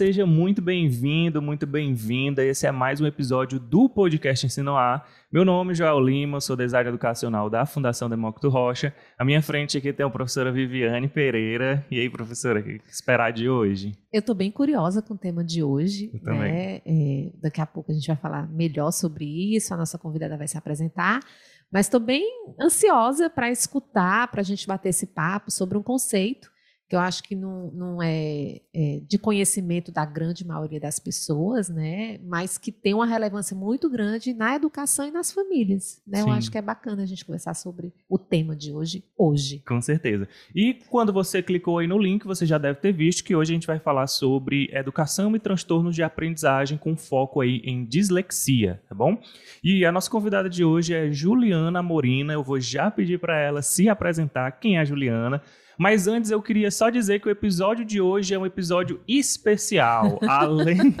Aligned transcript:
seja 0.00 0.24
muito 0.24 0.62
bem-vindo, 0.62 1.42
muito 1.42 1.66
bem-vinda. 1.66 2.42
Esse 2.42 2.66
é 2.66 2.72
mais 2.72 3.02
um 3.02 3.06
episódio 3.06 3.60
do 3.60 3.86
podcast 3.86 4.46
Ensino 4.46 4.74
A. 4.74 5.04
Meu 5.30 5.44
nome 5.44 5.72
é 5.72 5.74
Joel 5.74 6.00
Lima, 6.00 6.40
sou 6.40 6.56
designer 6.56 6.88
educacional 6.88 7.50
da 7.50 7.66
Fundação 7.66 8.08
Demócrito 8.08 8.48
Rocha. 8.48 8.94
À 9.18 9.26
minha 9.26 9.42
frente 9.42 9.76
aqui 9.76 9.92
tem 9.92 10.06
a 10.06 10.08
professora 10.08 10.50
Viviane 10.50 11.06
Pereira. 11.06 11.84
E 11.90 12.00
aí, 12.00 12.08
professora, 12.08 12.60
o 12.60 12.62
que 12.62 12.80
esperar 12.88 13.30
de 13.30 13.46
hoje? 13.46 13.92
Eu 14.10 14.20
estou 14.20 14.34
bem 14.34 14.50
curiosa 14.50 15.02
com 15.02 15.12
o 15.12 15.18
tema 15.18 15.44
de 15.44 15.62
hoje. 15.62 16.10
Eu 16.14 16.22
também. 16.22 16.50
Né? 16.50 16.76
É, 16.86 17.32
daqui 17.42 17.60
a 17.60 17.66
pouco 17.66 17.92
a 17.92 17.94
gente 17.94 18.06
vai 18.06 18.16
falar 18.16 18.48
melhor 18.48 18.92
sobre 18.92 19.26
isso, 19.54 19.74
a 19.74 19.76
nossa 19.76 19.98
convidada 19.98 20.34
vai 20.34 20.48
se 20.48 20.56
apresentar. 20.56 21.20
Mas 21.70 21.86
estou 21.86 22.00
bem 22.00 22.24
ansiosa 22.58 23.28
para 23.28 23.50
escutar, 23.50 24.30
para 24.30 24.40
a 24.40 24.44
gente 24.44 24.66
bater 24.66 24.88
esse 24.88 25.08
papo 25.08 25.50
sobre 25.50 25.76
um 25.76 25.82
conceito 25.82 26.49
que 26.90 26.96
eu 26.96 27.00
acho 27.00 27.22
que 27.22 27.36
não, 27.36 27.70
não 27.70 28.02
é, 28.02 28.60
é, 28.74 29.00
de 29.06 29.16
conhecimento 29.16 29.92
da 29.92 30.04
grande 30.04 30.44
maioria 30.44 30.80
das 30.80 30.98
pessoas, 30.98 31.68
né? 31.68 32.18
Mas 32.24 32.58
que 32.58 32.72
tem 32.72 32.92
uma 32.92 33.06
relevância 33.06 33.56
muito 33.56 33.88
grande 33.88 34.34
na 34.34 34.56
educação 34.56 35.06
e 35.06 35.10
nas 35.12 35.30
famílias. 35.30 36.02
Né? 36.04 36.22
Eu 36.22 36.30
acho 36.30 36.50
que 36.50 36.58
é 36.58 36.62
bacana 36.62 37.04
a 37.04 37.06
gente 37.06 37.24
conversar 37.24 37.54
sobre 37.54 37.92
o 38.08 38.18
tema 38.18 38.56
de 38.56 38.72
hoje, 38.72 39.04
hoje. 39.16 39.62
Com 39.68 39.80
certeza. 39.80 40.26
E 40.52 40.80
quando 40.88 41.12
você 41.12 41.40
clicou 41.40 41.78
aí 41.78 41.86
no 41.86 41.96
link, 41.96 42.26
você 42.26 42.44
já 42.44 42.58
deve 42.58 42.80
ter 42.80 42.92
visto 42.92 43.22
que 43.22 43.36
hoje 43.36 43.52
a 43.52 43.54
gente 43.54 43.68
vai 43.68 43.78
falar 43.78 44.08
sobre 44.08 44.68
educação 44.72 45.36
e 45.36 45.38
transtornos 45.38 45.94
de 45.94 46.02
aprendizagem 46.02 46.76
com 46.76 46.96
foco 46.96 47.40
aí 47.40 47.62
em 47.64 47.84
dislexia, 47.84 48.82
tá 48.88 48.96
bom? 48.96 49.16
E 49.62 49.84
a 49.84 49.92
nossa 49.92 50.10
convidada 50.10 50.50
de 50.50 50.64
hoje 50.64 50.92
é 50.92 51.08
Juliana 51.12 51.84
Morina. 51.84 52.32
Eu 52.32 52.42
vou 52.42 52.58
já 52.58 52.90
pedir 52.90 53.20
para 53.20 53.38
ela 53.38 53.62
se 53.62 53.88
apresentar. 53.88 54.50
Quem 54.58 54.76
é 54.76 54.80
a 54.80 54.84
Juliana? 54.84 55.40
Mas 55.80 56.06
antes 56.06 56.30
eu 56.30 56.42
queria 56.42 56.70
só 56.70 56.90
dizer 56.90 57.20
que 57.20 57.28
o 57.28 57.30
episódio 57.30 57.86
de 57.86 58.02
hoje 58.02 58.34
é 58.34 58.38
um 58.38 58.44
episódio 58.44 59.00
especial. 59.08 60.18
além, 60.28 60.94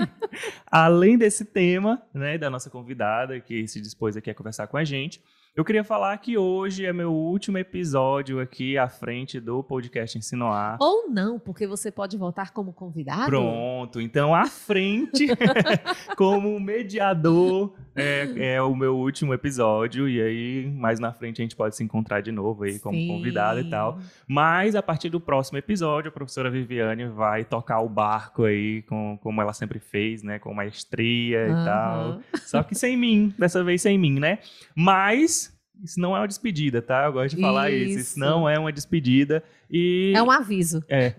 além 0.70 1.18
desse 1.18 1.44
tema, 1.44 2.00
né, 2.14 2.38
da 2.38 2.48
nossa 2.48 2.70
convidada 2.70 3.38
que 3.40 3.68
se 3.68 3.78
dispôs 3.78 4.16
aqui 4.16 4.30
a 4.30 4.34
conversar 4.34 4.68
com 4.68 4.78
a 4.78 4.82
gente. 4.82 5.20
Eu 5.56 5.64
queria 5.64 5.82
falar 5.82 6.16
que 6.18 6.38
hoje 6.38 6.86
é 6.86 6.92
meu 6.92 7.12
último 7.12 7.58
episódio 7.58 8.38
aqui 8.38 8.78
à 8.78 8.88
frente 8.88 9.40
do 9.40 9.64
podcast 9.64 10.16
Ensinoar. 10.16 10.78
Ou 10.80 11.10
não, 11.10 11.40
porque 11.40 11.66
você 11.66 11.90
pode 11.90 12.16
voltar 12.16 12.52
como 12.52 12.72
convidado. 12.72 13.26
Pronto, 13.26 14.00
então 14.00 14.32
à 14.32 14.46
frente, 14.46 15.26
como 16.16 16.58
mediador, 16.60 17.74
é, 17.96 18.54
é, 18.54 18.62
o 18.62 18.76
meu 18.76 18.96
último 18.96 19.34
episódio. 19.34 20.08
E 20.08 20.22
aí, 20.22 20.70
mais 20.70 21.00
na 21.00 21.12
frente, 21.12 21.42
a 21.42 21.44
gente 21.44 21.56
pode 21.56 21.74
se 21.74 21.82
encontrar 21.82 22.20
de 22.20 22.30
novo 22.30 22.62
aí 22.62 22.78
como 22.78 22.96
convidado 23.08 23.58
e 23.58 23.68
tal. 23.68 23.98
Mas 24.28 24.76
a 24.76 24.82
partir 24.82 25.10
do 25.10 25.20
próximo 25.20 25.58
episódio, 25.58 26.10
a 26.10 26.12
professora 26.12 26.48
Viviane 26.48 27.06
vai 27.06 27.44
tocar 27.44 27.80
o 27.80 27.88
barco 27.88 28.44
aí, 28.44 28.82
com, 28.82 29.18
como 29.20 29.42
ela 29.42 29.52
sempre 29.52 29.80
fez, 29.80 30.22
né? 30.22 30.38
Com 30.38 30.54
maestria 30.54 31.48
e 31.48 31.64
tal. 31.64 32.20
Só 32.42 32.62
que 32.62 32.76
sem 32.76 32.96
mim, 32.96 33.34
dessa 33.36 33.64
vez 33.64 33.82
sem 33.82 33.98
mim, 33.98 34.20
né? 34.20 34.38
Mas 34.76 35.49
isso 35.82 36.00
não 36.00 36.16
é 36.16 36.20
uma 36.20 36.28
despedida, 36.28 36.82
tá? 36.82 37.04
Eu 37.06 37.12
gosto 37.12 37.36
de 37.36 37.42
falar 37.42 37.70
isso. 37.70 37.90
Isso, 37.90 37.98
isso 38.00 38.18
não 38.18 38.48
é 38.48 38.58
uma 38.58 38.72
despedida. 38.72 39.42
E... 39.70 40.12
É 40.14 40.22
um 40.22 40.30
aviso. 40.30 40.82
É. 40.88 41.14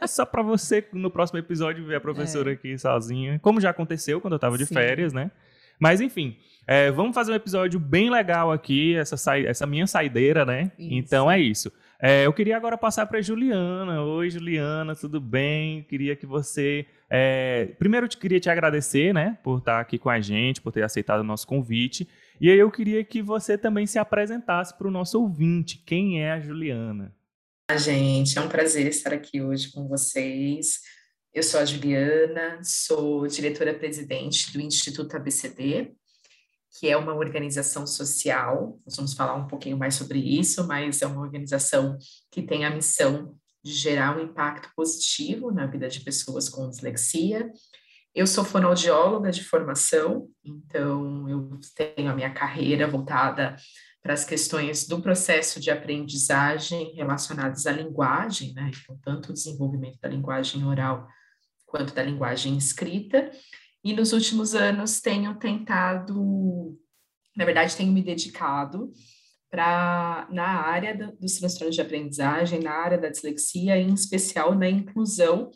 é 0.00 0.06
só 0.06 0.24
para 0.24 0.42
você, 0.42 0.84
no 0.92 1.10
próximo 1.10 1.38
episódio, 1.38 1.84
ver 1.84 1.96
a 1.96 2.00
professora 2.00 2.50
é. 2.50 2.54
aqui 2.54 2.76
sozinha. 2.78 3.38
Como 3.40 3.60
já 3.60 3.70
aconteceu 3.70 4.20
quando 4.20 4.34
eu 4.34 4.38
tava 4.38 4.56
de 4.56 4.66
Sim. 4.66 4.74
férias, 4.74 5.12
né? 5.12 5.30
Mas, 5.78 6.00
enfim. 6.00 6.36
É, 6.66 6.90
vamos 6.90 7.14
fazer 7.14 7.32
um 7.32 7.34
episódio 7.34 7.80
bem 7.80 8.10
legal 8.10 8.52
aqui, 8.52 8.94
essa, 8.94 9.16
sa... 9.16 9.38
essa 9.38 9.66
minha 9.66 9.86
saideira, 9.86 10.44
né? 10.44 10.70
Isso. 10.78 10.94
Então 10.94 11.30
é 11.30 11.40
isso. 11.40 11.72
É, 12.02 12.24
eu 12.24 12.32
queria 12.32 12.56
agora 12.56 12.78
passar 12.78 13.06
para 13.06 13.20
Juliana. 13.20 14.02
Oi, 14.02 14.30
Juliana, 14.30 14.94
tudo 14.94 15.20
bem? 15.20 15.82
Queria 15.82 16.16
que 16.16 16.24
você. 16.24 16.86
É... 17.10 17.70
Primeiro, 17.78 18.06
eu 18.06 18.10
queria 18.10 18.40
te 18.40 18.48
agradecer, 18.48 19.12
né, 19.12 19.36
por 19.42 19.58
estar 19.58 19.80
aqui 19.80 19.98
com 19.98 20.08
a 20.08 20.20
gente, 20.20 20.62
por 20.62 20.72
ter 20.72 20.82
aceitado 20.82 21.20
o 21.20 21.24
nosso 21.24 21.46
convite. 21.46 22.08
E 22.40 22.50
aí 22.50 22.58
eu 22.58 22.70
queria 22.70 23.04
que 23.04 23.20
você 23.20 23.58
também 23.58 23.86
se 23.86 23.98
apresentasse 23.98 24.76
para 24.76 24.88
o 24.88 24.90
nosso 24.90 25.20
ouvinte. 25.20 25.82
Quem 25.84 26.22
é 26.22 26.32
a 26.32 26.40
Juliana? 26.40 27.14
Ah, 27.70 27.76
gente, 27.76 28.38
é 28.38 28.40
um 28.40 28.48
prazer 28.48 28.86
estar 28.86 29.12
aqui 29.12 29.42
hoje 29.42 29.70
com 29.70 29.86
vocês. 29.86 30.80
Eu 31.34 31.42
sou 31.42 31.60
a 31.60 31.66
Juliana, 31.66 32.58
sou 32.64 33.26
diretora-presidente 33.26 34.54
do 34.54 34.60
Instituto 34.60 35.14
ABCD, 35.14 35.92
que 36.78 36.88
é 36.88 36.96
uma 36.96 37.14
organização 37.14 37.86
social. 37.86 38.80
Nós 38.86 38.96
vamos 38.96 39.12
falar 39.12 39.34
um 39.34 39.46
pouquinho 39.46 39.76
mais 39.76 39.94
sobre 39.96 40.18
isso, 40.18 40.66
mas 40.66 41.02
é 41.02 41.06
uma 41.06 41.20
organização 41.20 41.98
que 42.30 42.40
tem 42.40 42.64
a 42.64 42.74
missão 42.74 43.36
de 43.62 43.72
gerar 43.74 44.16
um 44.16 44.24
impacto 44.24 44.70
positivo 44.74 45.52
na 45.52 45.66
vida 45.66 45.88
de 45.88 46.00
pessoas 46.00 46.48
com 46.48 46.70
dislexia 46.70 47.52
eu 48.14 48.26
sou 48.26 48.44
fonoaudióloga 48.44 49.30
de 49.30 49.44
formação, 49.44 50.28
então 50.44 51.28
eu 51.28 51.60
tenho 51.74 52.10
a 52.10 52.14
minha 52.14 52.32
carreira 52.32 52.86
voltada 52.86 53.56
para 54.02 54.14
as 54.14 54.24
questões 54.24 54.86
do 54.86 55.00
processo 55.00 55.60
de 55.60 55.70
aprendizagem 55.70 56.94
relacionadas 56.94 57.66
à 57.66 57.72
linguagem, 57.72 58.52
né? 58.54 58.70
Então, 58.82 58.98
tanto 59.02 59.30
o 59.30 59.32
desenvolvimento 59.34 59.98
da 60.00 60.08
linguagem 60.08 60.64
oral 60.64 61.06
quanto 61.66 61.94
da 61.94 62.02
linguagem 62.02 62.56
escrita. 62.56 63.30
E 63.84 63.92
nos 63.92 64.12
últimos 64.12 64.54
anos 64.54 65.00
tenho 65.00 65.34
tentado, 65.36 66.76
na 67.36 67.44
verdade, 67.44 67.76
tenho 67.76 67.92
me 67.92 68.02
dedicado 68.02 68.90
para 69.50 70.26
na 70.30 70.46
área 70.46 70.96
do, 70.96 71.16
dos 71.18 71.34
transtornos 71.34 71.74
de 71.74 71.82
aprendizagem, 71.82 72.60
na 72.60 72.72
área 72.72 72.98
da 72.98 73.08
dislexia, 73.08 73.76
em 73.76 73.92
especial 73.92 74.54
na 74.54 74.68
inclusão 74.68 75.50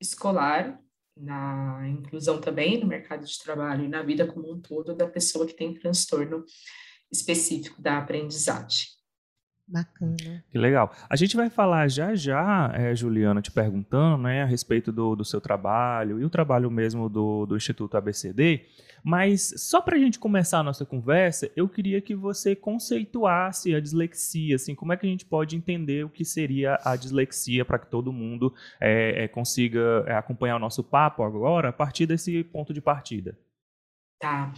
escolar 0.00 0.78
na 1.16 1.88
inclusão 1.88 2.40
também 2.40 2.80
no 2.80 2.86
mercado 2.86 3.24
de 3.24 3.38
trabalho 3.38 3.84
e 3.84 3.88
na 3.88 4.02
vida 4.02 4.26
como 4.26 4.52
um 4.52 4.60
todo 4.60 4.94
da 4.94 5.06
pessoa 5.06 5.46
que 5.46 5.54
tem 5.54 5.74
transtorno 5.74 6.44
específico 7.10 7.80
da 7.80 7.98
aprendizagem. 7.98 9.01
Bacana. 9.66 10.44
Que 10.50 10.58
legal. 10.58 10.92
A 11.08 11.16
gente 11.16 11.36
vai 11.36 11.48
falar 11.48 11.88
já 11.88 12.14
já, 12.14 12.70
é, 12.74 12.94
Juliana, 12.94 13.40
te 13.40 13.50
perguntando 13.50 14.24
né, 14.24 14.42
a 14.42 14.46
respeito 14.46 14.92
do, 14.92 15.16
do 15.16 15.24
seu 15.24 15.40
trabalho 15.40 16.20
e 16.20 16.24
o 16.24 16.30
trabalho 16.30 16.70
mesmo 16.70 17.08
do, 17.08 17.46
do 17.46 17.56
Instituto 17.56 17.96
ABCD, 17.96 18.66
mas 19.02 19.54
só 19.56 19.80
para 19.80 19.96
a 19.96 19.98
gente 19.98 20.18
começar 20.18 20.58
a 20.58 20.62
nossa 20.62 20.86
conversa, 20.86 21.50
eu 21.56 21.68
queria 21.68 22.00
que 22.00 22.14
você 22.14 22.54
conceituasse 22.54 23.74
a 23.74 23.80
dislexia, 23.80 24.54
assim, 24.54 24.74
como 24.74 24.92
é 24.92 24.96
que 24.96 25.06
a 25.06 25.08
gente 25.08 25.24
pode 25.24 25.56
entender 25.56 26.04
o 26.04 26.10
que 26.10 26.24
seria 26.24 26.78
a 26.84 26.94
dislexia 26.94 27.64
para 27.64 27.78
que 27.78 27.90
todo 27.90 28.12
mundo 28.12 28.54
é, 28.80 29.24
é, 29.24 29.28
consiga 29.28 30.04
acompanhar 30.16 30.56
o 30.56 30.60
nosso 30.60 30.84
papo 30.84 31.22
agora 31.22 31.70
a 31.70 31.72
partir 31.72 32.06
desse 32.06 32.44
ponto 32.44 32.72
de 32.72 32.80
partida. 32.80 33.36
Tá. 34.20 34.52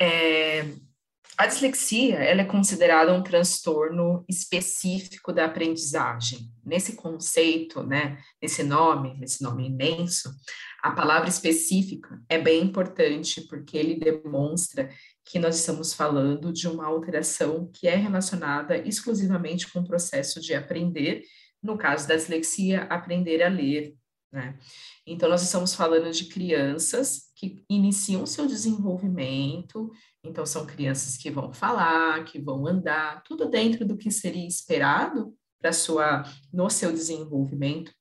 É, 0.00 0.43
a 1.36 1.46
dislexia 1.46 2.16
ela 2.16 2.42
é 2.42 2.44
considerada 2.44 3.12
um 3.12 3.22
transtorno 3.22 4.24
específico 4.28 5.32
da 5.32 5.46
aprendizagem. 5.46 6.50
Nesse 6.64 6.94
conceito, 6.94 7.82
né, 7.82 8.18
nesse 8.40 8.62
nome, 8.62 9.14
nesse 9.18 9.42
nome 9.42 9.66
imenso, 9.66 10.30
a 10.82 10.92
palavra 10.92 11.28
específica 11.28 12.20
é 12.28 12.38
bem 12.38 12.62
importante 12.62 13.40
porque 13.48 13.76
ele 13.76 13.98
demonstra 13.98 14.88
que 15.24 15.38
nós 15.38 15.58
estamos 15.58 15.92
falando 15.92 16.52
de 16.52 16.68
uma 16.68 16.86
alteração 16.86 17.70
que 17.72 17.88
é 17.88 17.96
relacionada 17.96 18.76
exclusivamente 18.76 19.72
com 19.72 19.80
o 19.80 19.86
processo 19.86 20.40
de 20.40 20.54
aprender, 20.54 21.22
no 21.62 21.76
caso 21.76 22.06
da 22.06 22.14
dislexia, 22.14 22.82
aprender 22.84 23.42
a 23.42 23.48
ler. 23.48 23.94
Né? 24.30 24.58
Então, 25.06 25.28
nós 25.28 25.42
estamos 25.42 25.74
falando 25.74 26.12
de 26.12 26.26
crianças 26.26 27.32
que 27.36 27.64
iniciam 27.70 28.26
seu 28.26 28.46
desenvolvimento 28.46 29.90
então, 30.24 30.46
são 30.46 30.64
crianças 30.64 31.18
que 31.18 31.30
vão 31.30 31.52
falar, 31.52 32.24
que 32.24 32.40
vão 32.40 32.66
andar, 32.66 33.22
tudo 33.24 33.48
dentro 33.48 33.84
do 33.86 33.96
que 33.96 34.10
seria 34.10 34.48
esperado 34.48 35.34
para 35.60 35.72
sua 35.72 36.24
no 36.52 36.70
seu 36.70 36.90
desenvolvimento. 36.90 37.92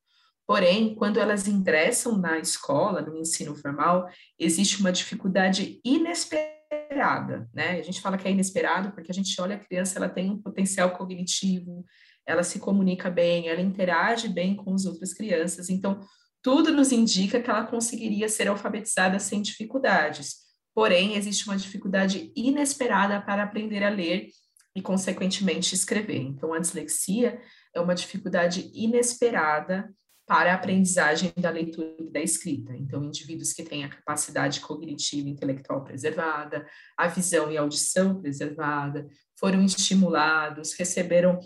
Porém, 0.47 0.95
quando 0.95 1.19
elas 1.19 1.47
ingressam 1.47 2.17
na 2.17 2.39
escola, 2.39 3.01
no 3.01 3.17
ensino 3.17 3.55
formal, 3.55 4.09
existe 4.39 4.79
uma 4.79 4.91
dificuldade 4.91 5.81
inesperada, 5.83 7.49
né? 7.53 7.79
A 7.79 7.81
gente 7.81 8.01
fala 8.01 8.17
que 8.17 8.27
é 8.27 8.31
inesperado 8.31 8.91
porque 8.91 9.11
a 9.11 9.13
gente 9.13 9.39
olha 9.41 9.55
a 9.55 9.59
criança, 9.59 9.97
ela 9.97 10.09
tem 10.09 10.31
um 10.31 10.41
potencial 10.41 10.91
cognitivo, 10.91 11.85
ela 12.25 12.43
se 12.43 12.59
comunica 12.59 13.09
bem, 13.09 13.49
ela 13.49 13.61
interage 13.61 14.29
bem 14.29 14.55
com 14.55 14.73
as 14.73 14.85
outras 14.85 15.13
crianças, 15.13 15.69
então 15.69 15.99
tudo 16.41 16.73
nos 16.73 16.91
indica 16.91 17.41
que 17.41 17.49
ela 17.49 17.65
conseguiria 17.65 18.27
ser 18.27 18.47
alfabetizada 18.49 19.19
sem 19.19 19.41
dificuldades 19.41 20.42
porém 20.73 21.15
existe 21.15 21.45
uma 21.45 21.57
dificuldade 21.57 22.31
inesperada 22.35 23.21
para 23.21 23.43
aprender 23.43 23.83
a 23.83 23.89
ler 23.89 24.29
e, 24.75 24.81
consequentemente, 24.81 25.75
escrever. 25.75 26.21
Então, 26.21 26.53
a 26.53 26.59
dislexia 26.59 27.39
é 27.73 27.79
uma 27.79 27.95
dificuldade 27.95 28.71
inesperada 28.73 29.93
para 30.25 30.51
a 30.51 30.55
aprendizagem 30.55 31.33
da 31.37 31.49
leitura 31.49 31.95
e 31.99 32.09
da 32.09 32.21
escrita. 32.21 32.75
Então, 32.75 33.03
indivíduos 33.03 33.51
que 33.51 33.63
têm 33.63 33.83
a 33.83 33.89
capacidade 33.89 34.61
cognitiva 34.61 35.27
e 35.27 35.31
intelectual 35.31 35.83
preservada, 35.83 36.65
a 36.97 37.07
visão 37.07 37.51
e 37.51 37.57
a 37.57 37.61
audição 37.61 38.21
preservada, 38.21 39.07
foram 39.37 39.63
estimulados, 39.63 40.73
receberam 40.73 41.39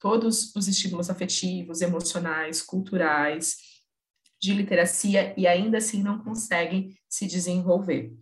todos 0.00 0.54
os 0.56 0.66
estímulos 0.66 1.10
afetivos, 1.10 1.80
emocionais, 1.82 2.62
culturais, 2.62 3.56
de 4.40 4.52
literacia 4.52 5.32
e 5.36 5.46
ainda 5.46 5.78
assim 5.78 6.02
não 6.02 6.18
conseguem 6.18 6.96
se 7.08 7.26
desenvolver. 7.26 8.12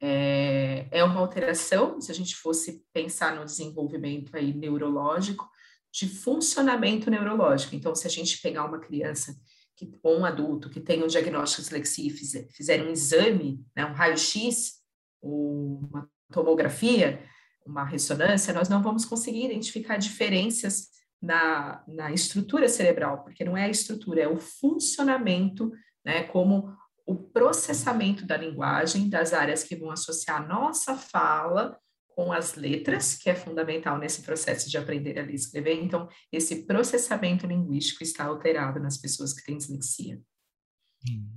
É, 0.00 0.86
é 0.90 1.04
uma 1.04 1.20
alteração, 1.20 2.00
se 2.00 2.10
a 2.10 2.14
gente 2.14 2.36
fosse 2.36 2.84
pensar 2.92 3.34
no 3.34 3.44
desenvolvimento 3.44 4.36
aí 4.36 4.52
neurológico, 4.52 5.48
de 5.92 6.06
funcionamento 6.06 7.10
neurológico. 7.10 7.74
Então, 7.74 7.94
se 7.94 8.06
a 8.06 8.10
gente 8.10 8.40
pegar 8.42 8.64
uma 8.64 8.78
criança 8.78 9.34
que, 9.74 9.90
ou 10.02 10.18
um 10.18 10.24
adulto 10.24 10.68
que 10.68 10.80
tem 10.80 11.02
um 11.02 11.06
diagnóstico 11.06 11.62
de 11.62 11.68
dislexia 11.68 12.08
e 12.08 12.46
fizer, 12.50 12.82
um 12.82 12.90
exame, 12.90 13.64
né, 13.74 13.86
um 13.86 13.94
raio-x, 13.94 14.74
uma 15.22 16.08
tomografia, 16.30 17.22
uma 17.64 17.84
ressonância, 17.84 18.52
nós 18.52 18.68
não 18.68 18.82
vamos 18.82 19.04
conseguir 19.04 19.46
identificar 19.46 19.96
diferenças 19.96 20.88
na, 21.20 21.82
na 21.88 22.12
estrutura 22.12 22.68
cerebral, 22.68 23.22
porque 23.22 23.44
não 23.44 23.56
é 23.56 23.64
a 23.64 23.70
estrutura, 23.70 24.22
é 24.22 24.28
o 24.28 24.36
funcionamento, 24.36 25.72
né, 26.04 26.24
como 26.24 26.76
o 27.06 27.14
processamento 27.14 28.26
da 28.26 28.36
linguagem, 28.36 29.08
das 29.08 29.32
áreas 29.32 29.62
que 29.62 29.76
vão 29.76 29.90
associar 29.90 30.42
a 30.42 30.46
nossa 30.46 30.96
fala 30.96 31.78
com 32.08 32.32
as 32.32 32.54
letras, 32.54 33.14
que 33.14 33.30
é 33.30 33.34
fundamental 33.34 33.98
nesse 33.98 34.22
processo 34.22 34.68
de 34.68 34.78
aprender 34.78 35.18
a 35.18 35.22
ler 35.22 35.32
e 35.32 35.36
escrever. 35.36 35.74
Então, 35.74 36.08
esse 36.32 36.66
processamento 36.66 37.46
linguístico 37.46 38.02
está 38.02 38.24
alterado 38.24 38.80
nas 38.80 38.96
pessoas 38.96 39.32
que 39.32 39.44
têm 39.44 39.58
dislexia. 39.58 40.20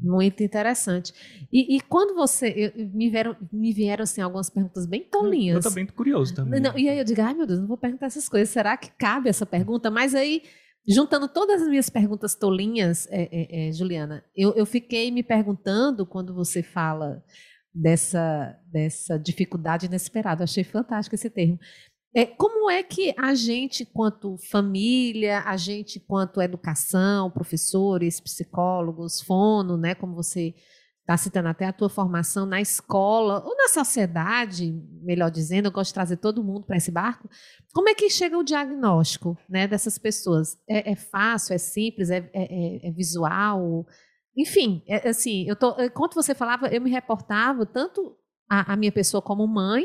Muito 0.01 0.41
interessante. 0.41 1.13
E, 1.51 1.75
e 1.75 1.81
quando 1.81 2.15
você. 2.15 2.73
Eu, 2.75 2.89
me, 2.89 3.09
vieram, 3.09 3.35
me 3.51 3.71
vieram 3.73 4.03
assim, 4.03 4.21
algumas 4.21 4.49
perguntas 4.49 4.85
bem 4.87 5.03
tolinhas. 5.03 5.55
Eu, 5.55 5.59
eu 5.59 5.63
também 5.69 5.85
curioso 5.85 6.33
também. 6.33 6.59
Não, 6.59 6.75
e 6.77 6.89
aí 6.89 6.97
eu 6.97 7.03
digo, 7.03 7.21
ai 7.21 7.33
meu 7.33 7.45
Deus, 7.45 7.59
não 7.59 7.67
vou 7.67 7.77
perguntar 7.77 8.07
essas 8.07 8.27
coisas. 8.27 8.49
Será 8.49 8.75
que 8.77 8.89
cabe 8.97 9.29
essa 9.29 9.45
pergunta? 9.45 9.91
Mas 9.91 10.15
aí, 10.15 10.43
juntando 10.89 11.27
todas 11.27 11.61
as 11.61 11.67
minhas 11.67 11.89
perguntas 11.89 12.33
tolinhas, 12.33 13.07
é, 13.11 13.29
é, 13.31 13.67
é, 13.67 13.71
Juliana, 13.71 14.25
eu, 14.35 14.53
eu 14.55 14.65
fiquei 14.65 15.11
me 15.11 15.21
perguntando 15.21 16.05
quando 16.05 16.33
você 16.33 16.63
fala 16.63 17.23
dessa, 17.73 18.57
dessa 18.65 19.19
dificuldade 19.19 19.85
inesperada. 19.85 20.43
Achei 20.43 20.63
fantástico 20.63 21.15
esse 21.15 21.29
termo. 21.29 21.59
É, 22.13 22.25
como 22.25 22.71
é 22.71 22.81
que 22.81 23.13
a 23.19 23.35
gente, 23.35 23.85
quanto 23.85 24.35
família, 24.49 25.43
a 25.45 25.55
gente, 25.55 25.99
quanto 25.99 26.41
educação, 26.41 27.29
professores, 27.29 28.19
psicólogos, 28.19 29.21
fono, 29.21 29.77
né, 29.77 29.93
como 29.93 30.15
você 30.15 30.55
está 31.09 31.17
citando 31.17 31.49
até 31.49 31.65
a 31.65 31.73
tua 31.73 31.89
formação 31.89 32.45
na 32.45 32.61
escola 32.61 33.43
ou 33.43 33.57
na 33.57 33.67
sociedade, 33.67 34.71
melhor 35.01 35.31
dizendo, 35.31 35.65
eu 35.65 35.71
gosto 35.71 35.89
de 35.89 35.95
trazer 35.95 36.17
todo 36.17 36.43
mundo 36.43 36.67
para 36.67 36.77
esse 36.77 36.91
barco. 36.91 37.27
Como 37.73 37.89
é 37.89 37.95
que 37.95 38.11
chega 38.11 38.37
o 38.37 38.43
diagnóstico 38.43 39.35
né, 39.49 39.67
dessas 39.67 39.97
pessoas? 39.97 40.55
É, 40.69 40.91
é 40.91 40.95
fácil, 40.95 41.55
é 41.55 41.57
simples, 41.57 42.11
é, 42.11 42.29
é, 42.31 42.87
é 42.87 42.91
visual? 42.91 43.87
Enfim, 44.37 44.83
é, 44.87 45.09
assim, 45.09 45.49
eu 45.49 45.55
tô, 45.55 45.81
enquanto 45.81 46.13
você 46.13 46.35
falava, 46.35 46.67
eu 46.67 46.79
me 46.79 46.91
reportava 46.91 47.65
tanto 47.65 48.15
a, 48.47 48.73
a 48.73 48.75
minha 48.75 48.91
pessoa 48.91 49.19
como 49.19 49.47
mãe, 49.47 49.83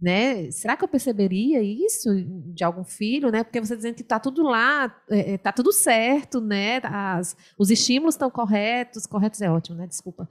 né? 0.00 0.48
Será 0.52 0.76
que 0.76 0.84
eu 0.84 0.88
perceberia 0.88 1.60
isso 1.60 2.08
de 2.54 2.62
algum 2.62 2.84
filho, 2.84 3.30
né? 3.30 3.42
Porque 3.42 3.60
você 3.60 3.74
dizendo 3.74 3.96
que 3.96 4.02
está 4.02 4.20
tudo 4.20 4.42
lá, 4.42 4.86
está 5.10 5.16
é, 5.16 5.38
tá 5.38 5.52
tudo 5.52 5.72
certo, 5.72 6.40
né? 6.40 6.80
As, 6.84 7.36
os 7.58 7.70
estímulos 7.70 8.14
estão 8.14 8.30
corretos, 8.30 9.06
corretos 9.06 9.42
é 9.42 9.50
ótimo, 9.50 9.76
né? 9.76 9.86
Desculpa. 9.86 10.28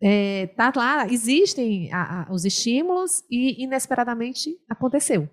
É, 0.00 0.46
tá 0.56 0.72
lá, 0.74 1.06
existem 1.08 1.92
a, 1.92 2.22
a, 2.22 2.32
os 2.32 2.46
estímulos 2.46 3.22
e 3.30 3.62
inesperadamente 3.62 4.58
aconteceu. 4.68 5.28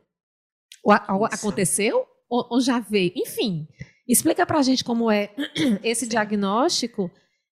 O, 0.84 0.92
aconteceu 1.26 2.06
ou, 2.30 2.48
ou, 2.52 2.62
já 2.62 2.80
veio? 2.80 3.14
Enfim, 3.16 3.66
explica 4.08 4.46
para 4.46 4.60
a 4.60 4.64
gente 4.64 4.84
como 4.84 5.10
é 5.10 5.34
esse 5.84 6.06
Sim. 6.06 6.10
diagnóstico 6.10 7.10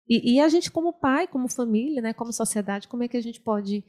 e, 0.09 0.37
e 0.37 0.41
a 0.41 0.49
gente 0.49 0.71
como 0.71 0.99
pai, 0.99 1.27
como 1.27 1.49
família, 1.49 2.01
né? 2.01 2.15
Como 2.15 2.33
sociedade, 2.33 2.89
como 2.89 3.03
é 3.03 3.09
que 3.09 3.17
a 3.17 3.23
gente 3.23 3.41
pode 3.41 3.85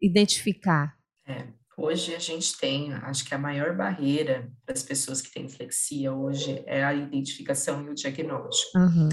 identificar? 0.00 0.94
É. 1.26 1.61
Hoje 1.76 2.14
a 2.14 2.18
gente 2.18 2.56
tem, 2.58 2.92
acho 2.92 3.24
que 3.24 3.34
a 3.34 3.38
maior 3.38 3.74
barreira 3.74 4.50
para 4.64 4.74
as 4.74 4.82
pessoas 4.82 5.22
que 5.22 5.32
têm 5.32 5.46
dislexia 5.46 6.12
hoje 6.12 6.62
é 6.66 6.84
a 6.84 6.94
identificação 6.94 7.84
e 7.84 7.90
o 7.90 7.94
diagnóstico. 7.94 8.78
Uhum. 8.78 9.08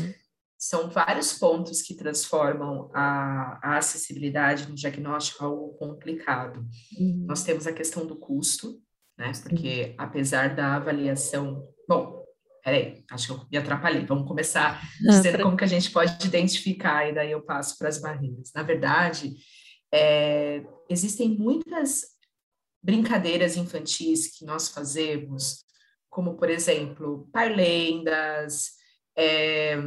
São 0.57 0.89
vários 0.89 1.33
pontos 1.33 1.81
que 1.81 1.95
transformam 1.95 2.91
a, 2.93 3.59
a 3.63 3.77
acessibilidade 3.77 4.67
no 4.67 4.75
diagnóstico 4.75 5.45
algo 5.45 5.69
complicado. 5.75 6.65
Uhum. 6.99 7.25
Nós 7.27 7.43
temos 7.43 7.65
a 7.65 7.71
questão 7.71 8.05
do 8.05 8.17
custo, 8.17 8.81
né? 9.17 9.31
Porque 9.41 9.95
apesar 9.97 10.53
da 10.53 10.75
avaliação, 10.75 11.65
bom, 11.87 12.25
peraí, 12.61 13.05
acho 13.09 13.27
que 13.27 13.33
eu 13.33 13.47
me 13.49 13.57
atrapalhei. 13.57 14.05
Vamos 14.05 14.27
começar 14.27 14.81
dizendo 14.99 15.43
como 15.43 15.55
que 15.55 15.63
a 15.63 15.67
gente 15.67 15.91
pode 15.91 16.27
identificar 16.27 17.09
e 17.09 17.13
daí 17.13 17.31
eu 17.31 17.41
passo 17.41 17.77
para 17.77 17.87
as 17.87 18.01
barreiras. 18.01 18.51
Na 18.53 18.63
verdade, 18.63 19.33
é, 19.93 20.61
existem 20.89 21.29
muitas 21.29 22.18
brincadeiras 22.81 23.57
infantis 23.57 24.27
que 24.27 24.45
nós 24.45 24.69
fazemos, 24.69 25.63
como, 26.09 26.35
por 26.35 26.49
exemplo, 26.49 27.29
parlendas, 27.31 28.71
é, 29.17 29.77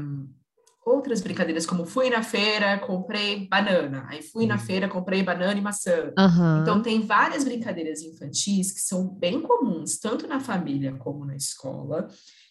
outras 0.85 1.21
brincadeiras, 1.21 1.65
como 1.65 1.87
fui 1.87 2.11
na 2.11 2.23
feira, 2.23 2.79
comprei 2.79 3.49
banana, 3.49 4.07
aí 4.09 4.23
fui 4.23 4.47
na 4.47 4.55
uhum. 4.55 4.61
feira, 4.61 4.89
comprei 4.89 5.23
banana 5.23 5.59
e 5.59 5.63
maçã. 5.63 6.13
Uhum. 6.19 6.63
Então, 6.63 6.83
tem 6.83 7.01
várias 7.01 7.45
brincadeiras 7.45 8.03
infantis 8.03 8.73
que 8.73 8.81
são 8.81 9.09
bem 9.09 9.41
comuns, 9.41 9.99
tanto 9.99 10.27
na 10.27 10.41
família 10.41 10.93
como 10.97 11.25
na 11.25 11.37
escola, 11.37 12.09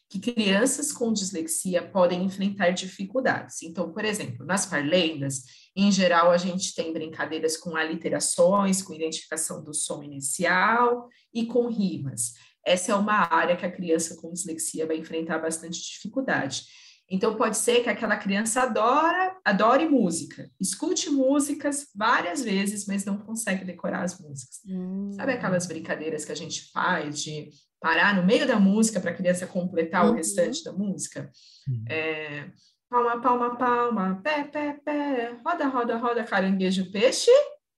que 0.09 0.19
crianças 0.19 0.91
com 0.91 1.13
dislexia 1.13 1.81
podem 1.81 2.23
enfrentar 2.23 2.71
dificuldades. 2.71 3.61
Então, 3.63 3.91
por 3.91 4.03
exemplo, 4.03 4.45
nas 4.45 4.65
parlendas, 4.65 5.43
em 5.75 5.91
geral, 5.91 6.31
a 6.31 6.37
gente 6.37 6.75
tem 6.75 6.91
brincadeiras 6.91 7.55
com 7.55 7.75
aliterações, 7.75 8.81
com 8.81 8.93
identificação 8.93 9.63
do 9.63 9.73
som 9.73 10.03
inicial 10.03 11.07
e 11.33 11.45
com 11.45 11.67
rimas. 11.69 12.33
Essa 12.65 12.91
é 12.91 12.95
uma 12.95 13.33
área 13.33 13.55
que 13.55 13.65
a 13.65 13.71
criança 13.71 14.15
com 14.15 14.31
dislexia 14.31 14.85
vai 14.85 14.97
enfrentar 14.97 15.39
bastante 15.39 15.81
dificuldade. 15.81 16.63
Então, 17.09 17.35
pode 17.35 17.57
ser 17.57 17.83
que 17.83 17.89
aquela 17.89 18.15
criança 18.15 18.61
adora, 18.61 19.35
adore 19.43 19.87
música, 19.87 20.49
escute 20.57 21.09
músicas 21.09 21.87
várias 21.93 22.41
vezes, 22.41 22.85
mas 22.85 23.03
não 23.03 23.17
consegue 23.17 23.65
decorar 23.65 24.03
as 24.03 24.17
músicas. 24.17 24.61
Hum. 24.65 25.11
Sabe 25.11 25.33
aquelas 25.33 25.65
brincadeiras 25.65 26.23
que 26.23 26.31
a 26.31 26.35
gente 26.35 26.71
faz 26.71 27.21
de 27.21 27.49
parar 27.81 28.15
no 28.15 28.25
meio 28.25 28.47
da 28.47 28.57
música 28.57 29.01
para 29.01 29.11
a 29.11 29.15
criança 29.15 29.45
completar 29.45 30.05
uhum. 30.05 30.11
o 30.11 30.15
restante 30.15 30.63
da 30.63 30.71
música? 30.71 31.29
Uhum. 31.67 31.83
É, 31.89 32.49
palma, 32.91 33.21
palma, 33.21 33.55
palma, 33.55 34.21
pé, 34.21 34.43
pé, 34.43 34.73
pé, 34.73 35.39
roda, 35.45 35.65
roda, 35.67 35.97
roda, 35.97 36.23
caranguejo, 36.25 36.91
peixe. 36.91 37.31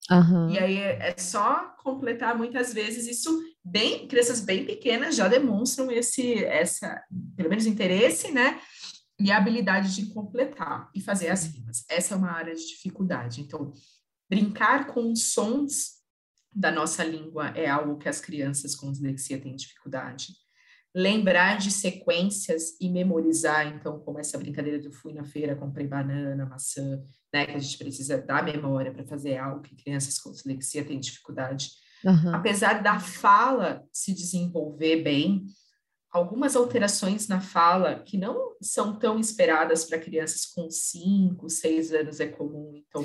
Uhum. 0.10 0.50
E 0.50 0.58
aí 0.58 0.78
é, 0.80 1.16
só 1.18 1.76
completar 1.84 2.36
muitas 2.36 2.74
vezes 2.74 3.08
isso 3.08 3.32
bem, 3.64 4.08
crianças 4.08 4.42
bem 4.42 4.66
pequenas 4.66 5.16
já 5.16 5.28
demonstram 5.28 5.92
esse, 5.92 6.44
essa, 6.44 7.00
pelo 7.38 7.48
menos 7.48 7.68
interesse, 7.68 8.32
né? 8.32 8.60
E 9.20 9.32
a 9.32 9.38
habilidade 9.38 9.96
de 9.96 10.12
completar 10.12 10.90
e 10.96 11.00
fazer 11.00 11.30
as 11.30 11.46
rimas. 11.46 11.86
Essa 11.88 12.16
é 12.16 12.18
uma 12.18 12.32
área 12.32 12.56
de 12.56 12.68
dificuldade. 12.68 13.40
Então, 13.40 13.72
brincar 14.28 14.88
com 14.88 15.16
sons 15.16 16.02
da 16.52 16.72
nossa 16.72 17.04
língua 17.04 17.50
é 17.50 17.70
algo 17.70 17.98
que 17.98 18.10
as 18.10 18.20
crianças 18.20 18.76
com 18.76 18.92
dislexia 18.92 19.40
têm 19.40 19.56
dificuldade 19.56 20.43
lembrar 20.96 21.58
de 21.58 21.72
sequências 21.72 22.80
e 22.80 22.90
memorizar, 22.90 23.68
então, 23.68 24.00
como 24.00 24.20
essa 24.20 24.38
brincadeira 24.38 24.80
do 24.80 24.92
fui 24.92 25.12
na 25.12 25.24
feira, 25.24 25.56
comprei 25.56 25.88
banana, 25.88 26.46
maçã, 26.46 27.02
né, 27.34 27.46
que 27.46 27.54
a 27.54 27.60
gente 27.60 27.78
precisa 27.78 28.18
da 28.22 28.44
memória 28.44 28.92
para 28.92 29.06
fazer 29.06 29.38
algo 29.38 29.62
que 29.62 29.76
crianças 29.76 30.20
com 30.20 30.32
dislexia 30.32 30.86
têm 30.86 31.00
dificuldade. 31.00 31.70
Uhum. 32.06 32.36
Apesar 32.36 32.84
da 32.84 33.00
fala 33.00 33.84
se 33.92 34.14
desenvolver 34.14 35.02
bem, 35.02 35.46
algumas 36.12 36.56
alterações 36.56 37.28
na 37.28 37.42
fala 37.42 38.00
que 38.04 38.18
não 38.18 38.52
são 38.62 39.00
tão 39.00 39.20
esperadas 39.20 39.86
para 39.86 39.98
crianças 39.98 40.46
com 40.46 40.70
5, 40.70 41.50
6 41.50 41.94
anos 41.94 42.20
é 42.20 42.28
comum. 42.28 42.72
Então, 42.76 43.04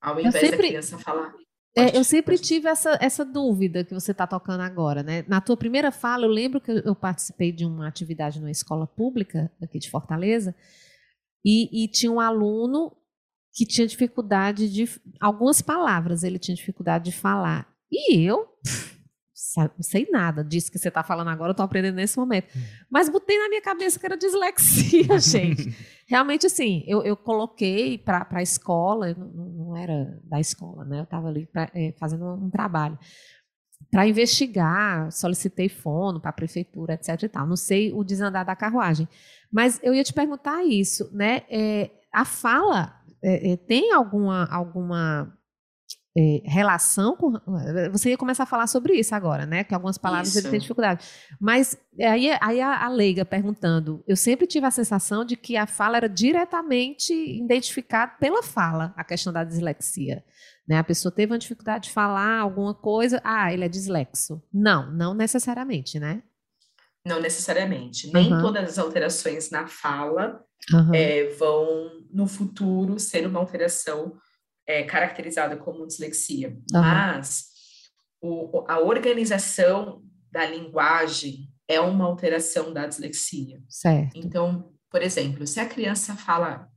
ao 0.00 0.18
invés 0.18 0.34
sempre... 0.34 0.50
da 0.50 0.56
criança 0.56 0.98
falar 0.98 1.34
é, 1.76 1.96
eu 1.96 2.02
sempre 2.02 2.36
tive 2.38 2.68
essa, 2.68 2.98
essa 3.00 3.24
dúvida 3.24 3.84
que 3.84 3.94
você 3.94 4.12
está 4.12 4.26
tocando 4.26 4.62
agora, 4.62 5.02
né? 5.02 5.24
Na 5.28 5.40
tua 5.40 5.56
primeira 5.56 5.92
fala, 5.92 6.24
eu 6.24 6.30
lembro 6.30 6.60
que 6.60 6.70
eu 6.70 6.94
participei 6.94 7.52
de 7.52 7.64
uma 7.64 7.86
atividade 7.86 8.40
numa 8.40 8.50
escola 8.50 8.86
pública 8.86 9.50
aqui 9.62 9.78
de 9.78 9.90
Fortaleza 9.90 10.54
e, 11.44 11.84
e 11.84 11.88
tinha 11.88 12.10
um 12.10 12.20
aluno 12.20 12.96
que 13.54 13.66
tinha 13.66 13.86
dificuldade 13.86 14.68
de 14.68 14.88
algumas 15.20 15.60
palavras 15.60 16.22
ele 16.22 16.38
tinha 16.38 16.54
dificuldade 16.54 17.06
de 17.06 17.12
falar 17.12 17.68
e 17.90 18.20
eu 18.22 18.46
não 19.56 19.82
sei 19.82 20.08
nada 20.10 20.42
disso 20.42 20.70
que 20.70 20.78
você 20.78 20.88
está 20.88 21.02
falando 21.02 21.28
agora, 21.28 21.50
eu 21.50 21.52
estou 21.52 21.64
aprendendo 21.64 21.94
nesse 21.94 22.18
momento. 22.18 22.46
Hum. 22.56 22.60
Mas 22.90 23.08
botei 23.08 23.38
na 23.38 23.48
minha 23.48 23.62
cabeça 23.62 23.98
que 23.98 24.06
era 24.06 24.16
dislexia, 24.16 25.18
gente. 25.20 25.74
Realmente, 26.06 26.46
assim, 26.46 26.84
eu, 26.86 27.02
eu 27.02 27.16
coloquei 27.16 27.98
para 27.98 28.26
a 28.30 28.42
escola, 28.42 29.14
não, 29.14 29.48
não, 29.48 29.76
era 29.76 30.20
da 30.24 30.40
escola, 30.40 30.84
né? 30.84 31.00
Eu 31.00 31.04
estava 31.04 31.28
ali 31.28 31.46
pra, 31.46 31.70
é, 31.74 31.94
fazendo 31.98 32.24
um 32.34 32.50
trabalho 32.50 32.98
para 33.90 34.06
investigar, 34.06 35.10
solicitei 35.12 35.68
fono 35.68 36.20
para 36.20 36.30
a 36.30 36.34
prefeitura, 36.34 36.94
etc. 36.94 37.22
E 37.22 37.28
tal. 37.28 37.46
Não 37.46 37.56
sei 37.56 37.92
o 37.92 38.02
desandar 38.02 38.44
da 38.44 38.56
carruagem. 38.56 39.08
Mas 39.50 39.80
eu 39.82 39.94
ia 39.94 40.04
te 40.04 40.12
perguntar 40.12 40.64
isso, 40.64 41.08
né? 41.14 41.42
É, 41.48 41.90
a 42.12 42.24
fala 42.24 43.00
é, 43.22 43.52
é, 43.52 43.56
tem 43.56 43.92
alguma, 43.92 44.46
alguma 44.46 45.37
é, 46.18 46.42
relação 46.44 47.14
com. 47.14 47.32
Você 47.92 48.10
ia 48.10 48.18
começar 48.18 48.42
a 48.42 48.46
falar 48.46 48.66
sobre 48.66 48.94
isso 48.94 49.14
agora, 49.14 49.46
né? 49.46 49.62
Que 49.62 49.72
algumas 49.72 49.96
palavras 49.96 50.34
ele 50.34 50.48
tem 50.48 50.58
dificuldade. 50.58 51.06
Mas 51.40 51.78
aí, 52.00 52.30
aí 52.40 52.60
a, 52.60 52.86
a, 52.86 52.88
leiga 52.88 53.24
perguntando, 53.24 54.02
eu 54.04 54.16
sempre 54.16 54.44
tive 54.44 54.66
a 54.66 54.70
sensação 54.72 55.24
de 55.24 55.36
que 55.36 55.56
a 55.56 55.64
fala 55.64 55.96
era 55.96 56.08
diretamente 56.08 57.12
identificada 57.14 58.14
pela 58.18 58.42
fala, 58.42 58.92
a 58.96 59.04
questão 59.04 59.32
da 59.32 59.44
dislexia. 59.44 60.24
Né? 60.66 60.76
A 60.76 60.84
pessoa 60.84 61.14
teve 61.14 61.32
uma 61.32 61.38
dificuldade 61.38 61.84
de 61.84 61.92
falar 61.92 62.40
alguma 62.40 62.74
coisa, 62.74 63.20
ah, 63.22 63.52
ele 63.52 63.64
é 63.64 63.68
dislexo. 63.68 64.42
Não, 64.52 64.90
não 64.90 65.14
necessariamente, 65.14 66.00
né? 66.00 66.20
Não 67.06 67.20
necessariamente. 67.20 68.12
Nem 68.12 68.32
uhum. 68.32 68.42
todas 68.42 68.70
as 68.70 68.78
alterações 68.78 69.50
na 69.50 69.68
fala 69.68 70.40
uhum. 70.72 70.92
é, 70.92 71.28
vão, 71.38 71.90
no 72.12 72.26
futuro, 72.26 72.98
ser 72.98 73.24
uma 73.24 73.38
alteração 73.38 74.16
é, 74.68 74.82
caracterizada 74.82 75.56
como 75.56 75.86
dislexia. 75.86 76.50
Uhum. 76.50 76.80
Mas 76.82 77.46
o, 78.20 78.64
a 78.68 78.78
organização 78.78 80.02
da 80.30 80.44
linguagem 80.44 81.48
é 81.66 81.80
uma 81.80 82.04
alteração 82.04 82.72
da 82.72 82.86
dislexia. 82.86 83.62
Certo. 83.66 84.12
Então, 84.14 84.70
por 84.90 85.02
exemplo, 85.02 85.46
se 85.46 85.58
a 85.58 85.66
criança 85.66 86.14
fala, 86.14 86.68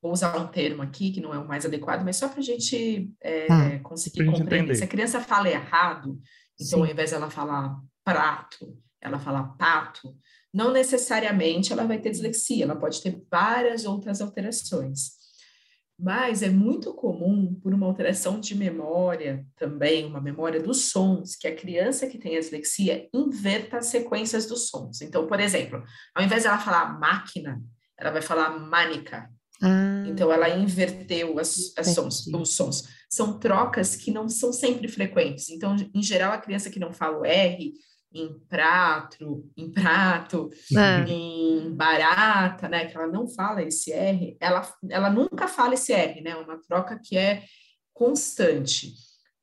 vou 0.00 0.10
usar 0.10 0.34
um 0.38 0.46
termo 0.46 0.82
aqui 0.82 1.12
que 1.12 1.20
não 1.20 1.34
é 1.34 1.38
o 1.38 1.46
mais 1.46 1.66
adequado, 1.66 2.02
mas 2.02 2.16
só 2.16 2.28
para 2.28 2.40
a 2.40 2.42
gente 2.42 3.12
é, 3.22 3.46
ah, 3.50 3.78
conseguir 3.80 4.24
compreender. 4.24 4.56
Entender. 4.56 4.74
Se 4.76 4.84
a 4.84 4.88
criança 4.88 5.20
fala 5.20 5.50
errado, 5.50 6.18
então 6.58 6.78
Sim. 6.78 6.84
ao 6.84 6.86
invés 6.86 7.10
dela 7.10 7.30
falar 7.30 7.78
prato, 8.02 8.78
ela 9.00 9.18
fala 9.18 9.54
pato, 9.58 10.16
não 10.52 10.72
necessariamente 10.72 11.72
ela 11.72 11.84
vai 11.84 11.98
ter 11.98 12.10
dislexia, 12.10 12.64
ela 12.64 12.76
pode 12.76 13.02
ter 13.02 13.22
várias 13.30 13.84
outras 13.84 14.22
alterações. 14.22 15.23
Mas 15.98 16.42
é 16.42 16.50
muito 16.50 16.92
comum, 16.92 17.54
por 17.62 17.72
uma 17.72 17.86
alteração 17.86 18.40
de 18.40 18.54
memória 18.54 19.46
também, 19.56 20.04
uma 20.04 20.20
memória 20.20 20.60
dos 20.60 20.90
sons, 20.90 21.36
que 21.36 21.46
a 21.46 21.54
criança 21.54 22.08
que 22.08 22.18
tem 22.18 22.36
a 22.36 22.40
dislexia 22.40 23.08
inverta 23.14 23.78
as 23.78 23.86
sequências 23.86 24.46
dos 24.46 24.68
sons. 24.68 25.00
Então, 25.00 25.26
por 25.26 25.38
exemplo, 25.38 25.82
ao 26.14 26.24
invés 26.24 26.42
de 26.42 26.48
ela 26.48 26.58
falar 26.58 26.98
máquina, 26.98 27.62
ela 27.96 28.10
vai 28.10 28.22
falar 28.22 28.58
mânica. 28.58 29.30
Ah, 29.62 30.04
então, 30.06 30.32
ela 30.32 30.48
inverteu 30.48 31.38
as, 31.38 31.72
as 31.78 31.88
sons, 31.88 32.26
os 32.26 32.56
sons. 32.56 32.82
São 33.08 33.38
trocas 33.38 33.94
que 33.94 34.10
não 34.10 34.28
são 34.28 34.52
sempre 34.52 34.88
frequentes. 34.88 35.48
Então, 35.48 35.76
em 35.94 36.02
geral, 36.02 36.32
a 36.32 36.38
criança 36.38 36.70
que 36.70 36.80
não 36.80 36.92
fala 36.92 37.20
o 37.20 37.24
R, 37.24 37.72
em 38.14 38.38
prato, 38.48 39.50
em 39.56 39.70
prato, 39.70 40.48
é. 40.76 41.10
em 41.10 41.74
barata, 41.74 42.68
né? 42.68 42.86
Que 42.86 42.96
ela 42.96 43.08
não 43.08 43.26
fala 43.26 43.62
esse 43.62 43.92
R, 43.92 44.36
ela, 44.40 44.62
ela 44.88 45.10
nunca 45.10 45.48
fala 45.48 45.74
esse 45.74 45.92
R, 45.92 46.20
né? 46.20 46.36
Uma 46.36 46.58
troca 46.62 46.98
que 47.02 47.18
é 47.18 47.42
constante. 47.92 48.94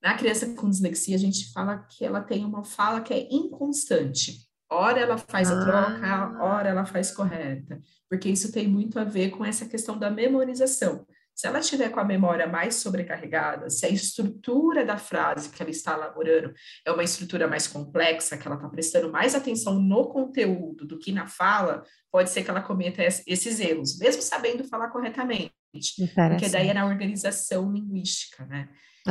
Na 0.01 0.15
criança 0.15 0.55
com 0.55 0.69
dislexia, 0.69 1.15
a 1.15 1.19
gente 1.19 1.51
fala 1.51 1.79
que 1.79 2.05
ela 2.05 2.21
tem 2.21 2.45
uma 2.45 2.63
fala 2.63 3.01
que 3.01 3.13
é 3.13 3.27
inconstante. 3.29 4.49
Ora 4.69 5.01
ela 5.01 5.17
faz 5.17 5.51
a 5.51 5.59
troca, 5.59 6.07
ah. 6.07 6.37
ora 6.41 6.69
ela 6.69 6.85
faz 6.85 7.11
correta, 7.11 7.77
porque 8.09 8.29
isso 8.29 8.53
tem 8.53 8.69
muito 8.69 8.97
a 8.97 9.03
ver 9.03 9.31
com 9.31 9.43
essa 9.43 9.65
questão 9.65 9.97
da 9.99 10.09
memorização. 10.09 11.05
Se 11.35 11.47
ela 11.47 11.59
estiver 11.59 11.89
com 11.89 11.99
a 11.99 12.05
memória 12.05 12.45
mais 12.45 12.75
sobrecarregada, 12.75 13.69
se 13.69 13.85
a 13.85 13.89
estrutura 13.89 14.85
da 14.85 14.97
frase 14.97 15.49
que 15.49 15.61
ela 15.61 15.71
está 15.71 15.93
elaborando 15.93 16.53
é 16.85 16.91
uma 16.91 17.03
estrutura 17.03 17.47
mais 17.47 17.67
complexa, 17.67 18.37
que 18.37 18.47
ela 18.47 18.57
está 18.57 18.69
prestando 18.69 19.11
mais 19.11 19.33
atenção 19.33 19.79
no 19.79 20.09
conteúdo 20.09 20.85
do 20.85 20.99
que 20.99 21.11
na 21.11 21.27
fala, 21.27 21.83
pode 22.11 22.29
ser 22.29 22.43
que 22.43 22.49
ela 22.49 22.61
cometa 22.61 23.01
esses 23.03 23.59
erros, 23.59 23.97
mesmo 23.97 24.21
sabendo 24.21 24.63
falar 24.65 24.89
corretamente. 24.89 25.51
Porque 25.71 26.49
daí 26.49 26.69
é 26.69 26.73
na 26.73 26.85
organização 26.85 27.71
linguística, 27.71 28.45
né? 28.45 28.69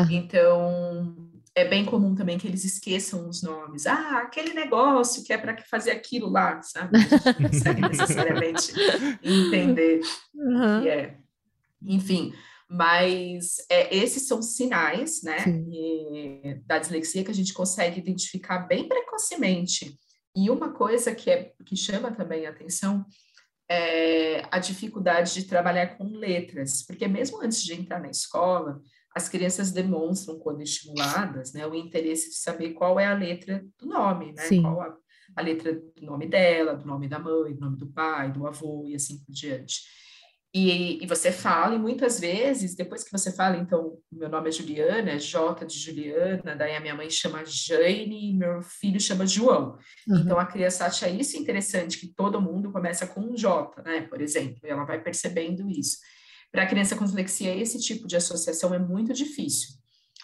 Então, 0.09 1.17
é 1.55 1.65
bem 1.65 1.85
comum 1.85 2.15
também 2.15 2.39
que 2.39 2.47
eles 2.47 2.65
esqueçam 2.65 3.29
os 3.29 3.43
nomes. 3.43 3.87
Ah, 3.87 4.19
aquele 4.19 4.55
negócio 4.55 5.25
que 5.25 5.33
é 5.33 5.39
para 5.39 5.57
fazer 5.69 5.91
aquilo 5.91 6.31
lá, 6.31 6.63
sabe? 6.63 6.99
Não 7.41 7.51
consegue 7.51 7.81
necessariamente 7.89 8.73
entender 9.23 10.01
uhum. 10.33 10.79
o 10.79 10.83
que 10.83 10.89
é. 10.89 11.20
Enfim, 11.83 12.33
mas 12.69 13.57
é, 13.69 13.95
esses 13.95 14.29
são 14.29 14.41
sinais, 14.41 15.23
né, 15.23 15.39
e, 15.73 16.55
da 16.65 16.79
dislexia 16.79 17.25
que 17.25 17.31
a 17.31 17.35
gente 17.35 17.53
consegue 17.53 17.99
identificar 17.99 18.61
bem 18.61 18.87
precocemente. 18.87 19.99
E 20.37 20.49
uma 20.49 20.73
coisa 20.73 21.13
que, 21.13 21.29
é, 21.29 21.53
que 21.67 21.77
chama 21.77 22.13
também 22.13 22.47
a 22.47 22.51
atenção 22.51 23.05
é 23.69 24.43
a 24.51 24.59
dificuldade 24.59 25.35
de 25.35 25.45
trabalhar 25.45 25.97
com 25.97 26.05
letras, 26.17 26.85
porque 26.87 27.09
mesmo 27.09 27.43
antes 27.43 27.63
de 27.63 27.75
entrar 27.75 28.01
na 28.01 28.11
escola, 28.11 28.81
as 29.15 29.29
crianças 29.29 29.73
demonstram, 29.73 30.39
quando 30.39 30.63
estimuladas, 30.63 31.53
né, 31.53 31.67
o 31.67 31.75
interesse 31.75 32.31
de 32.31 32.37
saber 32.37 32.71
qual 32.71 33.01
é 33.01 33.07
a 33.07 33.15
letra 33.15 33.65
do 33.81 33.87
nome, 33.87 34.33
né, 34.33 34.43
Sim. 34.43 34.63
qual 34.63 34.81
a, 34.81 34.97
a 35.37 35.43
letra 35.43 35.75
do 35.75 36.07
nome 36.07 36.27
dela, 36.27 36.77
do 36.77 36.87
nome 36.87 37.09
da 37.09 37.19
mãe, 37.19 37.55
do 37.55 37.61
nome 37.61 37.77
do 37.77 37.89
pai, 37.89 38.33
do 38.33 38.47
avô 38.47 38.85
e 38.87 38.95
assim 38.95 39.19
por 39.25 39.33
diante. 39.33 39.81
E, 40.53 41.03
e, 41.03 41.07
você 41.07 41.31
fala, 41.31 41.77
e 41.77 41.79
muitas 41.79 42.19
vezes, 42.19 42.75
depois 42.75 43.05
que 43.05 43.13
você 43.13 43.33
fala, 43.33 43.57
então, 43.57 43.99
meu 44.11 44.29
nome 44.29 44.49
é 44.49 44.53
Juliana, 44.53 45.11
é 45.13 45.19
J 45.19 45.65
de 45.65 45.79
Juliana, 45.79 46.57
daí 46.57 46.75
a 46.75 46.81
minha 46.81 46.95
mãe 46.95 47.09
chama 47.09 47.45
Jane 47.45 48.31
e 48.31 48.37
meu 48.37 48.61
filho 48.61 49.01
chama 49.01 49.25
João. 49.25 49.79
Uhum. 50.09 50.19
Então 50.19 50.41
a 50.41 50.47
criança 50.47 50.87
acha 50.87 51.09
isso 51.09 51.37
interessante, 51.37 51.99
que 51.99 52.09
todo 52.09 52.43
mundo 52.43 52.73
começa 52.73 53.07
com 53.07 53.21
um 53.21 53.37
J, 53.37 53.81
né, 53.83 54.03
por 54.03 54.21
exemplo, 54.21 54.59
e 54.65 54.69
ela 54.69 54.85
vai 54.85 55.01
percebendo 55.01 55.71
isso. 55.71 55.99
Para 56.51 56.65
a 56.65 56.67
criança 56.67 56.97
com 56.97 57.05
dislexia, 57.05 57.55
esse 57.55 57.79
tipo 57.79 58.09
de 58.09 58.17
associação 58.17 58.75
é 58.75 58.79
muito 58.79 59.13
difícil. 59.13 59.69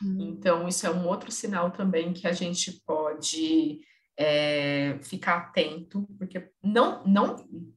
Uhum. 0.03 0.17
Então, 0.23 0.67
isso 0.67 0.85
é 0.85 0.91
um 0.91 1.07
outro 1.07 1.31
sinal 1.31 1.71
também 1.71 2.13
que 2.13 2.27
a 2.27 2.33
gente 2.33 2.83
pode 2.85 3.79
é, 4.19 4.99
ficar 5.03 5.37
atento, 5.37 6.09
porque 6.19 6.51
não, 6.63 7.05
não 7.05 7.37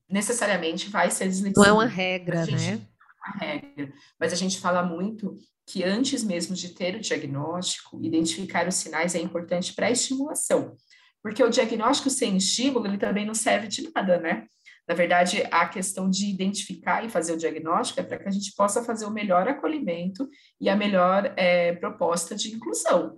necessariamente 0.09 0.89
vai 0.89 1.11
ser 1.11 1.27
dislexia. 1.27 1.61
Não 1.61 1.69
é 1.69 1.73
uma 1.73 1.85
regra, 1.85 2.45
gente, 2.45 2.57
né? 2.57 2.81
É 2.81 3.27
uma 3.27 3.37
regra. 3.37 3.93
Mas 4.19 4.31
a 4.31 4.35
gente 4.35 4.59
fala 4.59 4.81
muito 4.81 5.37
que 5.67 5.83
antes 5.83 6.23
mesmo 6.23 6.55
de 6.55 6.69
ter 6.69 6.95
o 6.95 6.99
diagnóstico, 6.99 7.99
identificar 8.03 8.67
os 8.67 8.75
sinais 8.75 9.13
é 9.13 9.19
importante 9.19 9.73
para 9.73 9.87
a 9.87 9.91
estimulação. 9.91 10.75
Porque 11.21 11.43
o 11.43 11.49
diagnóstico 11.49 12.09
sem 12.09 12.37
estímulo, 12.37 12.87
ele 12.87 12.97
também 12.97 13.25
não 13.25 13.33
serve 13.33 13.67
de 13.67 13.91
nada, 13.93 14.19
né? 14.19 14.47
Na 14.87 14.95
verdade, 14.95 15.43
a 15.51 15.67
questão 15.67 16.09
de 16.09 16.27
identificar 16.27 17.05
e 17.05 17.09
fazer 17.09 17.33
o 17.33 17.37
diagnóstico 17.37 17.99
é 17.99 18.03
para 18.03 18.17
que 18.17 18.27
a 18.27 18.31
gente 18.31 18.55
possa 18.55 18.83
fazer 18.83 19.05
o 19.05 19.11
melhor 19.11 19.47
acolhimento 19.47 20.27
e 20.59 20.67
a 20.67 20.75
melhor 20.75 21.31
é, 21.37 21.73
proposta 21.73 22.35
de 22.35 22.55
inclusão 22.55 23.15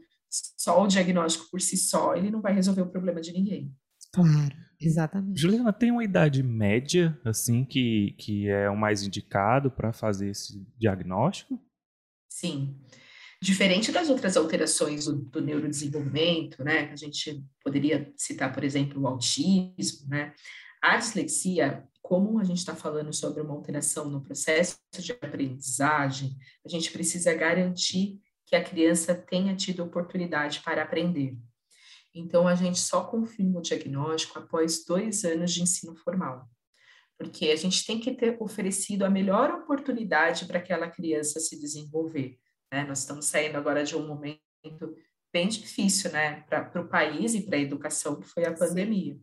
só 0.57 0.81
o 0.81 0.87
diagnóstico 0.87 1.49
por 1.51 1.61
si 1.61 1.75
só, 1.75 2.15
ele 2.15 2.31
não 2.31 2.41
vai 2.41 2.53
resolver 2.53 2.81
o 2.81 2.89
problema 2.89 3.19
de 3.19 3.33
ninguém. 3.33 3.73
Claro, 4.13 4.55
exatamente. 4.79 5.39
Juliana, 5.39 5.71
tem 5.71 5.91
uma 5.91 6.03
idade 6.03 6.43
média, 6.43 7.19
assim, 7.23 7.63
que, 7.63 8.13
que 8.17 8.49
é 8.49 8.69
o 8.69 8.77
mais 8.77 9.03
indicado 9.03 9.71
para 9.71 9.93
fazer 9.93 10.29
esse 10.29 10.65
diagnóstico? 10.77 11.59
Sim. 12.29 12.75
Diferente 13.41 13.91
das 13.91 14.09
outras 14.09 14.37
alterações 14.37 15.05
do, 15.05 15.17
do 15.17 15.41
neurodesenvolvimento, 15.41 16.63
né? 16.63 16.91
A 16.91 16.95
gente 16.95 17.43
poderia 17.63 18.11
citar, 18.15 18.53
por 18.53 18.63
exemplo, 18.63 19.01
o 19.01 19.07
autismo, 19.07 20.07
né? 20.07 20.33
A 20.81 20.97
dislexia, 20.97 21.87
como 22.01 22.39
a 22.39 22.43
gente 22.43 22.57
está 22.57 22.75
falando 22.75 23.13
sobre 23.13 23.41
uma 23.41 23.53
alteração 23.53 24.09
no 24.09 24.21
processo 24.21 24.77
de 24.99 25.11
aprendizagem, 25.13 26.35
a 26.65 26.69
gente 26.69 26.91
precisa 26.91 27.33
garantir 27.33 28.19
que 28.51 28.55
a 28.57 28.63
criança 28.63 29.15
tenha 29.15 29.55
tido 29.55 29.81
oportunidade 29.81 30.59
para 30.59 30.83
aprender. 30.83 31.37
Então, 32.13 32.49
a 32.49 32.53
gente 32.53 32.79
só 32.79 33.05
confirma 33.05 33.59
o 33.59 33.61
diagnóstico 33.61 34.37
após 34.37 34.83
dois 34.83 35.23
anos 35.23 35.53
de 35.53 35.63
ensino 35.63 35.95
formal, 35.95 36.49
porque 37.17 37.49
a 37.49 37.55
gente 37.55 37.85
tem 37.85 37.97
que 37.97 38.11
ter 38.11 38.35
oferecido 38.41 39.05
a 39.05 39.09
melhor 39.09 39.51
oportunidade 39.51 40.43
para 40.47 40.59
aquela 40.59 40.89
criança 40.89 41.39
se 41.39 41.57
desenvolver. 41.57 42.37
Né? 42.69 42.83
Nós 42.83 42.99
estamos 42.99 43.27
saindo 43.27 43.55
agora 43.55 43.85
de 43.85 43.95
um 43.95 44.05
momento 44.05 44.41
bem 45.31 45.47
difícil 45.47 46.11
né, 46.11 46.41
para 46.41 46.81
o 46.81 46.89
país 46.89 47.33
e 47.33 47.43
para 47.43 47.55
a 47.55 47.61
educação, 47.61 48.19
que 48.19 48.27
foi 48.27 48.43
a 48.43 48.53
pandemia. 48.53 49.17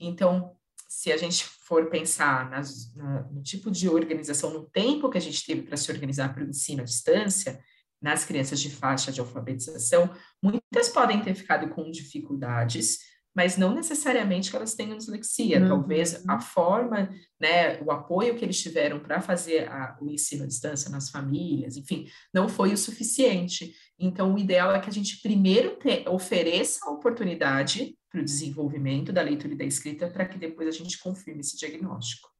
Então, 0.00 0.56
se 0.88 1.12
a 1.12 1.18
gente 1.18 1.44
for 1.44 1.90
pensar 1.90 2.48
nas, 2.48 2.94
na, 2.94 3.24
no 3.24 3.42
tipo 3.42 3.70
de 3.70 3.86
organização, 3.86 4.50
no 4.50 4.64
tempo 4.70 5.10
que 5.10 5.18
a 5.18 5.20
gente 5.20 5.44
teve 5.44 5.60
para 5.60 5.76
se 5.76 5.92
organizar 5.92 6.32
para 6.32 6.42
o 6.42 6.48
ensino 6.48 6.80
à 6.80 6.84
distância, 6.84 7.62
nas 8.02 8.24
crianças 8.24 8.60
de 8.60 8.68
faixa 8.68 9.12
de 9.12 9.20
alfabetização, 9.20 10.10
muitas 10.42 10.88
podem 10.88 11.22
ter 11.22 11.34
ficado 11.34 11.68
com 11.68 11.90
dificuldades, 11.90 12.98
mas 13.34 13.56
não 13.56 13.74
necessariamente 13.74 14.50
que 14.50 14.56
elas 14.56 14.74
tenham 14.74 14.96
dislexia. 14.98 15.60
Uhum. 15.60 15.68
Talvez 15.68 16.22
a 16.28 16.38
forma, 16.40 17.08
né, 17.40 17.80
o 17.80 17.90
apoio 17.90 18.36
que 18.36 18.44
eles 18.44 18.60
tiveram 18.60 19.00
para 19.00 19.22
fazer 19.22 19.68
a, 19.68 19.96
o 20.00 20.10
ensino 20.10 20.44
à 20.44 20.46
distância 20.46 20.90
nas 20.90 21.10
famílias, 21.10 21.76
enfim, 21.76 22.06
não 22.34 22.48
foi 22.48 22.72
o 22.72 22.78
suficiente. 22.78 23.74
Então, 23.98 24.34
o 24.34 24.38
ideal 24.38 24.74
é 24.74 24.80
que 24.80 24.90
a 24.90 24.92
gente 24.92 25.22
primeiro 25.22 25.76
te, 25.76 26.04
ofereça 26.08 26.80
a 26.84 26.90
oportunidade 26.90 27.96
para 28.10 28.20
o 28.20 28.24
desenvolvimento 28.24 29.12
da 29.12 29.22
leitura 29.22 29.54
e 29.54 29.56
da 29.56 29.64
escrita, 29.64 30.10
para 30.10 30.26
que 30.26 30.38
depois 30.38 30.68
a 30.68 30.72
gente 30.72 30.98
confirme 30.98 31.40
esse 31.40 31.56
diagnóstico. 31.56 32.30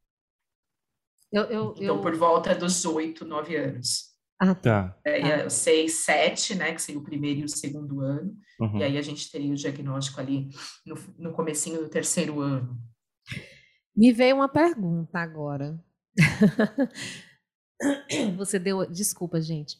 Eu, 1.32 1.44
eu, 1.44 1.74
então, 1.78 1.96
eu... 1.96 2.00
por 2.02 2.14
volta 2.14 2.54
dos 2.54 2.84
oito, 2.84 3.24
nove 3.24 3.56
anos. 3.56 4.11
Ah, 4.44 4.56
tá. 4.56 4.98
É, 5.04 5.44
tá. 5.44 5.48
Seis, 5.48 6.04
sete, 6.04 6.56
né, 6.56 6.74
que 6.74 6.82
seria 6.82 7.00
o 7.00 7.04
primeiro 7.04 7.40
e 7.40 7.44
o 7.44 7.48
segundo 7.48 8.00
ano. 8.00 8.36
Uhum. 8.58 8.78
E 8.78 8.82
aí 8.82 8.98
a 8.98 9.02
gente 9.02 9.30
teria 9.30 9.52
o 9.52 9.56
diagnóstico 9.56 10.20
ali 10.20 10.48
no, 10.84 10.98
no 11.16 11.32
comecinho 11.32 11.80
do 11.80 11.88
terceiro 11.88 12.40
ano. 12.40 12.76
Me 13.96 14.10
veio 14.10 14.34
uma 14.34 14.48
pergunta 14.48 15.16
agora. 15.16 15.78
Você 18.36 18.58
deu, 18.58 18.84
desculpa, 18.90 19.40
gente. 19.40 19.76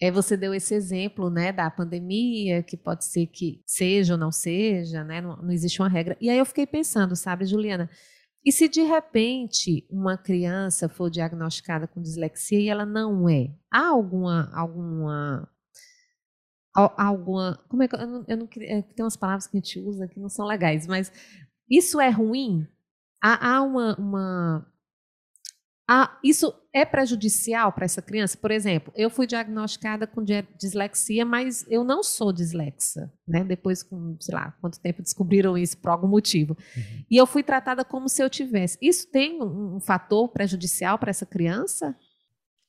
É, 0.00 0.10
você 0.10 0.36
deu 0.36 0.54
esse 0.54 0.72
exemplo, 0.72 1.28
né, 1.28 1.52
da 1.52 1.68
pandemia, 1.68 2.62
que 2.62 2.76
pode 2.76 3.04
ser 3.04 3.26
que 3.26 3.60
seja 3.66 4.14
ou 4.14 4.18
não 4.18 4.30
seja, 4.30 5.02
né, 5.02 5.20
não, 5.20 5.36
não 5.36 5.50
existe 5.50 5.82
uma 5.82 5.88
regra. 5.88 6.16
E 6.20 6.30
aí 6.30 6.38
eu 6.38 6.46
fiquei 6.46 6.64
pensando, 6.64 7.16
sabe, 7.16 7.44
Juliana, 7.44 7.90
e 8.44 8.50
se 8.52 8.68
de 8.68 8.82
repente 8.82 9.86
uma 9.90 10.16
criança 10.16 10.88
for 10.88 11.10
diagnosticada 11.10 11.86
com 11.86 12.00
dislexia 12.00 12.60
e 12.60 12.68
ela 12.68 12.86
não 12.86 13.28
é, 13.28 13.54
há 13.70 13.88
alguma 13.88 14.50
alguma 14.54 15.48
alguma 16.74 17.58
como 17.68 17.82
é 17.82 17.88
que 17.88 17.96
eu 17.96 18.06
não, 18.06 18.24
eu 18.26 18.36
não 18.36 18.48
é, 18.60 18.82
tem 18.82 19.04
umas 19.04 19.16
palavras 19.16 19.46
que 19.46 19.56
a 19.56 19.60
gente 19.60 19.80
usa 19.80 20.08
que 20.08 20.20
não 20.20 20.28
são 20.28 20.46
legais, 20.46 20.86
mas 20.86 21.12
isso 21.68 22.00
é 22.00 22.10
ruim? 22.10 22.66
Há, 23.22 23.56
há 23.56 23.62
uma, 23.62 23.94
uma 23.96 24.69
ah, 25.92 26.16
isso 26.22 26.54
é 26.72 26.84
prejudicial 26.84 27.72
para 27.72 27.84
essa 27.84 28.00
criança? 28.00 28.38
Por 28.38 28.52
exemplo, 28.52 28.92
eu 28.94 29.10
fui 29.10 29.26
diagnosticada 29.26 30.06
com 30.06 30.22
dislexia, 30.56 31.24
mas 31.24 31.66
eu 31.68 31.82
não 31.82 32.00
sou 32.00 32.32
dislexa, 32.32 33.12
né? 33.26 33.42
Depois, 33.42 33.82
com, 33.82 34.16
sei 34.20 34.36
lá, 34.36 34.56
quanto 34.60 34.78
tempo 34.78 35.02
descobriram 35.02 35.58
isso 35.58 35.76
por 35.78 35.88
algum 35.88 36.06
motivo. 36.06 36.56
Uhum. 36.76 37.04
E 37.10 37.16
eu 37.16 37.26
fui 37.26 37.42
tratada 37.42 37.84
como 37.84 38.08
se 38.08 38.22
eu 38.22 38.30
tivesse. 38.30 38.78
Isso 38.80 39.10
tem 39.10 39.42
um, 39.42 39.78
um 39.78 39.80
fator 39.80 40.28
prejudicial 40.28 40.96
para 40.96 41.10
essa 41.10 41.26
criança? 41.26 41.96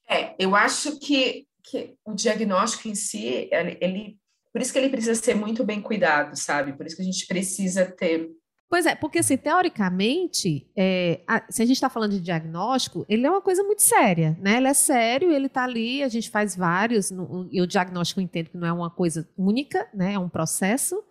É, 0.10 0.34
eu 0.40 0.56
acho 0.56 0.98
que, 0.98 1.46
que 1.64 1.94
o 2.04 2.16
diagnóstico 2.16 2.88
em 2.88 2.96
si, 2.96 3.48
ele, 3.52 3.78
ele, 3.80 4.18
por 4.52 4.64
isso 4.64 4.74
que 4.74 4.80
ele 4.80 4.90
precisa 4.90 5.14
ser 5.14 5.36
muito 5.36 5.64
bem 5.64 5.80
cuidado, 5.80 6.36
sabe? 6.36 6.74
Por 6.74 6.88
isso 6.88 6.96
que 6.96 7.04
a 7.04 7.06
gente 7.06 7.28
precisa 7.28 7.86
ter 7.86 8.32
Pois 8.72 8.86
é, 8.86 8.96
porque 8.96 9.20
assim, 9.20 9.36
teoricamente, 9.36 10.66
é, 10.78 11.20
a, 11.28 11.44
se 11.50 11.62
a 11.62 11.66
gente 11.66 11.76
está 11.76 11.90
falando 11.90 12.14
de 12.14 12.22
diagnóstico, 12.22 13.06
ele 13.10 13.28
é 13.28 13.30
uma 13.30 13.42
coisa 13.42 13.62
muito 13.64 13.82
séria, 13.82 14.38
né? 14.40 14.56
Ele 14.56 14.68
é 14.70 14.74
sério, 14.74 15.30
ele 15.30 15.48
está 15.48 15.66
ali, 15.66 16.02
a 16.02 16.08
gente 16.08 16.30
faz 16.30 16.56
vários, 16.56 17.12
no, 17.12 17.50
e 17.52 17.62
o 17.62 17.68
diagnóstico 17.68 18.22
eu 18.22 18.24
entendo 18.24 18.50
que 18.50 18.58
não 18.58 18.66
é 18.66 18.72
uma 18.72 18.90
coisa 18.90 19.30
única, 19.38 19.90
né? 19.94 20.14
É 20.14 20.20
um 20.20 20.30
processo, 20.30 21.04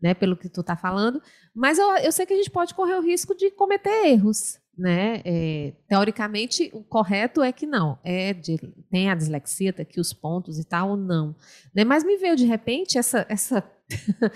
né? 0.00 0.14
Pelo 0.14 0.38
que 0.38 0.48
tu 0.48 0.62
está 0.62 0.74
falando, 0.74 1.20
mas 1.54 1.78
eu, 1.78 1.86
eu 1.96 2.10
sei 2.10 2.24
que 2.24 2.32
a 2.32 2.36
gente 2.36 2.50
pode 2.50 2.72
correr 2.72 2.94
o 2.94 3.02
risco 3.02 3.36
de 3.36 3.50
cometer 3.50 4.06
erros, 4.06 4.58
né? 4.76 5.20
É, 5.24 5.72
teoricamente, 5.88 6.70
o 6.72 6.82
correto 6.82 7.42
é 7.42 7.52
que 7.52 7.66
não, 7.66 7.98
é 8.02 8.32
de, 8.32 8.56
tem 8.90 9.10
a 9.10 9.14
dislexia, 9.14 9.72
tem 9.72 9.82
aqui 9.82 10.00
os 10.00 10.12
pontos 10.12 10.58
e 10.58 10.64
tal, 10.64 10.90
ou 10.90 10.96
não. 10.96 11.34
Né? 11.74 11.84
Mas 11.84 12.04
me 12.04 12.16
veio 12.16 12.36
de 12.36 12.46
repente 12.46 12.98
essa, 12.98 13.26
essa 13.28 13.62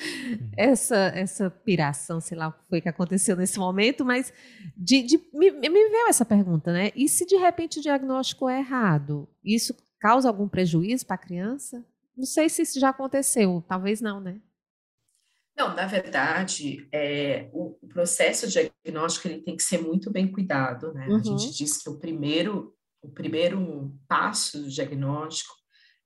essa 0.56 0.96
essa 1.14 1.50
piração, 1.50 2.20
sei 2.20 2.36
lá 2.36 2.48
o 2.48 2.52
que 2.52 2.68
foi 2.68 2.80
que 2.80 2.88
aconteceu 2.88 3.36
nesse 3.36 3.58
momento, 3.58 4.04
mas 4.04 4.32
de, 4.76 5.02
de 5.02 5.18
me, 5.32 5.50
me, 5.50 5.68
veio 5.70 6.08
essa 6.08 6.24
pergunta, 6.24 6.72
né? 6.72 6.90
E 6.94 7.08
se 7.08 7.24
de 7.24 7.36
repente 7.36 7.78
o 7.78 7.82
diagnóstico 7.82 8.48
é 8.48 8.58
errado, 8.58 9.28
isso 9.42 9.74
causa 9.98 10.28
algum 10.28 10.46
prejuízo 10.46 11.06
para 11.06 11.14
a 11.14 11.18
criança? 11.18 11.84
Não 12.16 12.26
sei 12.26 12.48
se 12.48 12.62
isso 12.62 12.78
já 12.78 12.90
aconteceu, 12.90 13.64
talvez 13.66 14.00
não, 14.00 14.20
né? 14.20 14.40
Não, 15.56 15.74
na 15.74 15.86
verdade, 15.86 16.86
é, 16.92 17.48
o, 17.52 17.78
o 17.80 17.88
processo 17.88 18.46
diagnóstico 18.46 19.28
ele 19.28 19.40
tem 19.40 19.56
que 19.56 19.62
ser 19.62 19.78
muito 19.78 20.10
bem 20.10 20.30
cuidado, 20.30 20.92
né? 20.92 21.06
Uhum. 21.08 21.16
A 21.16 21.22
gente 21.22 21.56
diz 21.56 21.82
que 21.82 21.88
o 21.88 21.98
primeiro, 21.98 22.74
o 23.00 23.08
primeiro 23.08 23.96
passo 24.06 24.60
do 24.60 24.68
diagnóstico 24.68 25.54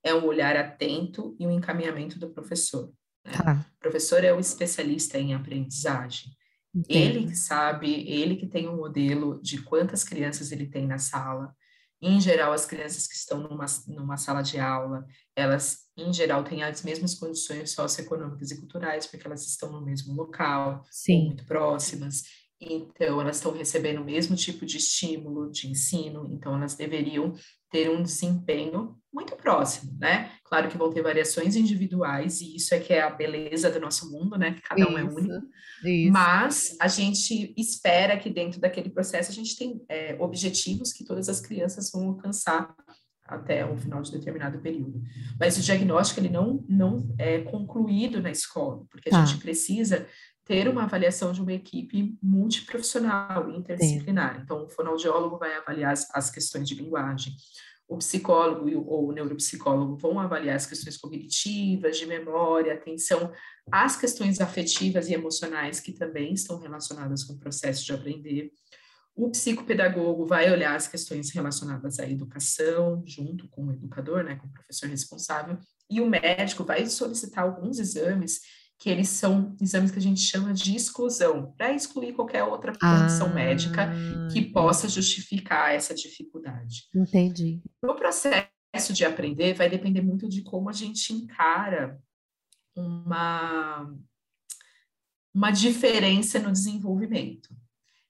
é 0.05 0.15
um 0.15 0.25
olhar 0.25 0.57
atento 0.57 1.37
e 1.39 1.47
um 1.47 1.51
encaminhamento 1.51 2.19
do 2.19 2.31
professor. 2.31 2.93
Tá. 3.25 3.67
O 3.77 3.81
professor 3.81 4.25
é 4.25 4.33
o 4.33 4.39
especialista 4.39 5.19
em 5.19 5.35
aprendizagem. 5.35 6.31
Entendo. 6.75 6.97
Ele 6.97 7.27
que 7.27 7.37
sabe, 7.37 8.09
ele 8.09 8.37
que 8.37 8.47
tem 8.47 8.69
um 8.69 8.77
modelo 8.77 9.41
de 9.43 9.61
quantas 9.63 10.05
crianças 10.05 10.53
ele 10.53 10.67
tem 10.67 10.87
na 10.87 10.99
sala. 10.99 11.55
Em 12.03 12.19
geral, 12.21 12.53
as 12.53 12.65
crianças 12.65 13.07
que 13.07 13.15
estão 13.15 13.41
numa, 13.41 13.67
numa 13.89 14.17
sala 14.17 14.43
de 14.43 14.59
aula, 14.59 15.07
elas, 15.37 15.81
em 15.97 16.13
geral, 16.13 16.43
têm 16.45 16.63
as 16.63 16.83
mesmas 16.83 17.15
condições 17.15 17.73
socioeconômicas 17.73 18.51
e 18.51 18.59
culturais, 18.59 19.07
porque 19.07 19.27
elas 19.27 19.47
estão 19.47 19.71
no 19.71 19.83
mesmo 19.85 20.15
local, 20.15 20.83
muito 21.15 21.45
próximas. 21.45 22.23
Então, 22.61 23.21
elas 23.21 23.37
estão 23.37 23.53
recebendo 23.53 24.03
o 24.03 24.05
mesmo 24.05 24.37
tipo 24.37 24.67
de 24.67 24.77
estímulo 24.79 25.51
de 25.51 25.69
ensino, 25.69 26.29
então 26.33 26.55
elas 26.57 26.75
deveriam 26.75 27.33
ter 27.71 27.91
um 27.91 28.03
desempenho 28.03 28.99
muito 29.13 29.37
próximo, 29.37 29.97
né? 29.99 30.33
Claro 30.51 30.69
que 30.69 30.77
vão 30.77 30.91
ter 30.91 31.01
variações 31.01 31.55
individuais, 31.55 32.41
e 32.41 32.57
isso 32.57 32.75
é 32.75 32.81
que 32.81 32.93
é 32.93 33.01
a 33.01 33.09
beleza 33.09 33.71
do 33.71 33.79
nosso 33.79 34.11
mundo, 34.11 34.37
né? 34.37 34.55
Que 34.55 34.61
cada 34.61 34.85
um 34.91 34.99
é 34.99 35.05
único. 35.05 35.47
Isso. 35.85 36.13
Mas 36.13 36.77
a 36.81 36.89
gente 36.89 37.55
espera 37.57 38.19
que 38.19 38.29
dentro 38.29 38.61
daquele 38.61 38.91
processo 38.91 39.31
a 39.31 39.35
gente 39.35 39.57
tem 39.57 39.81
é, 39.89 40.17
objetivos 40.19 40.93
que 40.93 41.05
todas 41.05 41.29
as 41.29 41.41
crianças 41.41 41.93
vão 41.93 42.09
alcançar 42.09 42.75
até 43.25 43.65
o 43.65 43.77
final 43.77 44.03
de 44.03 44.11
determinado 44.11 44.59
período. 44.59 45.01
Mas 45.39 45.57
o 45.57 45.63
diagnóstico 45.63 46.19
ele 46.19 46.31
não, 46.31 46.65
não 46.69 47.15
é 47.17 47.43
concluído 47.43 48.21
na 48.21 48.33
escola, 48.33 48.83
porque 48.91 49.09
a 49.09 49.13
tá. 49.13 49.25
gente 49.25 49.41
precisa 49.41 50.05
ter 50.45 50.67
uma 50.67 50.83
avaliação 50.83 51.33
de 51.33 51.41
uma 51.41 51.53
equipe 51.53 52.19
multiprofissional, 52.21 53.53
interdisciplinar. 53.53 54.35
Sim. 54.35 54.41
Então, 54.43 54.65
o 54.65 54.69
fonoaudiólogo 54.69 55.39
vai 55.39 55.55
avaliar 55.55 55.93
as, 55.93 56.13
as 56.13 56.29
questões 56.29 56.69
de 56.69 56.75
linguagem, 56.75 57.33
o 57.91 57.99
psicólogo 57.99 58.71
ou 58.87 59.09
o 59.09 59.13
neuropsicólogo 59.13 59.97
vão 59.97 60.21
avaliar 60.21 60.55
as 60.55 60.65
questões 60.65 60.97
cognitivas, 60.97 61.99
de 61.99 62.07
memória, 62.07 62.73
atenção, 62.73 63.33
as 63.71 63.97
questões 63.97 64.41
afetivas 64.41 65.09
e 65.09 65.13
emocionais 65.13 65.81
que 65.81 65.93
também 65.93 66.33
estão 66.33 66.61
relacionadas 66.61 67.25
com 67.25 67.33
o 67.33 67.39
processo 67.39 67.85
de 67.85 67.93
aprender. 67.93 68.53
O 69.13 69.29
psicopedagogo 69.29 70.25
vai 70.25 70.53
olhar 70.53 70.77
as 70.77 70.87
questões 70.87 71.33
relacionadas 71.33 71.99
à 71.99 72.09
educação, 72.09 73.03
junto 73.05 73.49
com 73.49 73.67
o 73.67 73.73
educador, 73.73 74.23
né, 74.23 74.37
com 74.37 74.47
o 74.47 74.53
professor 74.53 74.89
responsável, 74.89 75.59
e 75.91 76.01
o 76.01 76.09
médico 76.09 76.63
vai 76.63 76.87
solicitar 76.87 77.43
alguns 77.43 77.81
exames 77.81 78.41
que 78.81 78.89
eles 78.89 79.11
são 79.11 79.55
exames 79.61 79.91
que 79.91 79.99
a 79.99 80.03
gente 80.03 80.23
chama 80.23 80.55
de 80.55 80.75
exclusão, 80.75 81.53
para 81.53 81.71
excluir 81.71 82.15
qualquer 82.15 82.43
outra 82.45 82.73
condição 82.73 83.27
ah, 83.27 83.35
médica 83.35 83.93
que 84.33 84.41
possa 84.41 84.89
justificar 84.89 85.75
essa 85.75 85.95
dificuldade. 85.95 86.89
Entendi. 86.95 87.61
O 87.83 87.95
processo 87.95 88.95
de 88.95 89.05
aprender 89.05 89.53
vai 89.53 89.69
depender 89.69 90.01
muito 90.01 90.27
de 90.27 90.43
como 90.43 90.71
a 90.71 90.73
gente 90.73 91.13
encara 91.13 92.01
uma, 92.75 93.95
uma 95.35 95.51
diferença 95.51 96.39
no 96.39 96.51
desenvolvimento. 96.51 97.55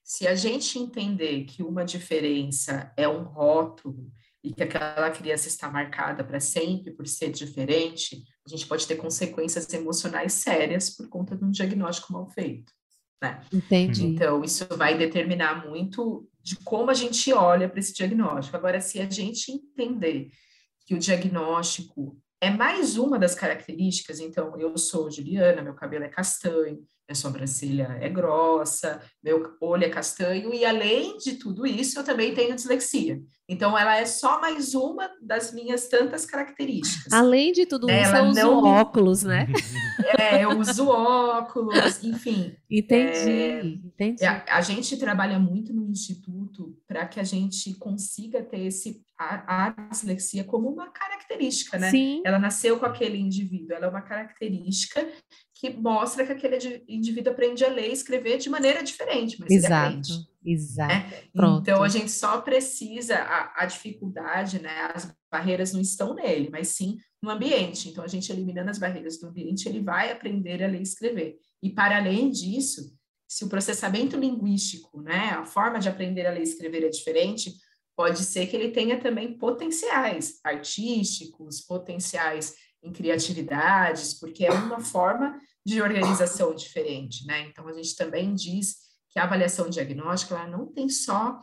Se 0.01 0.25
a 0.25 0.35
gente 0.35 0.79
entender 0.79 1.43
que 1.43 1.61
uma 1.61 1.83
diferença 1.83 2.93
é 2.95 3.09
um 3.09 3.23
rótulo 3.23 4.09
e 4.43 4.53
que 4.53 4.63
aquela 4.63 5.11
criança 5.11 5.47
está 5.47 5.69
marcada 5.69 6.23
para 6.23 6.39
sempre 6.39 6.91
por 6.91 7.07
ser 7.07 7.31
diferente, 7.31 8.23
a 8.45 8.49
gente 8.49 8.65
pode 8.65 8.87
ter 8.87 8.95
consequências 8.95 9.71
emocionais 9.71 10.33
sérias 10.33 10.89
por 10.89 11.07
conta 11.09 11.35
de 11.35 11.43
um 11.43 11.51
diagnóstico 11.51 12.13
mal 12.13 12.27
feito. 12.27 12.71
Né? 13.21 13.39
Entendi. 13.53 14.03
Então, 14.03 14.43
isso 14.43 14.65
vai 14.75 14.97
determinar 14.97 15.67
muito 15.67 16.27
de 16.41 16.55
como 16.55 16.89
a 16.89 16.93
gente 16.95 17.31
olha 17.31 17.69
para 17.69 17.79
esse 17.79 17.93
diagnóstico. 17.93 18.57
Agora, 18.57 18.81
se 18.81 18.99
a 18.99 19.07
gente 19.07 19.51
entender 19.51 20.31
que 20.87 20.95
o 20.95 20.99
diagnóstico 20.99 22.19
é 22.41 22.49
mais 22.49 22.97
uma 22.97 23.19
das 23.19 23.35
características, 23.35 24.19
então, 24.19 24.59
eu 24.59 24.75
sou 24.75 25.11
Juliana, 25.11 25.61
meu 25.61 25.75
cabelo 25.75 26.05
é 26.05 26.09
castanho, 26.09 26.83
minha 27.07 27.15
sobrancelha 27.15 27.97
é 28.01 28.09
grossa, 28.09 28.99
meu 29.23 29.55
olho 29.61 29.85
é 29.85 29.89
castanho, 29.89 30.51
e 30.51 30.65
além 30.65 31.17
de 31.17 31.33
tudo 31.35 31.67
isso, 31.67 31.99
eu 31.99 32.03
também 32.03 32.33
tenho 32.33 32.55
dislexia. 32.55 33.21
Então, 33.47 33.77
ela 33.77 33.97
é 33.97 34.05
só 34.05 34.41
mais 34.41 34.73
uma 34.73 35.11
das 35.21 35.53
minhas 35.53 35.87
tantas 35.87 36.25
características. 36.25 37.13
Além 37.13 37.51
de 37.51 37.65
tudo 37.67 37.85
né? 37.85 38.01
isso, 38.01 38.15
eu 38.15 38.25
uso 38.25 38.41
não... 38.41 38.63
óculos, 38.63 39.23
né? 39.23 39.47
É, 40.17 40.43
eu 40.43 40.57
uso 40.59 40.87
óculos, 40.87 42.03
enfim. 42.03 42.55
Entendi, 42.69 43.29
é, 43.29 43.63
entendi. 43.63 44.25
A, 44.25 44.43
a, 44.57 44.61
gente 44.61 44.97
trabalha 44.97 45.37
muito 45.37 45.73
no 45.73 45.87
Instituto 45.89 46.75
para 46.87 47.05
que 47.05 47.19
a 47.19 47.23
gente 47.23 47.75
consiga 47.75 48.41
ter 48.41 48.61
esse, 48.61 49.01
a, 49.21 49.67
a 49.67 49.87
dislexia 49.89 50.43
como 50.43 50.69
uma 50.69 50.89
característica, 50.89 51.77
né? 51.77 51.91
Sim. 51.91 52.21
Ela 52.25 52.39
nasceu 52.39 52.79
com 52.79 52.85
aquele 52.85 53.17
indivíduo, 53.17 53.75
ela 53.75 53.85
é 53.85 53.89
uma 53.89 54.01
característica 54.01 55.07
que 55.53 55.69
mostra 55.69 56.25
que 56.25 56.31
aquele 56.31 56.83
indivíduo 56.87 57.31
aprende 57.31 57.63
a 57.63 57.69
ler 57.69 57.89
e 57.89 57.93
escrever 57.93 58.39
de 58.39 58.49
maneira 58.49 58.83
diferente, 58.83 59.39
mas 59.39 59.51
exato, 59.51 59.73
ele 59.73 59.85
aprende. 59.85 60.31
Exato. 60.43 60.93
Né? 60.93 61.59
Então 61.61 61.83
a 61.83 61.87
gente 61.87 62.09
só 62.09 62.41
precisa 62.41 63.15
a, 63.15 63.63
a, 63.63 63.65
dificuldade, 63.67 64.59
né? 64.59 64.91
As 64.93 65.15
barreiras 65.31 65.71
não 65.71 65.79
estão 65.79 66.15
nele, 66.15 66.49
mas 66.51 66.69
sim 66.69 66.97
no 67.21 67.29
ambiente. 67.29 67.89
Então 67.89 68.03
a 68.03 68.07
gente 68.07 68.31
eliminando 68.31 68.71
as 68.71 68.79
barreiras 68.79 69.19
do 69.19 69.27
ambiente, 69.27 69.69
ele 69.69 69.81
vai 69.81 70.11
aprender 70.11 70.63
a 70.63 70.67
ler 70.67 70.79
e 70.79 70.83
escrever. 70.83 71.37
E 71.61 71.69
para 71.69 71.97
além 71.97 72.31
disso, 72.31 72.91
se 73.27 73.45
o 73.45 73.49
processamento 73.49 74.17
linguístico, 74.17 74.99
né, 74.99 75.29
a 75.29 75.45
forma 75.45 75.79
de 75.79 75.87
aprender 75.87 76.25
a 76.25 76.31
ler 76.31 76.39
e 76.39 76.43
escrever 76.43 76.83
é 76.83 76.89
diferente, 76.89 77.53
pode 77.95 78.23
ser 78.23 78.47
que 78.47 78.55
ele 78.55 78.71
tenha 78.71 78.99
também 78.99 79.37
potenciais 79.37 80.39
artísticos, 80.43 81.61
potenciais 81.61 82.55
em 82.83 82.91
criatividades, 82.91 84.13
porque 84.13 84.45
é 84.45 84.51
uma 84.51 84.79
forma 84.79 85.39
de 85.65 85.81
organização 85.81 86.55
diferente, 86.55 87.25
né? 87.27 87.41
Então 87.41 87.67
a 87.67 87.73
gente 87.73 87.95
também 87.95 88.33
diz 88.33 88.77
que 89.09 89.19
a 89.19 89.23
avaliação 89.23 89.69
diagnóstica 89.69 90.35
ela 90.35 90.47
não 90.47 90.65
tem 90.65 90.89
só 90.89 91.39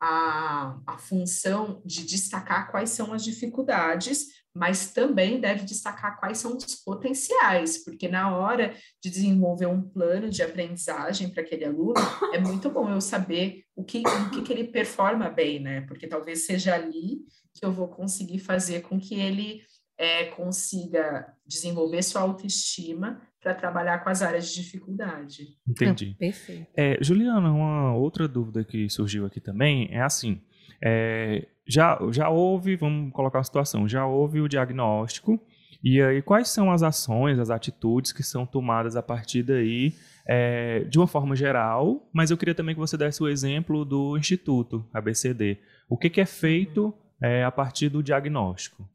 a, 0.00 0.78
a 0.86 0.98
função 0.98 1.80
de 1.84 2.04
destacar 2.04 2.70
quais 2.70 2.90
são 2.90 3.12
as 3.12 3.24
dificuldades, 3.24 4.26
mas 4.54 4.92
também 4.92 5.40
deve 5.40 5.64
destacar 5.64 6.18
quais 6.18 6.38
são 6.38 6.56
os 6.56 6.76
potenciais, 6.76 7.82
porque 7.82 8.08
na 8.08 8.36
hora 8.36 8.74
de 9.02 9.10
desenvolver 9.10 9.66
um 9.66 9.82
plano 9.82 10.30
de 10.30 10.42
aprendizagem 10.42 11.28
para 11.28 11.42
aquele 11.42 11.64
aluno, 11.64 11.94
é 12.32 12.38
muito 12.38 12.70
bom 12.70 12.88
eu 12.88 13.00
saber 13.00 13.64
o 13.74 13.82
que, 13.82 14.02
o 14.06 14.30
que, 14.30 14.42
que 14.42 14.52
ele 14.52 14.64
performa 14.64 15.28
bem, 15.28 15.58
né? 15.58 15.80
Porque 15.82 16.06
talvez 16.06 16.46
seja 16.46 16.74
ali 16.74 17.18
que 17.52 17.64
eu 17.64 17.72
vou 17.72 17.88
conseguir 17.88 18.38
fazer 18.38 18.82
com 18.82 18.98
que 18.98 19.14
ele 19.14 19.62
é, 19.98 20.26
consiga 20.26 21.32
desenvolver 21.46 22.02
sua 22.02 22.22
autoestima 22.22 23.20
para 23.40 23.54
trabalhar 23.54 23.98
com 23.98 24.08
as 24.08 24.22
áreas 24.22 24.48
de 24.48 24.62
dificuldade. 24.62 25.56
Entendi. 25.68 26.12
Ah, 26.14 26.18
perfeito. 26.18 26.66
É, 26.76 26.98
Juliana, 27.00 27.52
uma 27.52 27.94
outra 27.94 28.26
dúvida 28.26 28.64
que 28.64 28.88
surgiu 28.88 29.26
aqui 29.26 29.40
também 29.40 29.88
é 29.92 30.00
assim: 30.00 30.42
é, 30.82 31.46
já, 31.66 31.98
já 32.10 32.28
houve, 32.28 32.76
vamos 32.76 33.12
colocar 33.12 33.40
a 33.40 33.44
situação, 33.44 33.88
já 33.88 34.06
houve 34.06 34.40
o 34.40 34.48
diagnóstico, 34.48 35.40
e 35.82 36.00
aí 36.00 36.22
quais 36.22 36.48
são 36.48 36.70
as 36.70 36.82
ações, 36.82 37.38
as 37.38 37.50
atitudes 37.50 38.12
que 38.12 38.22
são 38.22 38.46
tomadas 38.46 38.96
a 38.96 39.02
partir 39.02 39.42
daí, 39.42 39.94
é, 40.26 40.80
de 40.84 40.98
uma 40.98 41.06
forma 41.06 41.36
geral, 41.36 42.08
mas 42.12 42.30
eu 42.30 42.36
queria 42.36 42.54
também 42.54 42.74
que 42.74 42.80
você 42.80 42.96
desse 42.96 43.22
o 43.22 43.28
exemplo 43.28 43.84
do 43.84 44.16
Instituto 44.16 44.86
ABCD. 44.92 45.58
O 45.88 45.98
que, 45.98 46.08
que 46.08 46.20
é 46.20 46.26
feito 46.26 46.94
é, 47.22 47.44
a 47.44 47.50
partir 47.50 47.88
do 47.88 48.02
diagnóstico? 48.02 48.88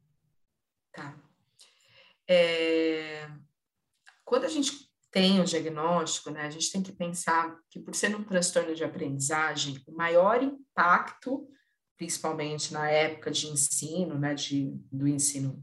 Tá. 0.92 1.14
É, 2.28 3.28
quando 4.24 4.44
a 4.44 4.48
gente 4.48 4.90
tem 5.10 5.40
o 5.40 5.44
diagnóstico, 5.44 6.30
né, 6.30 6.42
a 6.42 6.50
gente 6.50 6.70
tem 6.70 6.82
que 6.82 6.92
pensar 6.92 7.56
que, 7.68 7.80
por 7.80 7.94
ser 7.94 8.14
um 8.14 8.22
transtorno 8.22 8.74
de 8.74 8.84
aprendizagem, 8.84 9.82
o 9.86 9.92
maior 9.92 10.42
impacto, 10.42 11.48
principalmente 12.00 12.72
na 12.72 12.90
época 12.90 13.30
de 13.30 13.46
ensino, 13.46 14.18
né, 14.18 14.32
de, 14.32 14.74
do 14.90 15.06
ensino 15.06 15.62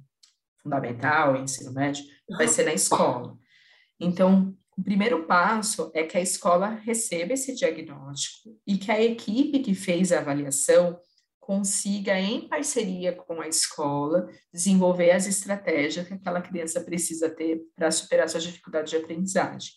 fundamental, 0.62 1.36
ensino 1.36 1.74
médio, 1.74 2.06
vai 2.30 2.48
ser 2.48 2.64
na 2.64 2.76
escola. 2.76 3.36
Então, 4.00 4.56
o 4.78 4.84
primeiro 4.84 5.26
passo 5.26 5.90
é 5.96 6.04
que 6.04 6.16
a 6.16 6.22
escola 6.22 6.70
receba 6.70 7.34
esse 7.34 7.56
diagnóstico 7.56 8.56
e 8.68 8.78
que 8.78 8.92
a 8.92 9.02
equipe 9.02 9.62
que 9.62 9.74
fez 9.74 10.12
a 10.12 10.20
avaliação 10.20 11.00
consiga, 11.40 12.20
em 12.20 12.48
parceria 12.48 13.14
com 13.14 13.42
a 13.42 13.48
escola, 13.48 14.30
desenvolver 14.54 15.10
as 15.10 15.26
estratégias 15.26 16.08
que 16.08 16.14
aquela 16.14 16.42
criança 16.42 16.82
precisa 16.82 17.32
ter 17.32 17.64
para 17.76 17.90
superar 17.90 18.30
suas 18.30 18.44
dificuldades 18.44 18.92
de 18.92 18.98
aprendizagem. 18.98 19.72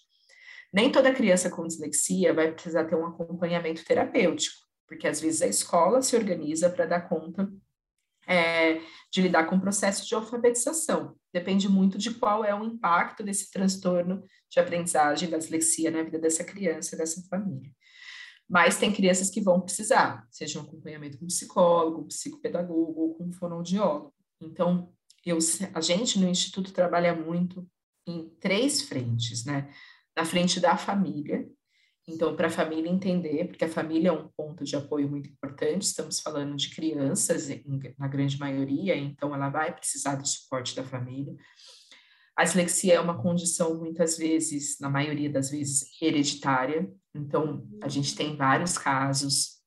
Nem 0.70 0.92
toda 0.92 1.14
criança 1.14 1.48
com 1.48 1.66
dislexia 1.66 2.34
vai 2.34 2.52
precisar 2.52 2.84
ter 2.84 2.96
um 2.96 3.06
acompanhamento 3.06 3.82
terapêutico, 3.82 4.69
porque 4.90 5.06
às 5.06 5.20
vezes 5.20 5.40
a 5.40 5.46
escola 5.46 6.02
se 6.02 6.16
organiza 6.16 6.68
para 6.68 6.84
dar 6.84 7.08
conta 7.08 7.48
é, 8.26 8.80
de 9.08 9.22
lidar 9.22 9.44
com 9.44 9.54
o 9.54 9.60
processo 9.60 10.04
de 10.04 10.12
alfabetização. 10.16 11.16
Depende 11.32 11.68
muito 11.68 11.96
de 11.96 12.12
qual 12.12 12.44
é 12.44 12.52
o 12.52 12.64
impacto 12.64 13.22
desse 13.22 13.52
transtorno 13.52 14.24
de 14.50 14.58
aprendizagem 14.58 15.30
da 15.30 15.38
dislexia 15.38 15.92
na 15.92 16.02
vida 16.02 16.18
dessa 16.18 16.42
criança, 16.42 16.96
dessa 16.96 17.22
família. 17.28 17.70
Mas 18.48 18.78
tem 18.78 18.92
crianças 18.92 19.30
que 19.30 19.40
vão 19.40 19.60
precisar, 19.60 20.26
seja 20.28 20.58
um 20.58 20.62
acompanhamento 20.62 21.18
com 21.18 21.26
psicólogo, 21.28 22.08
psicopedagogo 22.08 23.00
ou 23.00 23.14
com 23.14 23.30
fonoaudiólogo. 23.30 24.12
Então, 24.40 24.92
eu, 25.24 25.38
a 25.72 25.80
gente 25.80 26.18
no 26.18 26.28
Instituto 26.28 26.72
trabalha 26.72 27.14
muito 27.14 27.64
em 28.04 28.28
três 28.40 28.82
frentes, 28.82 29.44
né? 29.44 29.72
Na 30.16 30.24
frente 30.24 30.58
da 30.58 30.76
família, 30.76 31.48
então, 32.12 32.34
para 32.34 32.48
a 32.48 32.50
família 32.50 32.90
entender, 32.90 33.46
porque 33.46 33.64
a 33.64 33.68
família 33.68 34.08
é 34.08 34.12
um 34.12 34.28
ponto 34.28 34.64
de 34.64 34.74
apoio 34.74 35.08
muito 35.08 35.28
importante, 35.28 35.82
estamos 35.82 36.20
falando 36.20 36.56
de 36.56 36.74
crianças, 36.74 37.48
na 37.98 38.08
grande 38.08 38.38
maioria, 38.38 38.96
então 38.96 39.34
ela 39.34 39.48
vai 39.48 39.74
precisar 39.74 40.16
do 40.16 40.26
suporte 40.26 40.74
da 40.74 40.84
família. 40.84 41.34
A 42.36 42.44
dislexia 42.44 42.94
é 42.94 43.00
uma 43.00 43.20
condição, 43.20 43.78
muitas 43.78 44.16
vezes, 44.16 44.78
na 44.80 44.88
maioria 44.88 45.30
das 45.30 45.50
vezes, 45.50 45.84
hereditária. 46.00 46.90
Então, 47.14 47.66
a 47.82 47.88
gente 47.88 48.16
tem 48.16 48.36
vários 48.36 48.78
casos 48.78 49.60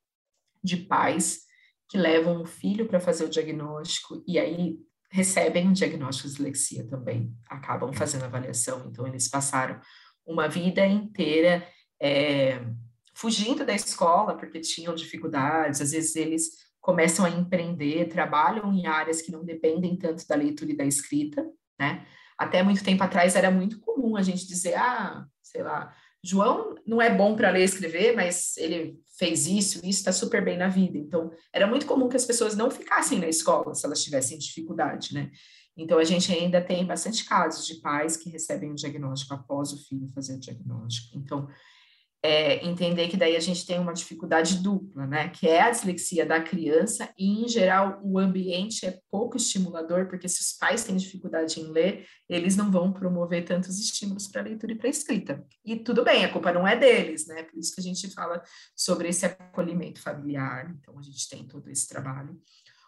de 0.64 0.78
pais 0.78 1.42
que 1.88 1.98
levam 1.98 2.42
o 2.42 2.46
filho 2.46 2.88
para 2.88 3.00
fazer 3.00 3.26
o 3.26 3.30
diagnóstico 3.30 4.24
e 4.28 4.40
aí 4.40 4.78
recebem 5.12 5.68
um 5.68 5.74
diagnóstico 5.74 6.28
de 6.28 6.34
dislexia 6.36 6.88
também, 6.88 7.32
acabam 7.48 7.94
fazendo 7.94 8.26
avaliação. 8.26 8.88
Então, 8.90 9.06
eles 9.06 9.28
passaram 9.28 9.80
uma 10.26 10.48
vida 10.48 10.86
inteira 10.88 11.68
é, 12.04 12.60
fugindo 13.14 13.66
da 13.66 13.74
escola 13.74 14.36
porque 14.36 14.60
tinham 14.60 14.94
dificuldades, 14.94 15.80
às 15.80 15.92
vezes 15.92 16.18
eles 16.18 16.50
começam 16.82 17.24
a 17.24 17.30
empreender, 17.30 18.10
trabalham 18.10 18.74
em 18.74 18.86
áreas 18.86 19.22
que 19.22 19.32
não 19.32 19.46
dependem 19.46 19.96
tanto 19.96 20.28
da 20.28 20.36
leitura 20.36 20.74
e 20.74 20.76
da 20.76 20.84
escrita, 20.84 21.50
né? 21.80 22.06
Até 22.38 22.62
muito 22.62 22.84
tempo 22.84 23.02
atrás 23.02 23.38
era 23.38 23.50
muito 23.50 23.80
comum 23.80 24.18
a 24.18 24.22
gente 24.22 24.46
dizer, 24.46 24.74
ah, 24.76 25.26
sei 25.42 25.64
lá, 25.64 25.96
João 26.22 26.76
não 26.86 27.02
é 27.02 27.16
bom 27.16 27.38
para 27.38 27.52
ler 27.52 27.62
e 27.62 27.66
escrever, 27.66 28.14
mas 28.14 28.58
ele 28.58 29.00
fez 29.18 29.48
isso, 29.48 29.78
isso 29.78 30.00
está 30.00 30.12
super 30.12 30.44
bem 30.44 30.58
na 30.58 30.68
vida. 30.68 30.98
Então, 30.98 31.32
era 31.54 31.68
muito 31.68 31.86
comum 31.86 32.10
que 32.10 32.18
as 32.18 32.26
pessoas 32.26 32.54
não 32.54 32.70
ficassem 32.70 33.18
na 33.18 33.30
escola 33.30 33.74
se 33.74 33.86
elas 33.86 34.04
tivessem 34.04 34.38
dificuldade, 34.38 35.14
né? 35.14 35.32
Então, 35.78 35.98
a 35.98 36.04
gente 36.04 36.32
ainda 36.34 36.62
tem 36.62 36.86
bastante 36.86 37.24
casos 37.24 37.66
de 37.66 37.76
pais 37.76 38.18
que 38.18 38.30
recebem 38.30 38.72
o 38.72 38.76
diagnóstico 38.76 39.34
após 39.34 39.72
o 39.72 39.84
filho 39.86 40.10
fazer 40.10 40.36
o 40.36 40.40
diagnóstico. 40.40 41.18
Então, 41.18 41.48
é, 42.26 42.66
entender 42.66 43.10
que 43.10 43.18
daí 43.18 43.36
a 43.36 43.40
gente 43.42 43.66
tem 43.66 43.78
uma 43.78 43.94
dificuldade 43.94 44.64
dupla, 44.64 45.06
né? 45.06 45.28
Que 45.28 45.46
é 45.46 45.62
a 45.62 45.70
dislexia 45.70 46.26
da 46.26 46.42
criança 46.42 47.14
e, 47.18 47.44
em 47.44 47.50
geral, 47.50 48.00
o 48.02 48.18
ambiente 48.18 48.86
é 48.86 48.98
pouco 49.12 49.36
estimulador, 49.36 50.08
porque 50.08 50.30
se 50.30 50.40
os 50.40 50.54
pais 50.54 50.86
têm 50.86 50.96
dificuldade 50.96 51.60
em 51.60 51.70
ler, 51.70 52.08
eles 52.30 52.56
não 52.56 52.72
vão 52.72 52.94
promover 52.94 53.44
tantos 53.44 53.78
estímulos 53.78 54.26
para 54.30 54.42
leitura 54.42 54.72
e 54.72 54.78
para 54.78 54.88
escrita. 54.88 55.46
E 55.66 55.76
tudo 55.76 56.02
bem, 56.02 56.24
a 56.24 56.32
culpa 56.32 56.54
não 56.54 56.66
é 56.66 56.78
deles, 56.78 57.28
né? 57.28 57.44
Por 57.44 57.60
isso 57.60 57.76
que 57.76 57.82
a 57.82 57.84
gente 57.84 58.10
fala 58.14 58.42
sobre 58.74 59.10
esse 59.10 59.26
acolhimento 59.26 60.02
familiar. 60.02 60.74
Então, 60.80 60.98
a 60.98 61.02
gente 61.02 61.28
tem 61.28 61.46
todo 61.46 61.70
esse 61.70 61.90
trabalho. 61.90 62.40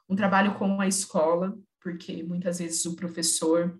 Um 0.07 0.15
trabalho 0.15 0.55
com 0.57 0.79
a 0.79 0.87
escola, 0.87 1.53
porque 1.81 2.23
muitas 2.23 2.59
vezes 2.59 2.85
o 2.85 2.95
professor 2.95 3.77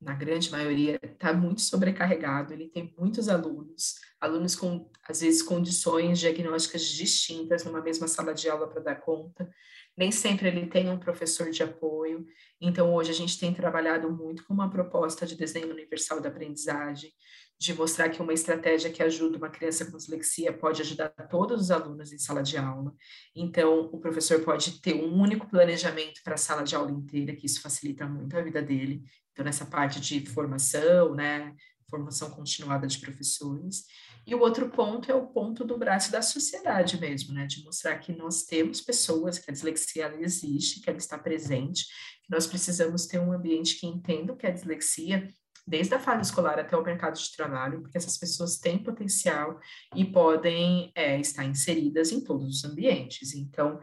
na 0.00 0.14
grande 0.14 0.50
maioria, 0.50 0.98
está 1.02 1.32
muito 1.32 1.62
sobrecarregado, 1.62 2.52
ele 2.52 2.68
tem 2.68 2.94
muitos 2.98 3.28
alunos, 3.28 3.94
alunos 4.20 4.54
com, 4.54 4.90
às 5.08 5.20
vezes, 5.20 5.42
condições 5.42 6.18
diagnósticas 6.18 6.84
distintas 6.84 7.64
numa 7.64 7.80
mesma 7.80 8.06
sala 8.06 8.34
de 8.34 8.48
aula 8.48 8.68
para 8.68 8.82
dar 8.82 8.96
conta. 8.96 9.50
Nem 9.96 10.12
sempre 10.12 10.48
ele 10.48 10.66
tem 10.66 10.90
um 10.90 10.98
professor 10.98 11.50
de 11.50 11.62
apoio. 11.62 12.26
Então, 12.60 12.94
hoje 12.94 13.10
a 13.10 13.14
gente 13.14 13.38
tem 13.38 13.54
trabalhado 13.54 14.10
muito 14.10 14.44
com 14.44 14.52
uma 14.52 14.70
proposta 14.70 15.24
de 15.24 15.34
desenho 15.34 15.70
universal 15.70 16.20
da 16.20 16.28
aprendizagem, 16.28 17.10
de 17.58 17.74
mostrar 17.74 18.10
que 18.10 18.20
uma 18.20 18.34
estratégia 18.34 18.90
que 18.90 19.02
ajuda 19.02 19.38
uma 19.38 19.48
criança 19.48 19.90
com 19.90 19.96
dislexia 19.96 20.52
pode 20.52 20.82
ajudar 20.82 21.08
todos 21.30 21.60
os 21.60 21.70
alunos 21.70 22.12
em 22.12 22.18
sala 22.18 22.42
de 22.42 22.56
aula. 22.56 22.94
Então, 23.34 23.88
o 23.92 23.98
professor 23.98 24.40
pode 24.42 24.80
ter 24.80 24.94
um 24.94 25.14
único 25.14 25.48
planejamento 25.48 26.22
para 26.22 26.34
a 26.34 26.38
sala 26.38 26.62
de 26.62 26.76
aula 26.76 26.90
inteira, 26.90 27.34
que 27.34 27.46
isso 27.46 27.62
facilita 27.62 28.06
muito 28.06 28.36
a 28.36 28.42
vida 28.42 28.60
dele. 28.60 29.02
Então, 29.32 29.44
nessa 29.44 29.64
parte 29.64 30.00
de 30.00 30.24
formação, 30.26 31.14
né, 31.14 31.54
formação 31.88 32.30
continuada 32.30 32.86
de 32.86 32.98
professores. 32.98 33.84
E 34.26 34.34
o 34.34 34.40
outro 34.40 34.68
ponto 34.68 35.10
é 35.10 35.14
o 35.14 35.28
ponto 35.28 35.64
do 35.64 35.78
braço 35.78 36.10
da 36.10 36.20
sociedade 36.20 37.00
mesmo, 37.00 37.32
né, 37.32 37.46
de 37.46 37.62
mostrar 37.64 37.96
que 37.98 38.12
nós 38.12 38.42
temos 38.42 38.80
pessoas, 38.80 39.38
que 39.38 39.50
a 39.50 39.54
dislexia 39.54 40.12
existe, 40.18 40.80
que 40.80 40.90
ela 40.90 40.98
está 40.98 41.16
presente, 41.16 41.86
que 42.24 42.30
nós 42.30 42.46
precisamos 42.46 43.06
ter 43.06 43.20
um 43.20 43.32
ambiente 43.32 43.78
que 43.78 43.86
entenda 43.86 44.32
o 44.32 44.36
que 44.36 44.46
é 44.46 44.50
dislexia, 44.50 45.28
desde 45.66 45.94
a 45.94 45.98
fase 45.98 46.22
escolar 46.22 46.58
até 46.58 46.76
o 46.76 46.82
mercado 46.82 47.18
de 47.18 47.36
trabalho, 47.36 47.80
porque 47.80 47.98
essas 47.98 48.16
pessoas 48.16 48.58
têm 48.58 48.78
potencial 48.78 49.58
e 49.94 50.04
podem 50.04 50.92
é, 50.94 51.18
estar 51.18 51.44
inseridas 51.44 52.12
em 52.12 52.22
todos 52.22 52.46
os 52.46 52.64
ambientes. 52.64 53.34
Então, 53.34 53.80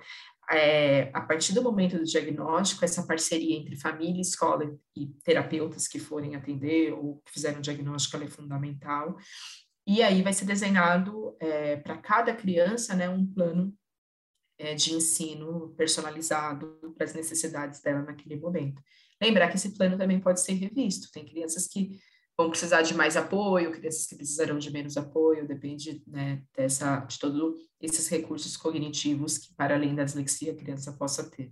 é, 0.50 1.10
a 1.14 1.22
partir 1.22 1.54
do 1.54 1.62
momento 1.62 1.98
do 1.98 2.04
diagnóstico, 2.04 2.86
essa 2.86 3.06
parceria 3.06 3.58
entre 3.58 3.76
família, 3.76 4.22
escola 4.22 4.74
e 4.96 5.08
terapeutas 5.24 5.88
que 5.88 6.00
forem 6.00 6.36
atender 6.36 6.94
ou 6.94 7.22
que 7.26 7.32
fizeram 7.32 7.60
o 7.60 7.62
diagnóstico 7.62 8.24
é 8.24 8.28
fundamental. 8.28 9.18
E 9.86 10.02
aí 10.02 10.22
vai 10.22 10.32
ser 10.32 10.46
desenhado 10.46 11.36
é, 11.40 11.76
para 11.78 11.98
cada 11.98 12.34
criança 12.34 12.96
né, 12.96 13.10
um 13.10 13.26
plano 13.26 13.74
é, 14.58 14.76
de 14.76 14.94
ensino 14.94 15.74
personalizado 15.76 16.80
para 16.96 17.06
as 17.06 17.14
necessidades 17.14 17.82
dela 17.82 18.02
naquele 18.02 18.38
momento. 18.38 18.82
Lembrar 19.24 19.48
que 19.50 19.56
esse 19.56 19.74
plano 19.74 19.98
também 19.98 20.20
pode 20.20 20.42
ser 20.42 20.54
revisto. 20.54 21.12
Tem 21.12 21.26
crianças 21.26 21.68
que 21.68 21.98
vão 22.38 22.50
precisar 22.50 22.82
de 22.82 22.94
mais 22.94 23.16
apoio, 23.16 23.72
crianças 23.72 24.06
que 24.06 24.16
precisarão 24.16 24.58
de 24.58 24.72
menos 24.72 24.98
apoio, 24.98 25.48
depende 25.48 26.04
né, 26.08 26.42
dessa, 26.56 27.00
de 27.02 27.20
todos 27.20 27.56
esses 27.80 28.08
recursos 28.08 28.58
cognitivos 28.58 29.38
que, 29.38 29.54
para 29.56 29.76
além 29.76 29.96
da 29.96 30.04
dislexia, 30.04 30.52
a 30.52 30.56
criança 30.56 30.92
possa 30.94 31.30
ter. 31.30 31.52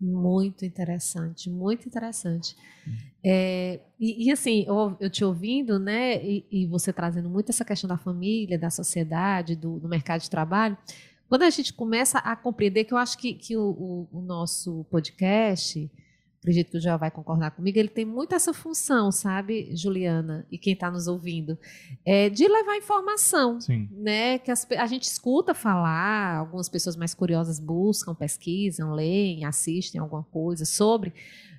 Muito 0.00 0.64
interessante, 0.64 1.48
muito 1.48 1.86
interessante. 1.86 2.54
É, 3.24 3.80
e, 3.98 4.26
e, 4.26 4.30
assim, 4.30 4.64
eu, 4.66 4.96
eu, 5.00 5.08
te 5.08 5.24
ouvindo, 5.24 5.78
né, 5.78 6.22
e, 6.22 6.46
e, 6.50 6.66
você 6.66 6.92
trazendo 6.92 7.30
muito 7.30 7.50
essa 7.50 7.64
questão 7.64 7.88
da 7.88 7.96
família, 7.96 8.58
da 8.58 8.68
sociedade, 8.68 9.56
do, 9.56 9.78
do, 9.78 9.88
mercado 9.88 10.20
de 10.20 10.28
trabalho, 10.28 10.76
quando 11.26 11.42
a 11.42 11.50
gente 11.50 11.72
começa 11.72 12.18
a 12.18 12.36
compreender 12.36 12.84
que 12.84 12.92
eu 12.92 12.98
acho 12.98 13.16
que, 13.16 13.32
que 13.32 13.56
o, 13.56 13.70
o, 14.12 14.18
o 14.18 14.20
nosso 14.20 14.84
podcast, 14.90 15.90
acredito 16.44 16.72
que 16.72 16.76
o 16.76 16.80
Joel 16.80 16.98
vai 16.98 17.10
concordar 17.10 17.50
comigo, 17.52 17.78
ele 17.78 17.88
tem 17.88 18.04
muito 18.04 18.34
essa 18.34 18.52
função, 18.52 19.10
sabe, 19.10 19.74
Juliana, 19.74 20.46
e 20.52 20.58
quem 20.58 20.74
está 20.74 20.90
nos 20.90 21.08
ouvindo, 21.08 21.58
é 22.04 22.28
de 22.28 22.46
levar 22.46 22.76
informação, 22.76 23.58
Sim. 23.62 23.88
né? 23.90 24.38
Que 24.38 24.50
as, 24.50 24.70
a 24.72 24.86
gente 24.86 25.04
escuta 25.04 25.54
falar, 25.54 26.36
algumas 26.36 26.68
pessoas 26.68 26.96
mais 26.96 27.14
curiosas 27.14 27.58
buscam, 27.58 28.14
pesquisam, 28.14 28.92
leem, 28.92 29.46
assistem 29.46 29.98
alguma 29.98 30.22
coisa 30.22 30.66
sobre, 30.66 31.14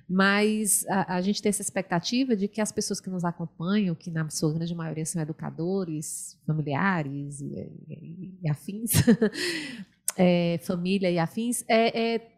mas 0.08 0.86
a, 0.88 1.16
a, 1.16 1.20
gente 1.20 1.42
tem 1.42 1.50
essa 1.50 1.62
expectativa 1.62 2.36
de 2.36 2.46
que 2.46 2.60
as 2.60 2.70
pessoas 2.70 3.00
que 3.00 3.10
nos 3.10 3.24
acompanham, 3.24 3.92
que 3.92 4.08
na 4.08 4.30
sua 4.30 4.52
grande 4.54 4.72
maioria 4.72 5.04
são 5.04 5.20
educadores, 5.20 6.38
familiares 6.46 7.40
e, 7.40 7.68
e, 7.88 8.38
e 8.40 8.48
afins, 8.48 8.92
é, 10.16 10.60
família 10.62 11.10
e 11.10 11.18
afins, 11.18 11.64
é, 11.66 12.14
é 12.14 12.35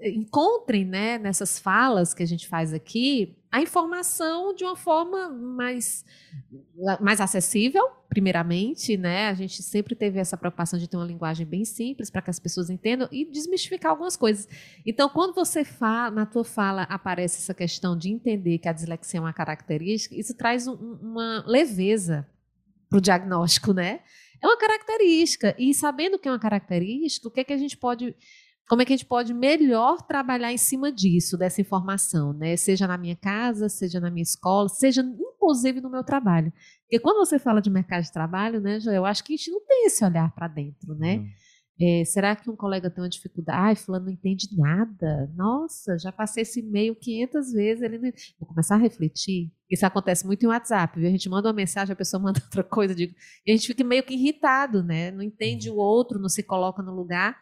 encontrem 0.00 0.84
né, 0.84 1.18
nessas 1.18 1.58
falas 1.58 2.12
que 2.12 2.22
a 2.22 2.26
gente 2.26 2.46
faz 2.46 2.74
aqui 2.74 3.34
a 3.50 3.60
informação 3.60 4.54
de 4.54 4.64
uma 4.64 4.76
forma 4.76 5.30
mais, 5.30 6.04
mais 7.00 7.20
acessível, 7.20 7.82
primeiramente, 8.08 8.96
né? 8.96 9.28
A 9.28 9.34
gente 9.34 9.62
sempre 9.62 9.94
teve 9.94 10.18
essa 10.18 10.36
preocupação 10.36 10.78
de 10.78 10.88
ter 10.88 10.96
uma 10.96 11.06
linguagem 11.06 11.46
bem 11.46 11.64
simples 11.64 12.10
para 12.10 12.22
que 12.22 12.30
as 12.30 12.38
pessoas 12.38 12.68
entendam 12.68 13.08
e 13.12 13.24
desmistificar 13.24 13.90
algumas 13.90 14.16
coisas. 14.16 14.48
Então, 14.86 15.08
quando 15.08 15.34
você 15.34 15.64
fala, 15.64 16.10
na 16.10 16.26
tua 16.26 16.44
fala 16.44 16.82
aparece 16.84 17.38
essa 17.38 17.54
questão 17.54 17.96
de 17.96 18.10
entender 18.10 18.58
que 18.58 18.68
a 18.68 18.72
dislexia 18.72 19.18
é 19.18 19.20
uma 19.20 19.32
característica, 19.32 20.14
isso 20.14 20.34
traz 20.34 20.66
um, 20.66 20.74
uma 20.74 21.44
leveza 21.46 22.26
para 22.88 22.98
o 22.98 23.02
diagnóstico, 23.02 23.72
né? 23.72 24.00
É 24.42 24.46
uma 24.46 24.58
característica. 24.58 25.54
E 25.58 25.72
sabendo 25.72 26.18
que 26.18 26.26
é 26.26 26.30
uma 26.32 26.38
característica, 26.38 27.28
o 27.28 27.30
que, 27.30 27.40
é 27.40 27.44
que 27.44 27.52
a 27.52 27.58
gente 27.58 27.76
pode 27.76 28.14
como 28.68 28.82
é 28.82 28.84
que 28.84 28.92
a 28.92 28.96
gente 28.96 29.06
pode 29.06 29.34
melhor 29.34 30.02
trabalhar 30.02 30.52
em 30.52 30.58
cima 30.58 30.90
disso, 30.90 31.36
dessa 31.36 31.60
informação, 31.60 32.32
né? 32.32 32.56
Seja 32.56 32.86
na 32.86 32.96
minha 32.96 33.16
casa, 33.16 33.68
seja 33.68 34.00
na 34.00 34.10
minha 34.10 34.22
escola, 34.22 34.68
seja 34.68 35.02
inclusive 35.02 35.80
no 35.80 35.90
meu 35.90 36.04
trabalho. 36.04 36.52
Porque 36.82 36.98
quando 37.00 37.18
você 37.18 37.38
fala 37.38 37.60
de 37.60 37.70
mercado 37.70 38.02
de 38.02 38.12
trabalho, 38.12 38.60
né, 38.60 38.80
Joel, 38.80 38.96
eu 38.96 39.06
acho 39.06 39.24
que 39.24 39.34
a 39.34 39.36
gente 39.36 39.50
não 39.50 39.60
tem 39.66 39.86
esse 39.86 40.04
olhar 40.04 40.32
para 40.34 40.48
dentro, 40.48 40.94
né? 40.94 41.26
É, 41.80 42.04
será 42.04 42.36
que 42.36 42.48
um 42.48 42.54
colega 42.54 42.88
tem 42.88 43.02
uma 43.02 43.08
dificuldade? 43.08 43.58
Ai, 43.58 43.74
fulano 43.74 44.04
não 44.04 44.12
entende 44.12 44.48
nada. 44.56 45.32
Nossa, 45.34 45.98
já 45.98 46.12
passei 46.12 46.42
esse 46.42 46.60
e-mail 46.60 46.94
500 46.94 47.52
vezes. 47.52 47.82
Ele 47.82 47.98
não... 47.98 48.12
Vou 48.38 48.48
começar 48.48 48.76
a 48.76 48.78
refletir. 48.78 49.50
Isso 49.68 49.84
acontece 49.84 50.24
muito 50.24 50.44
em 50.44 50.48
WhatsApp. 50.48 50.98
Viu? 50.98 51.08
A 51.08 51.10
gente 51.10 51.28
manda 51.28 51.48
uma 51.48 51.54
mensagem, 51.54 51.92
a 51.92 51.96
pessoa 51.96 52.22
manda 52.22 52.40
outra 52.44 52.62
coisa. 52.62 52.94
Digo, 52.94 53.14
e 53.44 53.50
a 53.50 53.56
gente 53.56 53.66
fica 53.66 53.82
meio 53.82 54.04
que 54.04 54.14
irritado, 54.14 54.82
né? 54.82 55.10
Não 55.10 55.22
entende 55.22 55.70
uhum. 55.70 55.76
o 55.76 55.80
outro, 55.80 56.20
não 56.20 56.28
se 56.28 56.42
coloca 56.42 56.82
no 56.82 56.94
lugar. 56.94 57.36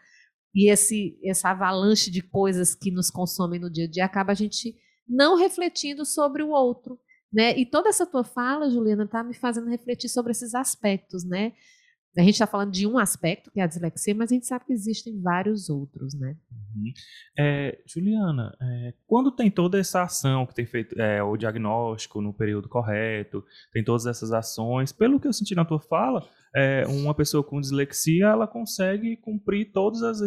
E 0.55 0.71
esse, 0.71 1.19
essa 1.25 1.51
avalanche 1.51 2.11
de 2.11 2.23
coisas 2.23 2.75
que 2.75 2.91
nos 2.91 3.11
consomem 3.11 3.61
no 3.61 3.71
dia 3.71 3.85
a 3.85 3.91
dia 3.91 4.05
acaba 4.05 4.33
a 4.33 4.35
gente 4.35 4.75
não 5.09 5.37
refletindo 5.37 6.05
sobre 6.05 6.43
o 6.43 6.51
outro. 6.51 6.99
Né? 7.33 7.57
E 7.57 7.65
toda 7.65 7.89
essa 7.89 8.05
tua 8.05 8.25
fala, 8.25 8.69
Juliana, 8.69 9.05
está 9.05 9.23
me 9.23 9.35
fazendo 9.35 9.69
refletir 9.69 10.09
sobre 10.09 10.33
esses 10.33 10.55
aspectos, 10.55 11.25
né? 11.25 11.53
A 12.19 12.23
gente 12.23 12.33
está 12.33 12.47
falando 12.47 12.73
de 12.73 12.87
um 12.87 12.99
aspecto, 12.99 13.51
que 13.51 13.61
é 13.61 13.63
a 13.63 13.67
dislexia, 13.67 14.15
mas 14.15 14.33
a 14.33 14.35
gente 14.35 14.47
sabe 14.47 14.65
que 14.65 14.73
existem 14.73 15.21
vários 15.21 15.71
outros, 15.71 16.13
né? 16.15 16.37
Uhum. 16.51 16.93
É, 17.39 17.79
Juliana, 17.87 18.53
é, 18.61 18.95
quando 19.07 19.31
tem 19.31 19.51
toda 19.51 19.79
essa 19.79 20.03
ação 20.03 20.45
que 20.45 20.55
tem 20.55 20.67
feito 20.67 21.01
é, 21.01 21.23
o 21.23 21.37
diagnóstico 21.37 22.21
no 22.21 22.35
período 22.35 22.69
correto, 22.69 23.45
tem 23.73 23.85
todas 23.85 24.07
essas 24.07 24.33
ações, 24.33 24.93
pelo 24.93 25.21
que 25.21 25.29
eu 25.29 25.33
senti 25.33 25.55
na 25.55 25.65
tua 25.65 25.81
fala, 25.81 26.27
é, 26.55 26.85
uma 26.89 27.15
pessoa 27.15 27.45
com 27.45 27.61
dislexia, 27.61 28.27
ela 28.27 28.49
consegue 28.49 29.17
cumprir 29.17 29.71
todas 29.73 30.03
as 30.03 30.21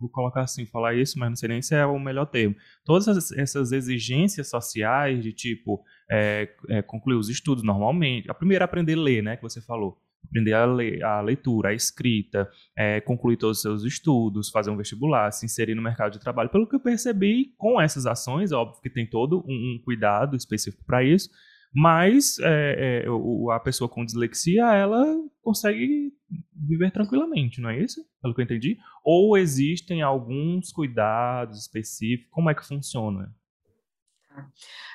vou 0.00 0.08
colocar 0.08 0.40
assim, 0.40 0.64
falar 0.64 0.94
isso, 0.94 1.18
mas 1.18 1.28
não 1.28 1.36
sei 1.36 1.50
nem 1.50 1.62
se 1.62 1.74
é 1.74 1.84
o 1.84 1.98
melhor 1.98 2.24
termo. 2.24 2.56
Todas 2.84 3.30
essas 3.32 3.70
exigências 3.70 4.48
sociais 4.48 5.22
de 5.22 5.32
tipo 5.32 5.84
é, 6.10 6.48
é, 6.70 6.82
concluir 6.82 7.16
os 7.16 7.28
estudos 7.28 7.62
normalmente. 7.62 8.30
A 8.30 8.34
primeira 8.34 8.64
é 8.64 8.66
aprender 8.66 8.94
a 8.94 9.02
ler, 9.02 9.22
né, 9.22 9.36
que 9.36 9.42
você 9.42 9.60
falou. 9.60 10.00
Aprender 10.24 10.52
a, 10.52 10.64
ler, 10.64 11.02
a 11.02 11.20
leitura, 11.20 11.70
a 11.70 11.74
escrita, 11.74 12.48
é, 12.76 13.00
concluir 13.00 13.36
todos 13.36 13.58
os 13.58 13.62
seus 13.62 13.84
estudos, 13.84 14.50
fazer 14.50 14.70
um 14.70 14.76
vestibular, 14.76 15.32
se 15.32 15.44
inserir 15.44 15.74
no 15.74 15.82
mercado 15.82 16.12
de 16.12 16.20
trabalho. 16.20 16.50
Pelo 16.50 16.68
que 16.68 16.76
eu 16.76 16.80
percebi, 16.80 17.54
com 17.56 17.80
essas 17.80 18.06
ações, 18.06 18.52
óbvio 18.52 18.80
que 18.80 18.90
tem 18.90 19.08
todo 19.08 19.44
um, 19.46 19.76
um 19.76 19.80
cuidado 19.84 20.36
específico 20.36 20.84
para 20.84 21.02
isso, 21.02 21.30
mas 21.72 22.38
é, 22.40 23.04
é, 23.04 23.54
a 23.54 23.60
pessoa 23.60 23.88
com 23.88 24.04
dislexia, 24.04 24.72
ela 24.74 25.04
consegue 25.40 26.12
viver 26.52 26.90
tranquilamente, 26.90 27.60
não 27.60 27.70
é 27.70 27.80
isso? 27.80 28.04
Pelo 28.20 28.34
que 28.34 28.40
eu 28.40 28.44
entendi? 28.44 28.76
Ou 29.04 29.38
existem 29.38 30.02
alguns 30.02 30.72
cuidados 30.72 31.60
específicos? 31.60 32.30
Como 32.30 32.50
é 32.50 32.54
que 32.54 32.66
funciona? 32.66 33.34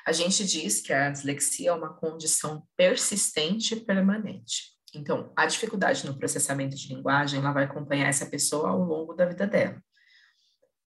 A 0.04 0.12
gente 0.12 0.44
diz 0.44 0.80
que 0.80 0.92
a 0.92 1.10
dislexia 1.10 1.70
é 1.70 1.72
uma 1.72 1.94
condição 1.94 2.62
persistente 2.76 3.74
e 3.74 3.80
permanente. 3.80 4.75
Então, 4.96 5.32
a 5.36 5.46
dificuldade 5.46 6.06
no 6.06 6.16
processamento 6.16 6.74
de 6.74 6.88
linguagem, 6.88 7.38
ela 7.38 7.52
vai 7.52 7.64
acompanhar 7.64 8.08
essa 8.08 8.26
pessoa 8.26 8.70
ao 8.70 8.78
longo 8.78 9.14
da 9.14 9.26
vida 9.26 9.46
dela. 9.46 9.80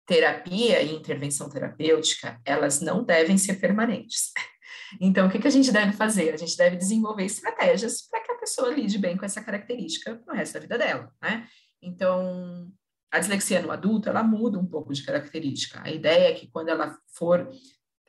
Terapia 0.06 0.82
e 0.82 0.96
intervenção 0.96 1.50
terapêutica, 1.50 2.40
elas 2.44 2.82
não 2.82 3.04
devem 3.04 3.38
ser 3.38 3.56
permanentes. 3.56 4.32
Então, 5.00 5.26
o 5.26 5.32
que, 5.32 5.40
que 5.40 5.48
a 5.48 5.52
gente 5.52 5.72
deve 5.72 5.94
fazer? 5.94 6.34
A 6.34 6.38
gente 6.38 6.58
deve 6.58 6.76
desenvolver 6.76 7.24
estratégias 7.24 8.02
para 8.10 8.22
que 8.22 8.32
a 8.32 8.38
pessoa 8.38 8.74
lide 8.74 8.98
bem 8.98 9.16
com 9.16 9.24
essa 9.24 9.42
característica 9.42 10.22
no 10.28 10.34
resto 10.34 10.56
da 10.56 10.60
vida 10.60 10.78
dela, 10.78 11.10
né? 11.22 11.48
Então, 11.82 12.70
a 13.10 13.20
dislexia 13.20 13.62
no 13.62 13.72
adulto, 13.72 14.10
ela 14.10 14.22
muda 14.22 14.60
um 14.60 14.66
pouco 14.66 14.94
de 14.94 15.04
característica. 15.04 15.82
A 15.82 15.90
ideia 15.90 16.30
é 16.30 16.34
que 16.34 16.48
quando 16.48 16.68
ela 16.68 16.98
for, 17.16 17.50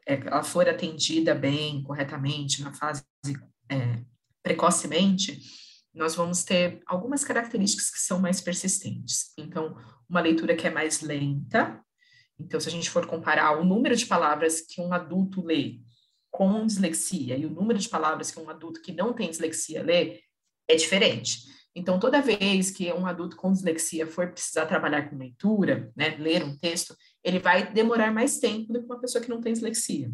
é, 0.04 0.14
ela 0.14 0.42
for 0.42 0.68
atendida 0.68 1.36
bem, 1.36 1.84
corretamente, 1.84 2.62
na 2.62 2.72
fase 2.72 3.04
é, 3.68 4.02
precocemente, 4.42 5.40
nós 5.94 6.14
vamos 6.14 6.42
ter 6.42 6.82
algumas 6.86 7.24
características 7.24 7.90
que 7.90 7.98
são 7.98 8.18
mais 8.18 8.40
persistentes. 8.40 9.32
Então, 9.36 9.76
uma 10.08 10.20
leitura 10.20 10.56
que 10.56 10.66
é 10.66 10.70
mais 10.70 11.00
lenta. 11.00 11.80
Então, 12.38 12.58
se 12.58 12.68
a 12.68 12.72
gente 12.72 12.90
for 12.90 13.06
comparar 13.06 13.58
o 13.58 13.64
número 13.64 13.94
de 13.94 14.06
palavras 14.06 14.60
que 14.60 14.80
um 14.80 14.92
adulto 14.92 15.44
lê 15.44 15.80
com 16.30 16.64
dislexia 16.64 17.36
e 17.36 17.44
o 17.44 17.50
número 17.50 17.78
de 17.78 17.88
palavras 17.88 18.30
que 18.30 18.40
um 18.40 18.48
adulto 18.48 18.80
que 18.80 18.92
não 18.92 19.12
tem 19.12 19.28
dislexia 19.28 19.82
lê 19.82 20.20
é 20.66 20.74
diferente. 20.74 21.42
Então, 21.74 21.98
toda 21.98 22.20
vez 22.20 22.70
que 22.70 22.92
um 22.92 23.06
adulto 23.06 23.36
com 23.36 23.52
dislexia 23.52 24.06
for 24.06 24.30
precisar 24.30 24.66
trabalhar 24.66 25.08
com 25.08 25.16
leitura, 25.16 25.90
né, 25.96 26.16
ler 26.18 26.42
um 26.42 26.56
texto, 26.56 26.96
ele 27.24 27.38
vai 27.38 27.72
demorar 27.72 28.12
mais 28.12 28.38
tempo 28.38 28.72
do 28.72 28.80
que 28.80 28.86
uma 28.86 29.00
pessoa 29.00 29.22
que 29.22 29.30
não 29.30 29.40
tem 29.40 29.52
dislexia. 29.52 30.10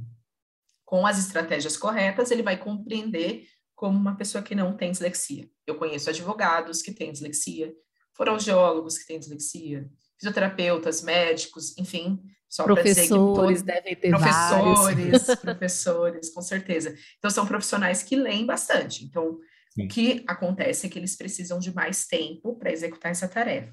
Com 0.84 1.06
as 1.06 1.18
estratégias 1.18 1.76
corretas, 1.76 2.30
ele 2.30 2.42
vai 2.42 2.56
compreender 2.56 3.46
como 3.78 3.96
uma 3.96 4.16
pessoa 4.16 4.42
que 4.42 4.56
não 4.56 4.76
tem 4.76 4.90
dislexia. 4.90 5.48
Eu 5.64 5.76
conheço 5.76 6.10
advogados 6.10 6.82
que 6.82 6.90
têm 6.90 7.12
dislexia, 7.12 7.72
fonoaudiólogos 8.12 8.98
que 8.98 9.06
têm 9.06 9.20
dislexia, 9.20 9.88
fisioterapeutas, 10.18 11.00
médicos, 11.00 11.78
enfim, 11.78 12.20
só 12.48 12.64
professores 12.64 13.62
devem 13.62 13.94
ter 13.94 14.08
professores, 14.08 14.80
vários. 14.80 15.34
professores, 15.40 16.30
com 16.30 16.42
certeza. 16.42 16.92
Então 17.18 17.30
são 17.30 17.46
profissionais 17.46 18.02
que 18.02 18.16
leem 18.16 18.44
bastante. 18.44 19.04
Então 19.04 19.38
Sim. 19.70 19.84
o 19.84 19.88
que 19.88 20.24
acontece 20.26 20.88
é 20.88 20.90
que 20.90 20.98
eles 20.98 21.14
precisam 21.14 21.60
de 21.60 21.72
mais 21.72 22.04
tempo 22.08 22.58
para 22.58 22.72
executar 22.72 23.12
essa 23.12 23.28
tarefa. 23.28 23.72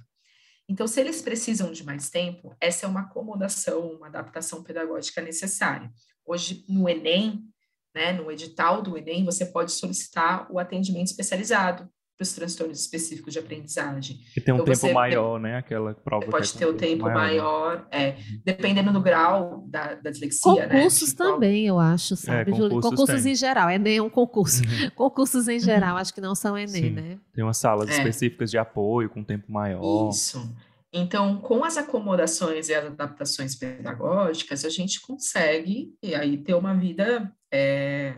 Então, 0.67 0.87
se 0.87 0.99
eles 0.99 1.21
precisam 1.21 1.71
de 1.71 1.83
mais 1.83 2.09
tempo, 2.09 2.55
essa 2.59 2.87
é 2.87 2.89
uma 2.89 3.01
acomodação, 3.01 3.91
uma 3.91 4.07
adaptação 4.07 4.63
pedagógica 4.63 5.21
necessária. 5.21 5.91
Hoje, 6.25 6.65
no 6.67 6.89
Enem, 6.89 7.47
né, 7.95 8.11
no 8.11 8.29
edital 8.29 8.81
do 8.81 8.97
Enem, 8.97 9.23
você 9.23 9.45
pode 9.45 9.71
solicitar 9.71 10.45
o 10.51 10.59
atendimento 10.59 11.07
especializado 11.07 11.89
para 12.17 12.23
os 12.23 12.33
transtornos 12.33 12.79
específicos 12.79 13.33
de 13.33 13.39
aprendizagem. 13.39 14.17
E 14.35 14.41
tem 14.41 14.53
um 14.53 14.61
então, 14.61 14.73
tempo 14.73 14.93
maior, 14.93 15.39
né? 15.39 15.57
Aquela 15.57 15.93
prova. 15.93 16.25
Pode 16.27 16.53
ter 16.53 16.65
o 16.65 16.71
um 16.71 16.77
tempo 16.77 17.03
maior, 17.03 17.15
maior 17.15 17.87
é, 17.91 18.09
uhum. 18.09 18.41
dependendo 18.43 18.93
do 18.93 19.01
grau 19.01 19.65
da, 19.67 19.95
da 19.95 20.09
dislexia. 20.09 20.67
Né, 20.67 20.75
concursos 20.75 21.09
né? 21.09 21.15
também, 21.17 21.67
eu 21.67 21.77
acho, 21.77 22.15
sabe, 22.15 22.51
é, 22.51 22.53
concursos, 22.53 22.89
concursos 22.89 23.25
em 23.25 23.35
geral, 23.35 23.69
Enem 23.69 23.97
é 23.97 24.01
um 24.01 24.09
concurso. 24.09 24.61
Uhum. 24.63 24.89
Concursos 24.95 25.47
em 25.47 25.59
geral, 25.59 25.95
uhum. 25.95 26.01
acho 26.01 26.13
que 26.13 26.21
não 26.21 26.35
são 26.35 26.57
Enem, 26.57 26.83
Sim. 26.83 26.89
né? 26.91 27.19
Tem 27.33 27.43
umas 27.43 27.57
salas 27.57 27.89
é. 27.89 27.97
específicas 27.97 28.49
de 28.49 28.57
apoio 28.57 29.09
com 29.09 29.23
tempo 29.23 29.51
maior. 29.51 30.09
Isso. 30.09 30.53
Então, 30.93 31.37
com 31.41 31.65
as 31.65 31.77
acomodações 31.77 32.69
e 32.69 32.73
as 32.73 32.85
adaptações 32.85 33.53
pedagógicas, 33.53 34.63
a 34.63 34.69
gente 34.69 35.01
consegue 35.01 35.93
e 36.01 36.15
aí 36.15 36.37
ter 36.37 36.53
uma 36.53 36.73
vida 36.73 37.29
é, 37.55 38.17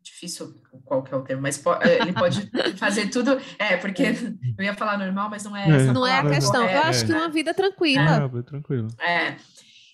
difícil 0.00 0.60
qual 0.84 1.02
que 1.02 1.12
é 1.12 1.16
o 1.16 1.22
termo, 1.22 1.42
mas 1.42 1.62
é, 1.80 2.02
ele 2.02 2.12
pode 2.12 2.50
fazer 2.78 3.08
tudo. 3.10 3.32
É, 3.58 3.76
porque 3.76 4.02
eu 4.58 4.64
ia 4.64 4.74
falar 4.74 4.98
normal, 4.98 5.28
mas 5.28 5.44
não 5.44 5.56
é 5.56 5.68
essa. 5.68 5.90
É. 5.90 5.92
Não 5.92 6.06
é 6.06 6.18
a 6.18 6.28
questão. 6.28 6.68
eu 6.68 6.82
acho 6.82 7.06
que 7.06 7.12
uma 7.12 7.28
vida 7.28 7.52
tranquila. 7.52 8.30
É, 8.38 8.42
tranquila. 8.42 8.88
É. 9.00 9.36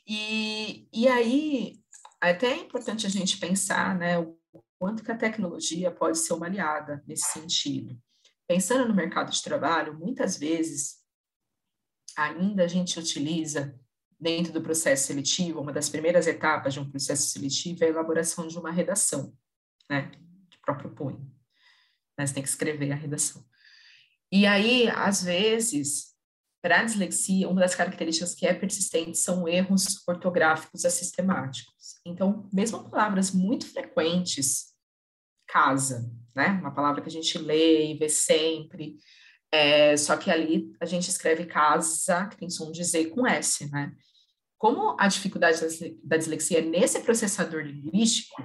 E, 0.07 0.89
e 0.93 1.09
aí, 1.09 1.81
até 2.21 2.49
é 2.49 2.57
importante 2.57 3.07
a 3.07 3.11
gente 3.11 3.39
pensar, 3.39 3.97
né, 3.97 4.19
o 4.19 4.37
quanto 4.79 5.03
que 5.03 5.13
a 5.13 5.17
tecnologia 5.17 5.91
pode 5.91 6.19
ser 6.19 6.35
uma 6.35 6.47
aliada 6.47 7.03
nesse 7.07 7.33
sentido. 7.33 7.99
Pensando 8.47 8.89
no 8.89 8.95
mercado 8.95 9.31
de 9.31 9.43
trabalho, 9.43 9.99
muitas 9.99 10.39
vezes 10.39 10.97
ainda 12.17 12.65
a 12.65 12.67
gente 12.67 12.99
utiliza 12.99 13.79
dentro 14.21 14.53
do 14.53 14.63
processo 14.63 15.07
seletivo, 15.07 15.61
uma 15.61 15.73
das 15.73 15.89
primeiras 15.89 16.27
etapas 16.27 16.75
de 16.75 16.81
um 16.81 16.91
processo 16.91 17.29
seletivo 17.29 17.85
é 17.85 17.87
a 17.87 17.91
elaboração 17.91 18.47
de 18.47 18.59
uma 18.59 18.71
redação 18.71 19.33
né, 19.89 20.11
de 20.49 20.59
próprio 20.61 20.91
punho. 20.91 21.31
Você 22.19 22.35
tem 22.35 22.43
que 22.43 22.49
escrever 22.49 22.91
a 22.91 22.97
redação. 22.97 23.45
E 24.31 24.45
aí, 24.45 24.89
às 24.89 25.23
vezes, 25.23 26.09
para 26.61 26.81
a 26.81 26.85
dislexia, 26.85 27.49
uma 27.49 27.61
das 27.61 27.75
características 27.75 28.35
que 28.35 28.47
é 28.47 28.53
persistente 28.53 29.17
são 29.17 29.47
erros 29.47 30.03
ortográficos 30.07 30.85
assistemáticos. 30.85 31.95
Então, 32.05 32.49
mesmo 32.53 32.91
palavras 32.91 33.31
muito 33.31 33.67
frequentes, 33.73 34.75
casa, 35.47 36.13
né? 36.35 36.49
Uma 36.61 36.75
palavra 36.75 37.01
que 37.01 37.09
a 37.09 37.13
gente 37.13 37.39
lê 37.39 37.93
e 37.93 37.99
vê 37.99 38.09
sempre, 38.09 38.99
é, 39.53 39.97
só 39.97 40.17
que 40.17 40.31
ali 40.31 40.73
a 40.81 40.85
gente 40.85 41.09
escreve 41.09 41.47
casa, 41.47 42.27
que 42.27 42.37
tem 42.37 42.51
som 42.51 42.71
de 42.71 42.85
Z 42.85 43.07
com 43.07 43.27
S, 43.27 43.71
né? 43.71 43.93
Como 44.59 44.97
a 44.99 45.07
dificuldade 45.07 45.61
da 46.03 46.17
dislexia 46.17 46.59
é 46.59 46.63
nesse 46.63 47.01
processador 47.01 47.63
linguístico, 47.63 48.43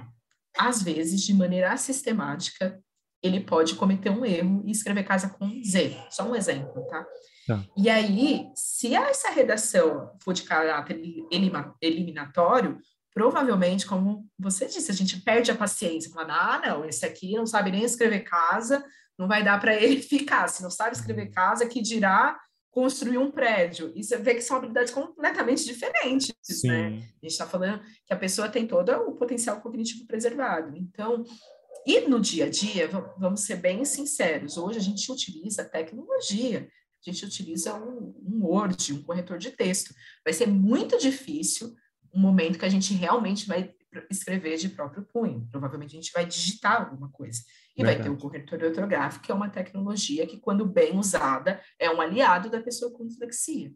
às 0.56 0.82
vezes, 0.82 1.22
de 1.22 1.34
maneira 1.34 1.76
sistemática, 1.76 2.80
ele 3.22 3.40
pode 3.40 3.74
cometer 3.74 4.10
um 4.10 4.24
erro 4.24 4.62
e 4.64 4.70
escrever 4.70 5.02
casa 5.02 5.28
com 5.28 5.50
Z. 5.64 5.96
Só 6.10 6.24
um 6.24 6.36
exemplo, 6.36 6.86
tá? 6.86 7.04
tá. 7.46 7.64
E 7.76 7.88
aí, 7.90 8.46
se 8.54 8.94
essa 8.94 9.30
redação 9.30 10.12
for 10.22 10.32
de 10.32 10.42
caráter 10.42 11.00
eliminatório, 11.80 12.78
provavelmente, 13.12 13.86
como 13.86 14.28
você 14.38 14.66
disse, 14.66 14.90
a 14.90 14.94
gente 14.94 15.20
perde 15.20 15.50
a 15.50 15.56
paciência, 15.56 16.10
falando, 16.10 16.32
ah, 16.32 16.62
não, 16.64 16.84
esse 16.84 17.04
aqui 17.04 17.32
não 17.32 17.46
sabe 17.46 17.72
nem 17.72 17.82
escrever 17.82 18.20
casa, 18.20 18.84
não 19.18 19.28
vai 19.28 19.44
dar 19.44 19.60
para 19.60 19.74
ele 19.74 20.00
ficar. 20.02 20.48
Se 20.48 20.62
não 20.62 20.70
sabe 20.70 20.96
escrever 20.96 21.30
casa, 21.30 21.66
que 21.66 21.80
dirá 21.80 22.38
construir 22.70 23.18
um 23.18 23.30
prédio. 23.30 23.92
E 23.94 24.02
você 24.02 24.16
vê 24.16 24.34
que 24.34 24.40
são 24.40 24.56
habilidades 24.56 24.92
completamente 24.92 25.64
diferentes, 25.64 26.28
né? 26.28 26.34
Sim. 26.42 26.68
né? 26.68 26.86
A 26.86 26.90
gente 26.90 27.26
está 27.26 27.46
falando 27.46 27.80
que 28.04 28.12
a 28.12 28.16
pessoa 28.16 28.48
tem 28.48 28.66
todo 28.66 28.90
o 28.90 29.12
potencial 29.12 29.60
cognitivo 29.60 30.06
preservado. 30.06 30.76
Então, 30.76 31.22
e 31.86 32.00
no 32.00 32.20
dia 32.20 32.46
a 32.46 32.50
dia, 32.50 32.88
vamos 33.16 33.42
ser 33.42 33.56
bem 33.56 33.84
sinceros, 33.84 34.56
hoje 34.56 34.78
a 34.78 34.82
gente 34.82 35.10
utiliza 35.10 35.64
tecnologia, 35.64 36.68
a 37.06 37.10
gente 37.10 37.24
utiliza 37.24 37.74
um, 37.74 38.14
um 38.26 38.44
Word, 38.44 38.92
um 38.92 39.02
corretor 39.02 39.38
de 39.38 39.52
texto. 39.52 39.94
Vai 40.24 40.32
ser 40.32 40.48
muito 40.48 40.98
difícil 40.98 41.76
um 42.12 42.18
momento 42.18 42.58
que 42.58 42.64
a 42.64 42.70
gente 42.70 42.92
realmente 42.94 43.46
vai 43.46 43.72
escrever 44.10 44.56
de 44.56 44.68
próprio 44.68 45.04
punho. 45.04 45.46
Provavelmente 45.50 45.96
a 45.96 46.00
gente 46.00 46.12
vai 46.12 46.26
digitar 46.26 46.82
alguma 46.82 47.08
coisa. 47.10 47.40
E 47.76 47.82
Verdade. 47.82 47.98
vai 47.98 48.04
ter 48.04 48.10
o 48.10 48.18
corretor 48.18 48.62
ortográfico, 48.62 49.24
que 49.24 49.32
é 49.32 49.34
uma 49.34 49.48
tecnologia 49.48 50.26
que, 50.26 50.38
quando 50.38 50.66
bem 50.66 50.96
usada, 50.96 51.60
é 51.78 51.90
um 51.90 52.00
aliado 52.00 52.50
da 52.50 52.62
pessoa 52.62 52.92
com 52.92 53.06
dislexia. 53.06 53.72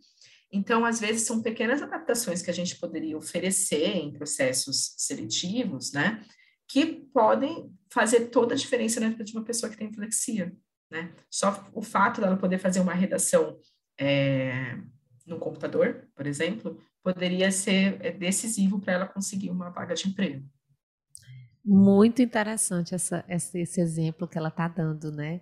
Então, 0.51 0.85
às 0.85 1.01
vezes, 1.01 1.23
são 1.23 1.43
pequenas 1.43 1.83
adaptações 1.83 2.41
que 2.41 2.51
a 2.51 2.55
gente 2.55 2.79
poderia 2.79 3.17
oferecer 3.17 3.97
em 3.97 4.13
processos 4.13 4.95
seletivos, 4.97 5.93
né? 5.93 6.25
Que 6.67 6.87
podem 7.13 7.71
fazer 7.93 8.29
toda 8.29 8.55
a 8.55 8.57
diferença 8.57 9.01
na 9.01 9.09
vida 9.09 9.25
de 9.25 9.33
uma 9.33 9.45
pessoa 9.45 9.71
que 9.71 9.77
tem 9.77 9.91
dislexia, 9.91 10.55
né? 10.91 11.13
Só 11.31 11.69
o 11.75 11.83
fato 11.83 12.21
dela 12.21 12.37
poder 12.37 12.59
fazer 12.59 12.81
uma 12.81 12.95
redação 12.95 13.59
é, 13.99 14.79
no 15.27 15.39
computador, 15.39 16.09
por 16.15 16.27
exemplo, 16.27 16.81
poderia 17.03 17.51
ser 17.51 17.99
é, 18.01 18.11
decisivo 18.11 18.81
para 18.81 18.93
ela 18.93 19.07
conseguir 19.07 19.51
uma 19.51 19.71
vaga 19.71 19.95
de 19.95 20.09
emprego. 20.09 20.45
Muito 21.65 22.23
interessante 22.23 22.95
essa, 22.95 23.25
esse 23.29 23.81
exemplo 23.81 24.27
que 24.27 24.39
ela 24.39 24.49
está 24.49 24.69
dando, 24.69 25.13
né? 25.13 25.41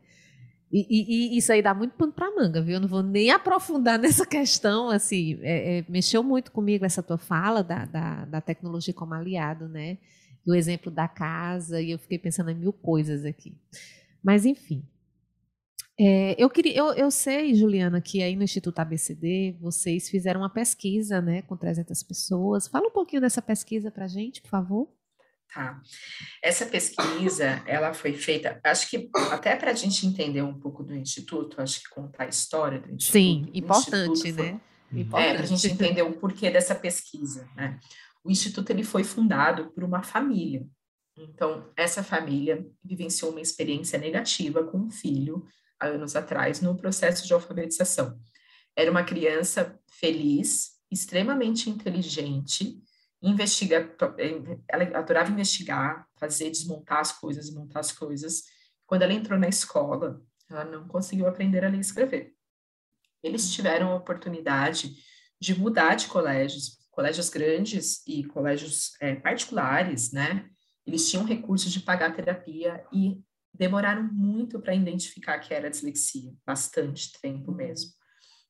E, 0.72 0.86
e, 0.90 1.34
e, 1.34 1.38
isso 1.38 1.52
aí 1.52 1.62
dá 1.62 1.72
muito 1.72 1.92
pano 1.92 2.12
para 2.12 2.34
manga, 2.34 2.60
viu? 2.60 2.74
Eu 2.74 2.80
não 2.80 2.88
vou 2.88 3.02
nem 3.02 3.30
aprofundar 3.30 3.98
nessa 4.00 4.26
questão, 4.26 4.90
assim, 4.90 5.38
é, 5.42 5.78
é, 5.78 5.84
mexeu 5.88 6.22
muito 6.22 6.50
comigo 6.50 6.84
essa 6.84 7.02
tua 7.02 7.18
fala 7.18 7.62
da, 7.62 7.84
da, 7.84 8.24
da, 8.24 8.40
tecnologia 8.40 8.92
como 8.92 9.14
aliado, 9.14 9.68
né? 9.68 9.98
Do 10.44 10.54
exemplo 10.54 10.90
da 10.90 11.06
casa, 11.06 11.80
e 11.80 11.92
eu 11.92 11.98
fiquei 11.98 12.18
pensando 12.18 12.50
em 12.50 12.54
mil 12.54 12.72
coisas 12.72 13.24
aqui. 13.24 13.56
Mas, 14.22 14.44
enfim. 14.44 14.84
É, 15.98 16.34
eu, 16.38 16.50
queria, 16.50 16.76
eu, 16.76 16.92
eu 16.92 17.10
sei, 17.10 17.54
Juliana, 17.54 18.00
que 18.02 18.22
aí 18.22 18.36
no 18.36 18.42
Instituto 18.42 18.78
ABCD 18.78 19.56
vocês 19.58 20.10
fizeram 20.10 20.40
uma 20.40 20.50
pesquisa, 20.50 21.22
né, 21.22 21.42
com 21.42 21.56
300 21.56 22.02
pessoas. 22.02 22.68
Fala 22.68 22.88
um 22.88 22.92
pouquinho 22.92 23.22
dessa 23.22 23.40
pesquisa 23.40 23.90
para 23.90 24.06
gente, 24.06 24.42
por 24.42 24.50
favor. 24.50 24.88
Tá. 25.54 25.80
Essa 26.42 26.66
pesquisa, 26.66 27.62
ela 27.66 27.94
foi 27.94 28.12
feita, 28.12 28.60
acho 28.62 28.90
que 28.90 29.08
até 29.30 29.56
para 29.56 29.70
a 29.70 29.74
gente 29.74 30.06
entender 30.06 30.42
um 30.42 30.58
pouco 30.58 30.82
do 30.82 30.94
Instituto, 30.94 31.62
acho 31.62 31.82
que 31.82 31.88
contar 31.88 32.24
a 32.24 32.28
história 32.28 32.78
do 32.78 32.92
Instituto. 32.92 33.12
Sim, 33.12 33.50
importante, 33.54 34.20
foi, 34.20 34.32
né? 34.32 34.60
Importante. 34.92 35.28
É, 35.28 35.34
para 35.34 35.42
a 35.42 35.46
gente 35.46 35.66
entender 35.66 36.02
o 36.02 36.12
porquê 36.12 36.50
dessa 36.50 36.74
pesquisa, 36.74 37.48
né? 37.56 37.80
O 38.22 38.30
Instituto, 38.30 38.68
ele 38.70 38.82
foi 38.82 39.02
fundado 39.02 39.70
por 39.70 39.82
uma 39.82 40.02
família. 40.02 40.66
Então, 41.16 41.70
essa 41.74 42.02
família 42.02 42.66
vivenciou 42.84 43.30
uma 43.30 43.40
experiência 43.40 43.98
negativa 43.98 44.62
com 44.64 44.78
um 44.78 44.90
filho, 44.90 45.46
anos 45.80 46.16
atrás, 46.16 46.60
no 46.60 46.76
processo 46.76 47.26
de 47.26 47.32
alfabetização. 47.32 48.18
Era 48.74 48.90
uma 48.90 49.04
criança 49.04 49.78
feliz, 49.88 50.72
extremamente 50.90 51.70
inteligente, 51.70 52.82
investiga, 53.22 53.94
ela 54.68 54.98
adorava 54.98 55.30
investigar, 55.30 56.06
fazer, 56.16 56.50
desmontar 56.50 57.00
as 57.00 57.12
coisas, 57.12 57.50
montar 57.50 57.80
as 57.80 57.92
coisas. 57.92 58.44
Quando 58.86 59.02
ela 59.02 59.12
entrou 59.12 59.38
na 59.38 59.48
escola, 59.48 60.22
ela 60.48 60.64
não 60.64 60.86
conseguiu 60.86 61.26
aprender 61.26 61.64
a 61.64 61.68
ler 61.68 61.78
e 61.78 61.80
escrever. 61.80 62.34
Eles 63.22 63.52
tiveram 63.52 63.90
a 63.90 63.96
oportunidade 63.96 64.94
de 65.40 65.58
mudar 65.58 65.94
de 65.96 66.06
colégios, 66.06 66.78
colégios 66.90 67.28
grandes 67.28 68.06
e 68.06 68.24
colégios 68.24 68.92
é, 69.00 69.14
particulares, 69.16 70.12
né? 70.12 70.48
Eles 70.86 71.10
tinham 71.10 71.24
recursos 71.24 71.72
de 71.72 71.80
pagar 71.80 72.14
terapia 72.14 72.84
e 72.92 73.20
demoraram 73.58 74.02
muito 74.12 74.60
para 74.60 74.74
identificar 74.74 75.38
que 75.38 75.52
era 75.52 75.70
dislexia, 75.70 76.32
bastante 76.44 77.12
tempo 77.20 77.52
mesmo. 77.52 77.90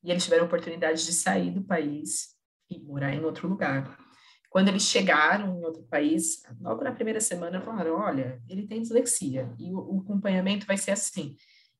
E 0.03 0.11
eles 0.11 0.23
tiveram 0.23 0.43
a 0.43 0.47
oportunidade 0.47 1.05
de 1.05 1.13
sair 1.13 1.51
do 1.51 1.63
país 1.63 2.35
e 2.69 2.79
morar 2.79 3.13
em 3.13 3.23
outro 3.23 3.47
lugar. 3.47 3.97
Quando 4.49 4.69
eles 4.69 4.83
chegaram 4.83 5.57
em 5.57 5.65
outro 5.65 5.83
país, 5.83 6.43
logo 6.61 6.83
na 6.83 6.91
primeira 6.91 7.19
semana 7.19 7.61
falaram, 7.61 7.95
olha, 7.95 8.41
ele 8.47 8.67
tem 8.67 8.81
dislexia 8.81 9.53
e 9.59 9.73
o, 9.73 9.79
o 9.79 9.99
acompanhamento 10.01 10.65
vai 10.65 10.77
ser 10.77 10.91
assim. 10.91 11.35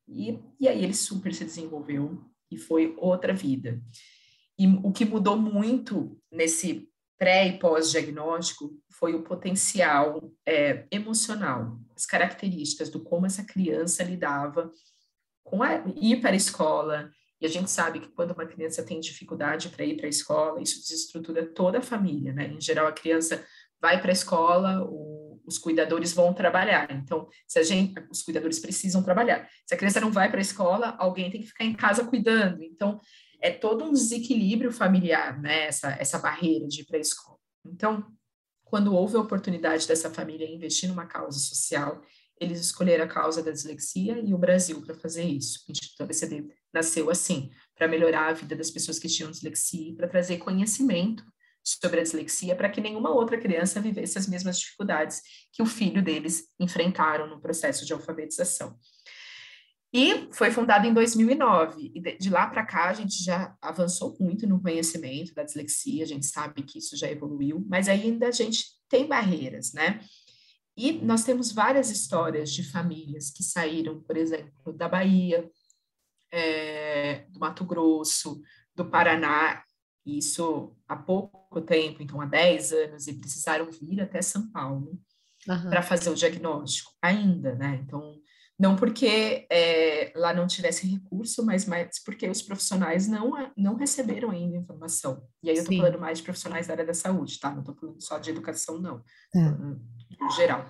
E, 0.08 0.40
e 0.60 0.68
aí 0.68 0.84
ele 0.84 0.94
super 0.94 1.34
se 1.34 1.46
desenvolveu 1.46 2.24
e 2.52 2.58
foi 2.58 2.96
outra 2.98 3.34
vida. 3.34 3.82
E 4.60 4.68
o 4.84 4.92
que 4.92 5.06
mudou 5.06 5.38
muito 5.38 6.20
nesse 6.32 6.90
pré 7.18 7.48
e 7.48 7.60
pós-diagnóstico 7.60 8.72
foi 8.92 9.14
o 9.16 9.24
potencial 9.24 10.32
é, 10.46 10.86
emocional, 10.92 11.80
as 11.96 12.06
características 12.06 12.90
do 12.90 13.04
como 13.04 13.26
essa 13.26 13.44
criança 13.44 14.04
lidava 14.04 14.72
com 15.44 15.64
a, 15.64 15.84
ir 15.96 16.22
para 16.22 16.32
a 16.32 16.36
escola, 16.36 17.10
e 17.40 17.46
a 17.46 17.50
gente 17.50 17.70
sabe 17.70 18.00
que 18.00 18.10
quando 18.10 18.32
uma 18.32 18.46
criança 18.46 18.84
tem 18.84 19.00
dificuldade 19.00 19.70
para 19.70 19.86
ir 19.86 19.96
para 19.96 20.08
a 20.08 20.10
escola, 20.10 20.62
isso 20.62 20.82
desestrutura 20.82 21.46
toda 21.46 21.78
a 21.78 21.82
família, 21.82 22.34
né? 22.34 22.48
Em 22.48 22.60
geral, 22.60 22.88
a 22.88 22.92
criança 22.92 23.46
vai 23.80 24.02
para 24.02 24.10
a 24.10 24.14
escola, 24.14 24.84
o, 24.84 25.40
os 25.46 25.60
cuidadores 25.60 26.14
vão 26.14 26.34
trabalhar. 26.34 26.92
Então, 26.92 27.28
se 27.48 27.60
a 27.60 27.64
gente, 27.64 27.94
os 28.10 28.24
cuidadores 28.24 28.60
precisam 28.60 29.04
trabalhar. 29.04 29.48
Se 29.66 29.76
a 29.76 29.78
criança 29.78 30.02
não 30.02 30.12
vai 30.12 30.30
para 30.30 30.40
a 30.40 30.42
escola, 30.42 30.96
alguém 30.98 31.30
tem 31.30 31.42
que 31.42 31.48
ficar 31.48 31.64
em 31.64 31.74
casa 31.74 32.04
cuidando. 32.06 32.64
Então, 32.64 33.00
é 33.42 33.52
todo 33.52 33.84
um 33.84 33.94
desequilíbrio 33.94 34.72
familiar, 34.72 35.40
né? 35.42 35.66
Essa, 35.68 35.90
essa 36.00 36.20
barreira 36.20 36.68
de 36.68 36.82
ir 36.82 36.86
para 36.86 36.98
a 36.98 37.02
escola. 37.02 37.38
Então, 37.66 38.06
quando 38.64 38.94
houve 38.94 39.16
a 39.16 39.22
oportunidade 39.22 39.88
dessa 39.88 40.10
família 40.10 40.50
investir 40.50 40.90
numa 40.90 41.06
causa 41.06 41.40
social, 41.40 42.02
eles 42.40 42.60
escolheram 42.60 43.06
a 43.06 43.08
causa 43.08 43.42
da 43.42 43.52
dislexia 43.52 44.20
e 44.20 44.34
o 44.34 44.38
Brasil 44.38 44.82
para 44.82 44.96
fazer 44.96 45.24
isso. 45.24 45.64
O 45.68 45.72
Instituto 45.72 46.04
ABCD 46.04 46.48
nasceu 46.74 47.10
assim, 47.10 47.50
para 47.76 47.88
melhorar 47.88 48.28
a 48.28 48.34
vida 48.34 48.56
das 48.56 48.70
pessoas 48.70 49.00
que 49.00 49.08
tinham 49.08 49.32
dislexia, 49.32 49.96
para 49.96 50.08
trazer 50.08 50.38
conhecimento 50.38 51.24
sobre 51.64 52.00
a 52.00 52.04
dislexia, 52.04 52.56
para 52.56 52.70
que 52.70 52.80
nenhuma 52.80 53.14
outra 53.14 53.38
criança 53.38 53.82
vivesse 53.82 54.18
as 54.18 54.28
mesmas 54.28 54.60
dificuldades 54.60 55.22
que 55.52 55.62
o 55.62 55.66
filho 55.66 56.02
deles 56.02 56.46
enfrentaram 56.60 57.28
no 57.28 57.42
processo 57.42 57.86
de 57.86 57.92
alfabetização. 57.92 58.78
E 59.98 60.32
foi 60.32 60.52
fundado 60.52 60.86
em 60.86 60.94
2009, 60.94 61.92
e 61.96 62.18
de, 62.20 62.30
lá 62.30 62.46
para 62.46 62.64
cá 62.64 62.90
a 62.90 62.94
gente 62.94 63.24
já 63.24 63.58
avançou 63.60 64.16
muito 64.20 64.46
no 64.46 64.62
conhecimento 64.62 65.34
da 65.34 65.42
dislexia, 65.42 66.04
a 66.04 66.08
gente 66.08 66.28
sabe 66.28 66.62
que 66.62 66.78
isso 66.78 66.96
já 66.96 67.10
evoluiu, 67.10 67.66
mas 67.68 67.90
ainda 67.90 68.28
a 68.28 68.32
gente 68.32 68.64
tem 68.88 69.08
barreiras, 69.08 69.74
né? 69.74 70.00
E 70.78 70.92
nós 70.92 71.24
temos 71.24 71.52
várias 71.52 71.90
histórias 71.90 72.54
de 72.54 72.64
famílias 72.64 73.32
que 73.32 73.42
saíram, 73.42 74.00
por 74.04 74.16
exemplo, 74.16 74.72
da 74.72 74.88
Bahia, 74.88 75.50
é, 76.32 77.26
do 77.30 77.40
Mato 77.40 77.66
Grosso, 77.66 78.40
do 78.76 78.86
Paraná, 78.86 79.64
isso 80.06 80.78
há 80.88 80.96
pouco 80.96 81.60
tempo, 81.60 82.04
então 82.04 82.22
há 82.22 82.26
10 82.28 82.72
anos, 82.72 83.08
e 83.08 83.16
precisaram 83.16 83.72
vir 83.72 84.00
até 84.02 84.22
São 84.22 84.48
Paulo 84.52 85.02
uhum. 85.48 85.70
para 85.72 85.82
fazer 85.82 86.12
o 86.12 86.16
diagnóstico, 86.16 86.92
ainda, 87.02 87.56
né? 87.56 87.82
Então, 87.84 88.17
não 88.60 88.76
porque 88.76 89.46
é, 89.52 90.12
lá 90.16 90.34
não 90.34 90.48
tivesse 90.48 90.88
recurso, 90.88 91.46
mas 91.46 91.66
mais 91.66 92.02
porque 92.04 92.28
os 92.28 92.42
profissionais 92.42 93.08
não, 93.08 93.34
não 93.56 93.76
receberam 93.76 94.32
ainda 94.32 94.58
informação. 94.58 95.24
E 95.44 95.50
aí 95.50 95.58
eu 95.58 95.62
estou 95.62 95.78
falando 95.78 96.00
mais 96.00 96.18
de 96.18 96.24
profissionais 96.24 96.66
da 96.66 96.74
área 96.74 96.86
da 96.86 96.94
saúde, 96.94 97.40
tá? 97.40 97.52
Não 97.52 97.60
estou 97.60 97.76
falando 97.76 98.02
só 98.02 98.18
de 98.18 98.32
educação, 98.32 98.80
não. 98.80 99.04
É. 99.36 99.40
Em 99.40 100.32
geral. 100.32 100.68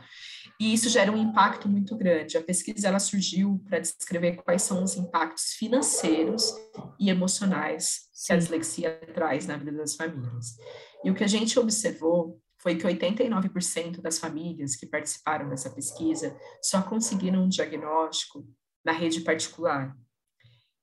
E 0.60 0.74
isso 0.74 0.90
gera 0.90 1.12
um 1.12 1.18
impacto 1.18 1.70
muito 1.70 1.96
grande. 1.96 2.38
A 2.38 2.44
pesquisa 2.44 2.88
ela 2.88 3.00
surgiu 3.00 3.64
para 3.66 3.80
descrever 3.80 4.36
quais 4.38 4.64
são 4.64 4.84
os 4.84 4.98
impactos 4.98 5.54
financeiros 5.54 6.54
e 7.00 7.10
emocionais 7.10 8.10
Sim. 8.12 8.28
que 8.28 8.34
a 8.34 8.38
dislexia 8.38 9.00
traz 9.14 9.46
na 9.48 9.56
vida 9.56 9.72
das 9.72 9.96
famílias. 9.96 10.58
E 11.04 11.12
o 11.12 11.16
que 11.16 11.24
a 11.24 11.28
gente 11.28 11.58
observou 11.60 12.42
foi 12.60 12.76
que 12.76 12.88
89% 12.88 14.01
das 14.01 14.18
famílias 14.18 14.76
que 14.76 14.86
participaram 14.86 15.47
dessa 15.49 15.70
pesquisa 15.70 16.38
só 16.62 16.82
conseguiram 16.82 17.43
um 17.43 17.49
diagnóstico 17.49 18.47
na 18.84 18.91
rede 18.91 19.22
particular. 19.22 19.95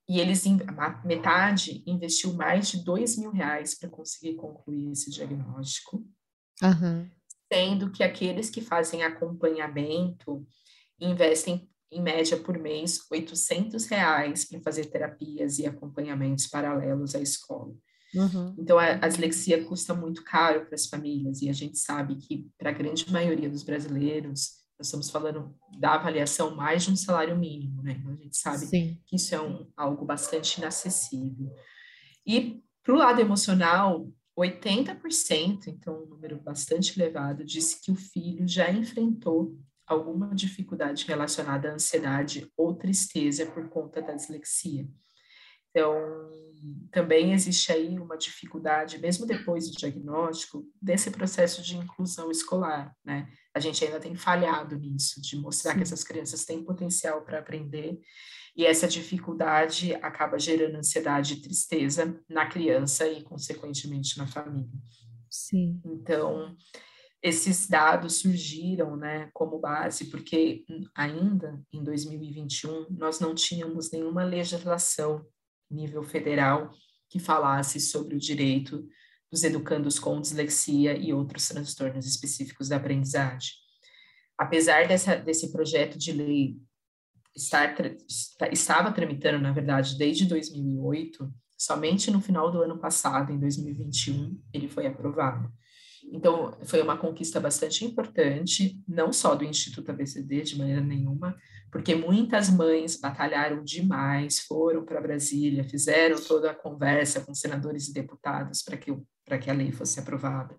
E 0.09 0.20
eles, 0.20 0.45
metade, 1.05 1.83
investiu 1.87 2.35
mais 2.35 2.68
de 2.68 2.85
dois 2.85 3.16
mil 3.16 3.31
reais 3.31 3.79
para 3.79 3.89
conseguir 3.89 4.35
concluir 4.35 4.93
esse 4.93 5.11
diagnóstico. 5.11 6.07
Uhum. 6.62 7.11
Sendo 7.53 7.91
que 7.91 8.03
aqueles 8.03 8.51
que 8.51 8.61
fazem 8.61 9.03
acompanhamento 9.03 10.47
investem, 11.01 11.68
em 11.91 12.03
média, 12.03 12.37
por 12.37 12.59
mês, 12.59 13.07
800 13.11 13.87
reais 13.87 14.45
para 14.45 14.61
fazer 14.61 14.87
terapias 14.87 15.59
e 15.59 15.66
acompanhamentos 15.66 16.47
paralelos 16.47 17.14
à 17.14 17.20
escola. 17.20 17.75
Uhum. 18.15 18.55
Então, 18.59 18.79
a, 18.79 18.93
a, 18.93 19.09
dislexia 19.09 19.65
custa 19.65 19.93
muito 19.93 20.23
caro 20.23 20.65
para 20.67 20.75
as 20.75 20.87
famílias, 20.87 21.43
e 21.43 21.49
a 21.49 21.53
gente 21.53 21.79
sabe 21.79 22.17
que, 22.17 22.49
para 22.57 22.71
a 22.71 22.73
grande 22.73 23.11
maioria 23.12 23.51
dos 23.51 23.62
brasileiros, 23.62 24.53
nós 24.79 24.87
estamos 24.87 25.11
falando 25.11 25.55
da 25.79 25.95
avaliação 25.95 26.55
mais 26.55 26.85
de 26.85 26.91
um 26.91 26.97
salário 26.97 27.37
mínimo, 27.37 27.83
né? 27.83 27.97
Então, 27.99 28.12
a 28.12 28.17
gente 28.17 28.37
sabe 28.37 28.67
Sim. 28.67 28.99
que 29.07 29.17
isso 29.17 29.35
é 29.35 29.41
um, 29.41 29.67
algo 29.77 30.05
bastante 30.05 30.59
inacessível. 30.59 31.53
E, 32.27 32.62
para 32.83 32.95
o 32.95 32.99
lado 32.99 33.21
emocional, 33.21 34.09
80%, 34.39 35.69
então 35.69 36.03
um 36.03 36.07
número 36.07 36.41
bastante 36.41 36.99
elevado, 36.99 37.45
disse 37.45 37.81
que 37.81 37.91
o 37.91 37.97
filho 37.97 38.47
já 38.47 38.71
enfrentou 38.71 39.57
alguma 39.87 40.35
dificuldade 40.35 41.05
relacionada 41.07 41.71
à 41.71 41.75
ansiedade 41.75 42.51
ou 42.57 42.75
tristeza 42.75 43.47
por 43.47 43.69
conta 43.69 44.03
da 44.03 44.15
dislexia. 44.15 44.89
Então, 45.71 45.95
também 46.91 47.33
existe 47.33 47.73
aí 47.73 47.99
uma 47.99 48.17
dificuldade, 48.17 48.99
mesmo 48.99 49.27
depois 49.27 49.69
do 49.69 49.77
diagnóstico, 49.77 50.65
desse 50.81 51.11
processo 51.11 51.62
de 51.62 51.77
inclusão 51.77 52.31
escolar, 52.31 52.95
né? 53.05 53.29
A 53.55 53.61
gente 53.61 53.85
ainda 53.85 54.01
tem 54.01 54.15
falhado 54.15 54.77
nisso, 54.77 55.21
de 55.21 55.37
mostrar 55.37 55.73
Sim. 55.73 55.77
que 55.79 55.83
essas 55.83 56.05
crianças 56.05 56.45
têm 56.45 56.65
potencial 56.65 57.23
para 57.23 57.39
aprender, 57.39 58.01
e 58.57 58.65
essa 58.65 58.87
dificuldade 58.87 59.95
acaba 59.95 60.39
gerando 60.39 60.77
ansiedade 60.77 61.35
e 61.35 61.43
tristeza 61.43 62.21
na 62.29 62.47
criança 62.47 63.07
e, 63.09 63.23
consequentemente, 63.23 64.17
na 64.17 64.27
família. 64.27 64.71
Sim. 65.29 65.81
Então, 65.85 66.57
esses 67.21 67.67
dados 67.67 68.19
surgiram 68.21 68.97
né, 68.97 69.29
como 69.33 69.59
base, 69.59 70.05
porque 70.05 70.65
ainda 70.95 71.61
em 71.73 71.83
2021 71.83 72.87
nós 72.91 73.19
não 73.19 73.35
tínhamos 73.35 73.91
nenhuma 73.91 74.23
legislação 74.23 75.27
nível 75.71 76.03
federal 76.03 76.73
que 77.09 77.19
falasse 77.19 77.81
sobre 77.81 78.17
o 78.17 78.19
direito 78.19 78.87
dos 79.31 79.43
educandos 79.43 79.99
com 79.99 80.21
dislexia 80.21 80.97
e 80.97 81.12
outros 81.12 81.49
transtornos 81.49 82.07
específicos 82.07 82.69
da 82.69 82.77
aprendizagem. 82.77 83.53
Apesar 84.39 84.87
dessa, 84.87 85.17
desse 85.17 85.51
projeto 85.53 85.99
de 85.99 86.12
lei 86.12 86.57
estar, 87.37 87.75
estava 88.53 88.93
tramitando, 88.93 89.41
na 89.41 89.53
verdade, 89.53 89.99
desde 89.99 90.27
2008, 90.27 91.33
somente 91.57 92.11
no 92.11 92.21
final 92.21 92.51
do 92.51 92.62
ano 92.62 92.79
passado, 92.79 93.33
em 93.33 93.39
2021, 93.39 94.41
ele 94.53 94.69
foi 94.69 94.87
aprovado. 94.87 95.53
Então, 96.15 96.57
foi 96.62 96.81
uma 96.81 96.97
conquista 96.97 97.41
bastante 97.41 97.85
importante, 97.85 98.81
não 98.87 99.12
só 99.12 99.35
do 99.35 99.45
Instituto 99.45 99.91
ABCD, 99.91 100.43
de 100.43 100.57
maneira 100.57 100.81
nenhuma, 100.81 101.37
porque 101.73 101.93
muitas 101.97 102.49
mães 102.49 102.97
batalharam 102.97 103.65
demais, 103.65 104.39
foram 104.39 104.85
para 104.85 105.01
Brasília, 105.01 105.69
fizeram 105.69 106.23
toda 106.23 106.53
a 106.53 106.55
conversa 106.55 107.21
com 107.21 107.35
senadores 107.35 107.89
e 107.89 107.93
deputados 107.93 108.62
para 108.62 108.77
que, 108.77 108.97
que 109.43 109.51
a 109.51 109.53
lei 109.53 109.73
fosse 109.73 109.99
aprovada. 109.99 110.57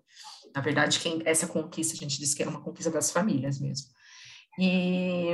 Na 0.54 0.60
verdade, 0.60 1.00
quem, 1.00 1.22
essa 1.24 1.46
conquista, 1.46 1.94
a 1.94 1.96
gente 1.96 2.18
diz 2.18 2.34
que 2.34 2.42
é 2.42 2.48
uma 2.48 2.60
conquista 2.60 2.90
das 2.90 3.10
famílias 3.10 3.58
mesmo. 3.58 3.88
E 4.58 5.30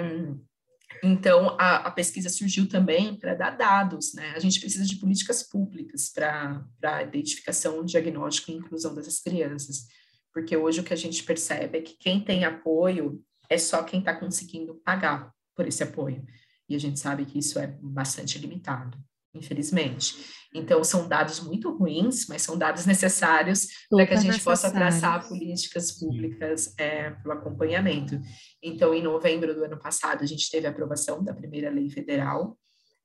então, 1.02 1.56
a, 1.58 1.88
a, 1.88 1.90
pesquisa 1.90 2.28
surgiu 2.28 2.68
também 2.68 3.16
para 3.16 3.34
dar 3.34 3.56
dados, 3.56 4.14
né? 4.14 4.34
A 4.36 4.38
gente 4.38 4.60
precisa 4.60 4.84
de 4.84 4.96
políticas 4.96 5.42
públicas 5.42 6.12
para 6.14 6.64
a 6.84 7.02
identificação, 7.02 7.84
diagnóstico 7.84 8.52
e 8.52 8.54
inclusão 8.54 8.94
dessas 8.94 9.18
crianças 9.18 9.88
porque 10.32 10.56
hoje 10.56 10.80
o 10.80 10.84
que 10.84 10.92
a 10.92 10.96
gente 10.96 11.22
percebe 11.22 11.78
é 11.78 11.82
que 11.82 11.94
quem 11.94 12.20
tem 12.20 12.44
apoio 12.44 13.22
é 13.48 13.58
só 13.58 13.82
quem 13.82 14.00
está 14.00 14.14
conseguindo 14.14 14.74
pagar 14.84 15.32
por 15.54 15.66
esse 15.66 15.82
apoio. 15.82 16.24
E 16.68 16.74
a 16.74 16.78
gente 16.78 16.98
sabe 16.98 17.26
que 17.26 17.38
isso 17.38 17.58
é 17.58 17.66
bastante 17.80 18.38
limitado, 18.38 18.96
infelizmente. 19.34 20.16
Então, 20.54 20.82
são 20.84 21.08
dados 21.08 21.40
muito 21.40 21.70
ruins, 21.74 22.26
mas 22.28 22.42
são 22.42 22.56
dados 22.56 22.84
necessários 22.86 23.68
para 23.90 24.06
que 24.06 24.14
a 24.14 24.20
gente 24.20 24.40
possa 24.40 24.70
traçar 24.70 25.26
políticas 25.26 25.92
públicas 25.98 26.74
é, 26.78 27.10
para 27.10 27.28
o 27.28 27.32
acompanhamento. 27.32 28.20
Então, 28.62 28.94
em 28.94 29.02
novembro 29.02 29.54
do 29.54 29.64
ano 29.64 29.78
passado, 29.78 30.22
a 30.22 30.26
gente 30.26 30.50
teve 30.50 30.66
a 30.66 30.70
aprovação 30.70 31.22
da 31.22 31.34
primeira 31.34 31.70
lei 31.70 31.88
federal 31.90 32.58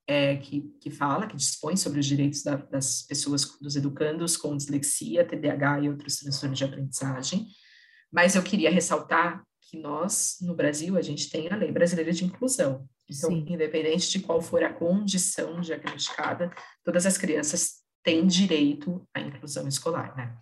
é, 0.08 0.36
que, 0.36 0.62
que 0.80 0.90
fala, 0.90 1.26
que 1.26 1.36
dispõe 1.36 1.76
sobre 1.76 2.00
os 2.00 2.06
direitos 2.06 2.42
da, 2.42 2.56
das 2.56 3.02
pessoas, 3.02 3.44
dos 3.60 3.76
educandos 3.76 4.38
com 4.38 4.56
dislexia, 4.56 5.24
TDAH 5.24 5.80
e 5.80 5.90
outros 5.90 6.16
transtornos 6.16 6.58
de 6.58 6.64
aprendizagem. 6.64 7.46
Mas 8.10 8.34
eu 8.34 8.42
queria 8.42 8.70
ressaltar 8.70 9.44
que 9.60 9.78
nós, 9.78 10.38
no 10.40 10.54
Brasil, 10.54 10.96
a 10.96 11.02
gente 11.02 11.28
tem 11.28 11.48
a 11.50 11.56
Lei 11.56 11.70
Brasileira 11.70 12.10
de 12.10 12.24
Inclusão. 12.24 12.88
Então, 13.06 13.30
Sim. 13.30 13.44
independente 13.46 14.10
de 14.10 14.20
qual 14.20 14.40
for 14.40 14.62
a 14.64 14.72
condição 14.72 15.60
diagnosticada, 15.60 16.50
todas 16.82 17.04
as 17.04 17.18
crianças 17.18 17.82
têm 18.02 18.26
direito 18.26 19.06
à 19.12 19.20
inclusão 19.20 19.68
escolar, 19.68 20.16
né? 20.16 20.34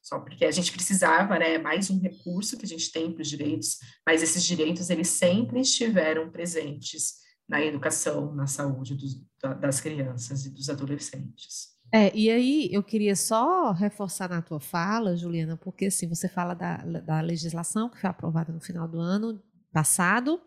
Só 0.00 0.20
porque 0.20 0.44
a 0.44 0.50
gente 0.52 0.70
precisava, 0.70 1.38
né, 1.38 1.58
mais 1.58 1.90
um 1.90 1.98
recurso 1.98 2.56
que 2.56 2.64
a 2.64 2.68
gente 2.68 2.92
tem 2.92 3.12
para 3.12 3.22
os 3.22 3.28
direitos, 3.28 3.78
mas 4.06 4.22
esses 4.22 4.44
direitos, 4.44 4.90
eles 4.90 5.08
sempre 5.08 5.60
estiveram 5.60 6.30
presentes 6.30 7.22
na 7.52 7.62
educação, 7.62 8.34
na 8.34 8.46
saúde 8.46 8.94
dos, 8.94 9.22
das 9.60 9.78
crianças 9.78 10.46
e 10.46 10.50
dos 10.50 10.70
adolescentes. 10.70 11.70
É, 11.92 12.10
e 12.16 12.30
aí 12.30 12.70
eu 12.72 12.82
queria 12.82 13.14
só 13.14 13.72
reforçar 13.72 14.30
na 14.30 14.40
tua 14.40 14.58
fala, 14.58 15.14
Juliana, 15.14 15.54
porque 15.58 15.84
assim, 15.84 16.08
você 16.08 16.30
fala 16.30 16.54
da, 16.54 16.78
da 16.78 17.20
legislação 17.20 17.90
que 17.90 18.00
foi 18.00 18.08
aprovada 18.08 18.50
no 18.50 18.60
final 18.60 18.88
do 18.88 18.98
ano 18.98 19.38
passado, 19.70 20.40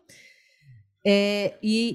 é, 1.06 1.56
e, 1.62 1.94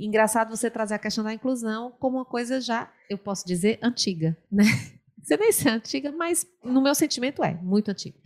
e, 0.00 0.04
engraçado 0.04 0.50
você 0.50 0.68
trazer 0.68 0.94
a 0.94 0.98
questão 0.98 1.22
da 1.22 1.32
inclusão 1.32 1.92
como 2.00 2.16
uma 2.16 2.24
coisa 2.24 2.60
já, 2.60 2.92
eu 3.08 3.16
posso 3.16 3.46
dizer, 3.46 3.78
antiga, 3.80 4.36
né? 4.50 4.64
Você 5.22 5.36
nem 5.36 5.52
se 5.52 5.68
é 5.68 5.70
antiga, 5.70 6.10
mas 6.10 6.46
no 6.64 6.80
meu 6.80 6.94
sentimento 6.94 7.44
é 7.44 7.52
muito 7.62 7.90
antiga. 7.90 8.18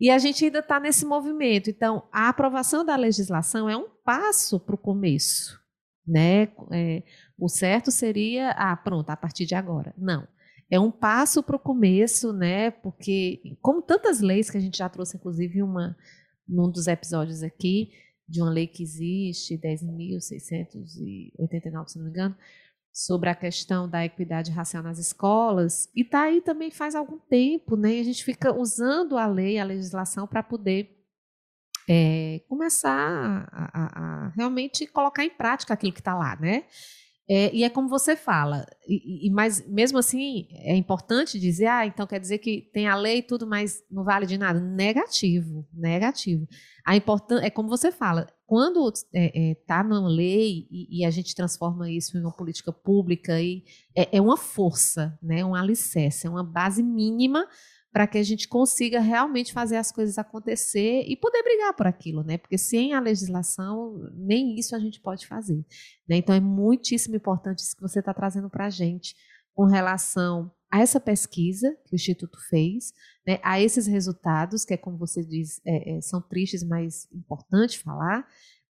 E 0.00 0.10
a 0.10 0.18
gente 0.18 0.44
ainda 0.44 0.60
está 0.60 0.80
nesse 0.80 1.04
movimento. 1.04 1.68
Então, 1.68 2.08
a 2.10 2.30
aprovação 2.30 2.84
da 2.84 2.96
legislação 2.96 3.68
é 3.68 3.76
um 3.76 3.86
passo 4.04 4.60
para 4.60 4.74
o 4.74 4.78
começo. 4.78 5.58
Né? 6.06 6.48
É, 6.72 7.02
o 7.38 7.48
certo 7.48 7.90
seria, 7.90 8.50
ah, 8.50 8.76
pronto, 8.76 9.08
a 9.10 9.16
partir 9.16 9.46
de 9.46 9.54
agora. 9.54 9.94
Não. 9.96 10.28
É 10.70 10.78
um 10.80 10.90
passo 10.90 11.42
para 11.42 11.56
o 11.56 11.60
começo, 11.60 12.32
né? 12.32 12.70
Porque, 12.70 13.42
como 13.60 13.82
tantas 13.82 14.20
leis 14.20 14.50
que 14.50 14.56
a 14.56 14.60
gente 14.60 14.78
já 14.78 14.88
trouxe, 14.88 15.18
inclusive, 15.18 15.62
uma, 15.62 15.94
num 16.48 16.70
dos 16.70 16.86
episódios 16.86 17.42
aqui, 17.42 17.90
de 18.26 18.40
uma 18.40 18.50
lei 18.50 18.66
que 18.66 18.82
existe, 18.82 19.58
10.689, 19.58 21.88
se 21.88 21.98
não 21.98 22.04
me 22.04 22.10
engano, 22.10 22.34
sobre 22.90 23.28
a 23.28 23.34
questão 23.34 23.86
da 23.88 24.04
equidade 24.04 24.50
racial 24.50 24.82
nas 24.82 24.98
escolas, 24.98 25.90
e 25.94 26.02
está 26.02 26.22
aí 26.22 26.40
também 26.40 26.70
faz 26.70 26.94
algum 26.94 27.18
tempo, 27.18 27.76
né? 27.76 28.00
A 28.00 28.04
gente 28.04 28.24
fica 28.24 28.58
usando 28.58 29.18
a 29.18 29.26
lei, 29.26 29.58
a 29.58 29.64
legislação, 29.64 30.26
para 30.26 30.42
poder 30.42 31.01
é, 31.94 32.40
começar 32.48 33.46
a, 33.52 33.70
a, 33.74 33.84
a, 33.84 34.28
realmente 34.34 34.86
colocar 34.86 35.26
em 35.26 35.28
prática 35.28 35.74
aquilo 35.74 35.92
que 35.92 36.00
está 36.00 36.14
lá, 36.14 36.34
né? 36.40 36.64
É, 37.28 37.54
e 37.54 37.64
é 37.64 37.68
como 37.68 37.88
você 37.88 38.16
fala, 38.16 38.66
e, 38.88 39.28
e, 39.28 39.30
mas 39.30 39.66
mesmo 39.68 39.98
assim 39.98 40.48
é 40.52 40.74
importante 40.74 41.38
dizer, 41.38 41.66
ah, 41.66 41.86
então 41.86 42.06
quer 42.06 42.18
dizer 42.18 42.38
que 42.38 42.70
tem 42.72 42.88
a 42.88 42.96
lei 42.96 43.18
e 43.18 43.22
tudo, 43.22 43.46
mas 43.46 43.82
não 43.90 44.04
vale 44.04 44.26
de 44.26 44.38
nada. 44.38 44.58
Negativo, 44.58 45.68
negativo. 45.72 46.48
A 46.84 46.96
é 46.96 47.50
como 47.50 47.68
você 47.68 47.92
fala, 47.92 48.26
quando 48.46 48.88
está 48.88 49.08
é, 49.14 49.50
é, 49.50 49.54
tá 49.54 49.84
numa 49.84 50.08
lei 50.08 50.66
e, 50.70 51.00
e, 51.00 51.04
a 51.04 51.10
gente 51.10 51.34
transforma 51.34 51.90
isso 51.90 52.16
em 52.16 52.22
uma 52.22 52.32
política 52.32 52.72
pública, 52.72 53.40
e, 53.40 53.64
é, 53.94 54.16
é 54.16 54.20
uma 54.20 54.36
força, 54.36 55.16
né, 55.22 55.44
um 55.44 55.54
alicerce, 55.54 56.26
é 56.26 56.30
uma 56.30 56.42
base 56.42 56.82
mínima 56.82 57.46
para 57.92 58.06
que 58.06 58.16
a 58.16 58.22
gente 58.22 58.48
consiga 58.48 59.00
realmente 59.00 59.52
fazer 59.52 59.76
as 59.76 59.92
coisas 59.92 60.16
acontecer 60.16 61.04
e 61.06 61.14
poder 61.14 61.42
brigar 61.42 61.74
por 61.74 61.86
aquilo, 61.86 62.24
né? 62.24 62.38
Porque 62.38 62.56
sem 62.56 62.94
a 62.94 63.00
legislação, 63.00 64.10
nem 64.14 64.58
isso 64.58 64.74
a 64.74 64.78
gente 64.78 64.98
pode 65.00 65.26
fazer. 65.26 65.62
Né? 66.08 66.16
Então 66.16 66.34
é 66.34 66.40
muitíssimo 66.40 67.14
importante 67.14 67.58
isso 67.58 67.76
que 67.76 67.82
você 67.82 67.98
está 67.98 68.14
trazendo 68.14 68.48
para 68.48 68.66
a 68.66 68.70
gente 68.70 69.14
com 69.54 69.66
relação 69.66 70.50
a 70.70 70.80
essa 70.80 70.98
pesquisa 70.98 71.70
que 71.84 71.94
o 71.94 71.96
Instituto 71.96 72.38
fez, 72.48 72.94
né, 73.26 73.38
a 73.42 73.60
esses 73.60 73.86
resultados, 73.86 74.64
que 74.64 74.72
é 74.72 74.76
como 74.78 74.96
você 74.96 75.22
diz, 75.22 75.60
é, 75.66 75.98
é, 75.98 76.00
são 76.00 76.22
tristes, 76.22 76.64
mas 76.64 77.06
importante 77.12 77.78
falar, 77.78 78.26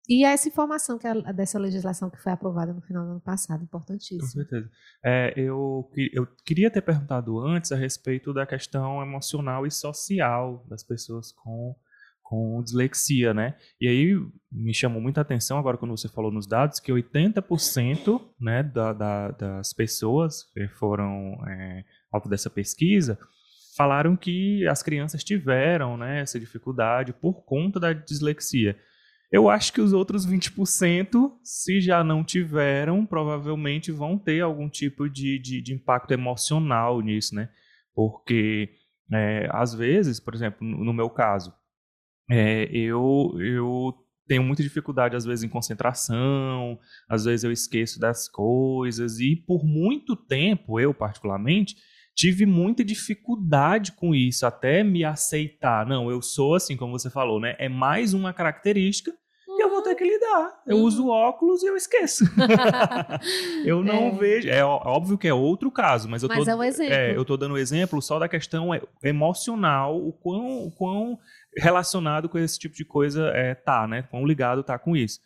e 0.07 0.23
a 0.23 0.31
essa 0.31 0.47
informação 0.47 0.97
que 0.97 1.05
é 1.05 1.33
dessa 1.33 1.59
legislação 1.59 2.09
que 2.09 2.21
foi 2.21 2.31
aprovada 2.31 2.73
no 2.73 2.81
final 2.81 3.03
do 3.03 3.11
ano 3.11 3.21
passado, 3.21 3.63
importantíssimo. 3.63 4.21
Com 4.21 4.27
certeza. 4.27 4.69
É, 5.03 5.33
eu, 5.35 5.89
eu 6.13 6.25
queria 6.45 6.71
ter 6.71 6.81
perguntado 6.81 7.39
antes 7.39 7.71
a 7.71 7.75
respeito 7.75 8.33
da 8.33 8.45
questão 8.45 9.01
emocional 9.01 9.67
e 9.67 9.71
social 9.71 10.65
das 10.69 10.81
pessoas 10.81 11.33
com, 11.33 11.75
com 12.23 12.63
dislexia, 12.63 13.33
né? 13.33 13.57
E 13.81 13.87
aí 13.87 14.15
me 14.49 14.73
chamou 14.73 15.01
muita 15.01 15.19
atenção 15.19 15.57
agora 15.57 15.77
quando 15.77 15.95
você 15.95 16.07
falou 16.07 16.31
nos 16.31 16.47
dados 16.47 16.79
que 16.79 16.91
80% 16.91 18.21
né, 18.39 18.63
da, 18.63 18.93
da, 18.93 19.31
das 19.31 19.73
pessoas 19.73 20.43
que 20.53 20.69
foram 20.69 21.37
é, 21.47 21.83
alvo 22.11 22.29
dessa 22.29 22.49
pesquisa 22.49 23.19
falaram 23.75 24.15
que 24.15 24.65
as 24.67 24.81
crianças 24.81 25.23
tiveram 25.23 25.97
né, 25.97 26.21
essa 26.21 26.39
dificuldade 26.39 27.13
por 27.13 27.43
conta 27.43 27.79
da 27.79 27.93
dislexia. 27.93 28.77
Eu 29.29 29.49
acho 29.49 29.73
que 29.73 29.81
os 29.81 29.91
outros 29.91 30.25
20%, 30.25 31.33
se 31.43 31.81
já 31.81 32.03
não 32.03 32.23
tiveram, 32.23 33.05
provavelmente 33.05 33.91
vão 33.91 34.17
ter 34.17 34.41
algum 34.41 34.69
tipo 34.69 35.09
de, 35.09 35.37
de, 35.37 35.61
de 35.61 35.73
impacto 35.73 36.11
emocional 36.11 37.01
nisso, 37.01 37.35
né? 37.35 37.49
Porque, 37.93 38.69
é, 39.11 39.49
às 39.51 39.73
vezes, 39.73 40.19
por 40.19 40.33
exemplo, 40.33 40.65
no, 40.65 40.93
meu 40.93 41.09
caso, 41.09 41.53
é, 42.31 42.69
eu, 42.71 43.35
eu 43.39 43.93
tenho 44.27 44.43
muita 44.43 44.63
dificuldade, 44.63 45.15
às 45.15 45.25
vezes, 45.25 45.43
em 45.43 45.49
concentração, 45.49 46.79
às 47.09 47.25
vezes 47.25 47.43
eu 47.43 47.51
esqueço 47.51 47.99
das 47.99 48.29
coisas, 48.29 49.19
e 49.19 49.35
por 49.35 49.65
muito 49.65 50.15
tempo, 50.15 50.79
eu 50.79 50.93
particularmente, 50.93 51.75
tive 52.17 52.47
muita 52.47 52.83
dificuldade 52.83 53.91
com 53.91 54.15
isso, 54.15 54.43
até 54.45 54.83
me 54.83 55.05
aceitar. 55.05 55.85
Não, 55.85 56.09
eu 56.09 56.19
sou 56.19 56.55
assim, 56.55 56.75
como 56.75 56.97
você 56.97 57.11
falou, 57.11 57.39
né? 57.39 57.55
É 57.59 57.69
mais 57.69 58.15
uma 58.15 58.33
característica 58.33 59.11
uhum. 59.47 59.59
e 59.59 59.61
eu 59.61 59.69
vou 59.69 59.83
ter 59.83 59.93
que 59.93 60.03
lidar. 60.03 60.63
Eu 60.65 60.77
uhum. 60.77 60.83
uso 60.83 61.07
óculos 61.09 61.61
e 61.61 61.67
eu 61.67 61.77
esqueço. 61.77 62.25
eu 63.63 63.83
não 63.83 64.07
é. 64.07 64.11
vejo. 64.11 64.49
É 64.49 64.65
óbvio 64.65 65.15
que 65.15 65.27
é 65.27 65.33
outro 65.33 65.69
caso, 65.69 66.09
mas 66.09 66.23
eu 66.23 66.29
mas 66.29 66.43
tô. 66.43 66.49
É 66.49 66.55
um 66.55 66.63
exemplo. 66.63 66.93
É, 66.93 67.15
eu 67.15 67.23
tô 67.23 67.37
dando 67.37 67.55
exemplo 67.55 68.01
só 68.01 68.17
da 68.17 68.27
questão 68.27 68.73
é, 68.73 68.81
emocional, 69.03 69.95
o 69.95 70.11
quão, 70.11 70.65
o 70.65 70.71
quão 70.71 71.19
relacionado 71.55 72.27
com 72.27 72.39
esse 72.39 72.57
tipo 72.57 72.75
de 72.75 72.83
coisa 72.83 73.27
é, 73.35 73.53
tá, 73.53 73.87
né? 73.87 74.01
Quão 74.09 74.25
ligado 74.25 74.63
tá 74.63 74.79
com 74.79 74.97
isso. 74.97 75.19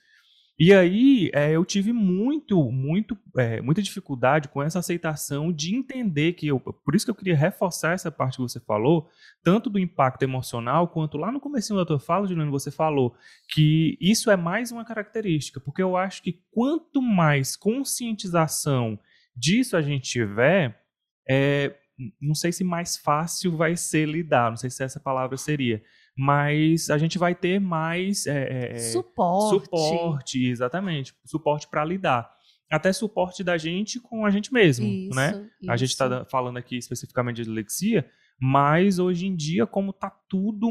E 0.63 0.71
aí 0.75 1.31
é, 1.33 1.49
eu 1.49 1.65
tive 1.65 1.91
muito, 1.91 2.71
muito, 2.71 3.17
é, 3.35 3.59
muita 3.61 3.81
dificuldade 3.81 4.47
com 4.47 4.61
essa 4.61 4.77
aceitação 4.77 5.51
de 5.51 5.75
entender 5.75 6.33
que 6.33 6.45
eu, 6.45 6.59
por 6.59 6.93
isso 6.93 7.03
que 7.03 7.09
eu 7.09 7.15
queria 7.15 7.35
reforçar 7.35 7.93
essa 7.93 8.11
parte 8.11 8.35
que 8.35 8.43
você 8.43 8.59
falou, 8.59 9.09
tanto 9.43 9.71
do 9.71 9.79
impacto 9.79 10.21
emocional 10.21 10.87
quanto 10.87 11.17
lá 11.17 11.31
no 11.31 11.39
começo 11.39 11.75
da 11.75 11.83
tua 11.83 11.99
fala, 11.99 12.27
Juliano, 12.27 12.51
você 12.51 12.69
falou 12.69 13.15
que 13.49 13.97
isso 13.99 14.29
é 14.29 14.37
mais 14.37 14.71
uma 14.71 14.85
característica, 14.85 15.59
porque 15.59 15.81
eu 15.81 15.97
acho 15.97 16.21
que 16.21 16.43
quanto 16.51 17.01
mais 17.01 17.55
conscientização 17.55 18.99
disso 19.35 19.75
a 19.75 19.81
gente 19.81 20.11
tiver, 20.11 20.79
é, 21.27 21.75
não 22.21 22.35
sei 22.35 22.51
se 22.51 22.63
mais 22.63 22.97
fácil 22.97 23.57
vai 23.57 23.75
ser 23.75 24.07
lidar, 24.07 24.51
não 24.51 24.57
sei 24.57 24.69
se 24.69 24.83
essa 24.83 24.99
palavra 24.99 25.37
seria, 25.37 25.81
mas 26.17 26.89
a 26.89 26.97
gente 26.97 27.17
vai 27.17 27.33
ter 27.33 27.59
mais 27.59 28.25
é, 28.27 28.77
suporte. 28.77 29.65
Suporte, 29.65 30.45
exatamente. 30.45 31.13
Suporte 31.25 31.67
para 31.67 31.85
lidar. 31.85 32.29
Até 32.69 32.93
suporte 32.93 33.43
da 33.43 33.57
gente 33.57 33.99
com 33.99 34.25
a 34.25 34.29
gente 34.29 34.53
mesmo, 34.53 34.85
isso, 34.85 35.15
né? 35.15 35.49
Isso. 35.61 35.71
A 35.71 35.75
gente 35.75 35.89
está 35.89 36.25
falando 36.25 36.57
aqui 36.57 36.77
especificamente 36.77 37.37
de 37.37 37.43
dislexia, 37.43 38.09
mas 38.39 38.97
hoje 38.97 39.27
em 39.27 39.35
dia, 39.35 39.67
como 39.67 39.91
tá 39.91 40.09
tudo, 40.29 40.69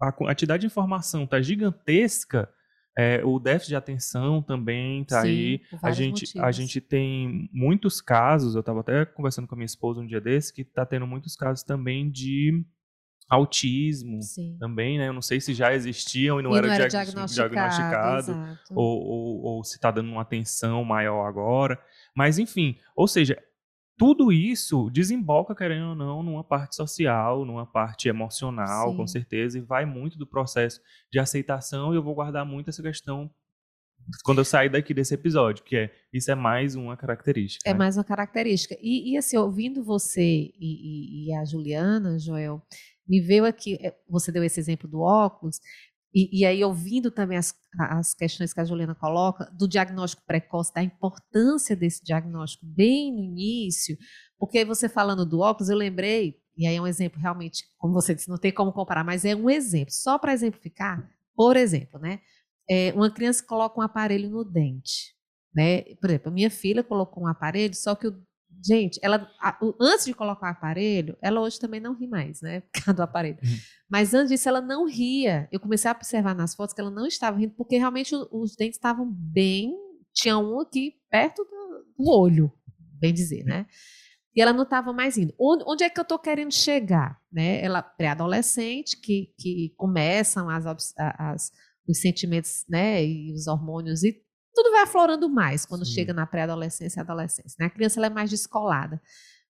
a 0.00 0.12
quantidade 0.12 0.60
de 0.60 0.66
informação 0.66 1.26
tá 1.26 1.40
gigantesca, 1.40 2.50
é, 2.96 3.24
o 3.24 3.38
déficit 3.38 3.70
de 3.70 3.76
atenção 3.76 4.42
também 4.42 5.04
tá 5.04 5.22
Sim, 5.22 5.28
aí. 5.28 5.60
A 5.82 5.90
gente, 5.92 6.38
a 6.38 6.52
gente 6.52 6.80
tem 6.80 7.48
muitos 7.50 8.02
casos, 8.02 8.54
eu 8.54 8.60
estava 8.60 8.80
até 8.80 9.06
conversando 9.06 9.48
com 9.48 9.54
a 9.54 9.58
minha 9.58 9.66
esposa 9.66 10.00
um 10.00 10.06
dia 10.06 10.20
desse, 10.20 10.52
que 10.52 10.64
tá 10.64 10.84
tendo 10.84 11.06
muitos 11.06 11.34
casos 11.34 11.62
também 11.64 12.10
de 12.10 12.62
autismo 13.28 14.20
Sim. 14.22 14.56
também, 14.58 14.98
né? 14.98 15.08
Eu 15.08 15.12
não 15.12 15.22
sei 15.22 15.40
se 15.40 15.54
já 15.54 15.74
existiam 15.74 16.38
e 16.38 16.42
não, 16.42 16.52
e 16.52 16.58
era, 16.58 16.66
não 16.66 16.74
era 16.74 16.88
diagnosticado, 16.88 17.54
diagnosticado 17.54 18.58
ou, 18.70 19.02
ou, 19.02 19.42
ou, 19.42 19.64
se 19.64 19.76
está 19.76 19.90
dando 19.90 20.10
uma 20.10 20.22
atenção 20.22 20.84
maior 20.84 21.26
agora. 21.26 21.80
Mas, 22.14 22.38
enfim, 22.38 22.76
ou 22.94 23.08
seja, 23.08 23.42
tudo 23.96 24.32
isso 24.32 24.90
desemboca, 24.90 25.54
querendo 25.54 25.90
ou 25.90 25.94
não, 25.94 26.22
numa 26.22 26.44
parte 26.44 26.74
social, 26.74 27.44
numa 27.44 27.64
parte 27.64 28.08
emocional, 28.08 28.90
Sim. 28.90 28.96
com 28.96 29.06
certeza, 29.06 29.58
e 29.58 29.60
vai 29.60 29.86
muito 29.86 30.18
do 30.18 30.26
processo 30.26 30.80
de 31.10 31.18
aceitação, 31.18 31.92
e 31.92 31.96
eu 31.96 32.02
vou 32.02 32.14
guardar 32.14 32.44
muito 32.44 32.70
essa 32.70 32.82
questão 32.82 33.30
quando 34.24 34.38
eu 34.38 34.44
sair 34.44 34.68
daqui 34.68 34.92
desse 34.92 35.14
episódio, 35.14 35.64
que 35.64 35.76
é 35.76 35.90
isso 36.12 36.30
é 36.30 36.34
mais 36.34 36.74
uma 36.74 36.96
característica. 36.96 37.68
É 37.68 37.72
né? 37.72 37.78
mais 37.78 37.96
uma 37.96 38.04
característica. 38.04 38.76
E, 38.80 39.12
e, 39.12 39.16
assim, 39.16 39.36
ouvindo 39.36 39.82
você 39.82 40.22
e, 40.22 40.54
e, 40.58 41.28
e 41.28 41.34
a 41.34 41.44
Juliana, 41.44 42.18
Joel, 42.18 42.62
me 43.06 43.20
veio 43.20 43.44
aqui, 43.44 43.78
eh, 43.80 43.94
você 44.08 44.30
deu 44.32 44.44
esse 44.44 44.60
exemplo 44.60 44.88
do 44.88 45.00
óculos, 45.00 45.60
e, 46.14 46.40
e, 46.40 46.44
aí 46.44 46.62
ouvindo 46.62 47.10
também 47.10 47.38
as, 47.38 47.54
as 47.78 48.12
questões 48.12 48.52
que 48.52 48.60
a 48.60 48.64
Juliana 48.64 48.94
coloca, 48.94 49.50
do 49.52 49.66
diagnóstico 49.66 50.22
precoce, 50.26 50.72
da 50.74 50.82
importância 50.82 51.74
desse 51.74 52.04
diagnóstico 52.04 52.66
bem 52.66 53.10
no 53.10 53.22
início, 53.22 53.96
porque 54.38 54.62
você 54.64 54.90
falando 54.90 55.24
do 55.24 55.40
óculos, 55.40 55.70
eu 55.70 55.76
lembrei, 55.76 56.36
e 56.54 56.66
aí 56.66 56.76
é 56.76 56.80
um 56.80 56.86
exemplo 56.86 57.18
realmente, 57.18 57.64
como 57.78 57.94
você 57.94 58.14
disse, 58.14 58.28
não 58.28 58.36
tem 58.36 58.52
como 58.52 58.72
comparar, 58.72 59.02
mas 59.04 59.24
é 59.24 59.34
um 59.34 59.48
exemplo, 59.48 59.92
só 59.92 60.18
para 60.18 60.34
exemplificar, 60.34 61.08
por 61.34 61.56
exemplo, 61.56 61.98
né? 61.98 62.20
É, 62.68 62.92
uma 62.92 63.10
criança 63.10 63.44
coloca 63.44 63.80
um 63.80 63.82
aparelho 63.82 64.28
no 64.28 64.44
dente, 64.44 65.14
né? 65.54 65.82
Por 65.96 66.10
exemplo, 66.10 66.28
a 66.28 66.34
minha 66.34 66.50
filha 66.50 66.84
colocou 66.84 67.24
um 67.24 67.26
aparelho, 67.26 67.74
só 67.74 67.94
que 67.94 68.08
o 68.08 68.22
Gente, 68.64 69.00
ela 69.02 69.28
antes 69.80 70.04
de 70.04 70.14
colocar 70.14 70.46
o 70.46 70.50
aparelho, 70.50 71.16
ela 71.20 71.40
hoje 71.40 71.58
também 71.58 71.80
não 71.80 71.94
ri 71.94 72.06
mais, 72.06 72.40
né? 72.40 72.60
Por 72.72 72.84
causa 72.84 72.94
do 72.94 73.02
aparelho. 73.02 73.38
Uhum. 73.42 73.56
Mas 73.90 74.14
antes 74.14 74.30
disso, 74.30 74.48
ela 74.48 74.60
não 74.60 74.86
ria. 74.86 75.48
Eu 75.50 75.58
comecei 75.58 75.90
a 75.90 75.94
observar 75.94 76.34
nas 76.34 76.54
fotos 76.54 76.74
que 76.74 76.80
ela 76.80 76.90
não 76.90 77.06
estava 77.06 77.38
rindo, 77.38 77.54
porque 77.54 77.76
realmente 77.76 78.14
os, 78.14 78.28
os 78.30 78.56
dentes 78.56 78.76
estavam 78.76 79.10
bem. 79.10 79.74
Tinha 80.14 80.38
um 80.38 80.60
aqui 80.60 80.94
perto 81.10 81.44
do, 81.44 82.04
do 82.04 82.10
olho, 82.10 82.52
bem 83.00 83.12
dizer, 83.12 83.44
né? 83.44 83.66
E 84.34 84.40
ela 84.40 84.52
não 84.52 84.62
estava 84.62 84.92
mais 84.92 85.18
indo. 85.18 85.34
Onde, 85.38 85.64
onde, 85.66 85.84
é 85.84 85.90
que 85.90 86.00
eu 86.00 86.02
estou 86.02 86.18
querendo 86.18 86.52
chegar? 86.52 87.20
Né? 87.30 87.62
Ela 87.62 87.82
pré-adolescente, 87.82 88.98
que, 88.98 89.32
que 89.38 89.74
começam 89.76 90.48
as, 90.48 90.64
as, 90.96 91.50
os 91.86 92.00
sentimentos 92.00 92.64
né, 92.68 93.04
e 93.04 93.32
os 93.32 93.46
hormônios 93.46 94.02
e 94.02 94.22
tudo 94.54 94.70
vai 94.70 94.82
aflorando 94.82 95.28
mais 95.28 95.64
quando 95.64 95.84
Sim. 95.84 95.92
chega 95.92 96.12
na 96.12 96.26
pré-adolescência 96.26 97.00
e 97.00 97.02
adolescência. 97.02 97.56
Né? 97.58 97.66
A 97.66 97.70
criança 97.70 97.98
ela 97.98 98.06
é 98.06 98.10
mais 98.10 98.30
descolada, 98.30 99.00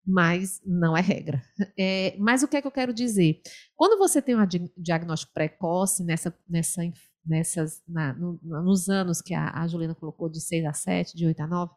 mas 0.07 0.61
não 0.65 0.97
é 0.97 1.01
regra. 1.01 1.43
É, 1.79 2.15
mas 2.19 2.43
o 2.43 2.49
que 2.49 2.57
é 2.57 2.61
que 2.61 2.67
eu 2.67 2.73
quero 2.73 2.93
dizer? 2.93 3.41
Quando 3.75 3.99
você 3.99 4.21
tem 4.21 4.37
um 4.37 4.47
diagnóstico 4.77 5.33
precoce 5.33 6.05
nessa, 6.05 6.37
nessa, 6.49 6.83
nessas, 7.25 7.83
na, 7.89 8.13
no, 8.13 8.39
nos 8.43 8.89
anos 8.89 9.23
que 9.23 9.35
a, 9.35 9.51
a 9.51 9.67
Juliana 9.67 9.95
colocou, 9.95 10.29
de 10.29 10.41
6 10.41 10.67
a 10.67 10.73
7, 10.73 11.17
de 11.17 11.27
8 11.27 11.41
a 11.41 11.47
9, 11.47 11.73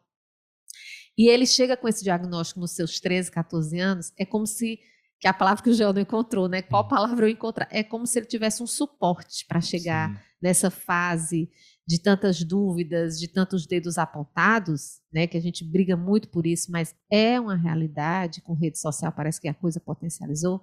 e 1.18 1.30
ele 1.30 1.46
chega 1.46 1.76
com 1.76 1.88
esse 1.88 2.04
diagnóstico 2.04 2.60
nos 2.60 2.72
seus 2.72 3.00
13, 3.00 3.30
14 3.30 3.78
anos, 3.80 4.12
é 4.18 4.26
como 4.26 4.46
se 4.46 4.78
que 5.18 5.26
é 5.26 5.30
a 5.30 5.34
palavra 5.34 5.62
que 5.62 5.70
o 5.70 5.74
Geldo 5.74 5.98
encontrou, 5.98 6.48
né? 6.48 6.60
Qual 6.60 6.86
palavra 6.86 7.26
eu 7.26 7.30
encontrar? 7.30 7.66
É 7.70 7.82
como 7.82 8.06
se 8.06 8.18
ele 8.18 8.26
tivesse 8.26 8.62
um 8.62 8.66
suporte 8.66 9.46
para 9.46 9.60
chegar 9.60 10.14
Sim. 10.14 10.20
nessa 10.42 10.70
fase 10.70 11.50
de 11.86 12.00
tantas 12.00 12.42
dúvidas, 12.42 13.18
de 13.18 13.28
tantos 13.28 13.64
dedos 13.64 13.96
apontados, 13.96 15.00
né, 15.12 15.26
que 15.26 15.36
a 15.36 15.40
gente 15.40 15.64
briga 15.64 15.96
muito 15.96 16.28
por 16.28 16.44
isso, 16.44 16.70
mas 16.72 16.94
é 17.10 17.38
uma 17.38 17.54
realidade, 17.54 18.40
com 18.40 18.54
rede 18.54 18.78
social 18.78 19.12
parece 19.12 19.40
que 19.40 19.48
a 19.48 19.54
coisa 19.54 19.78
potencializou. 19.78 20.62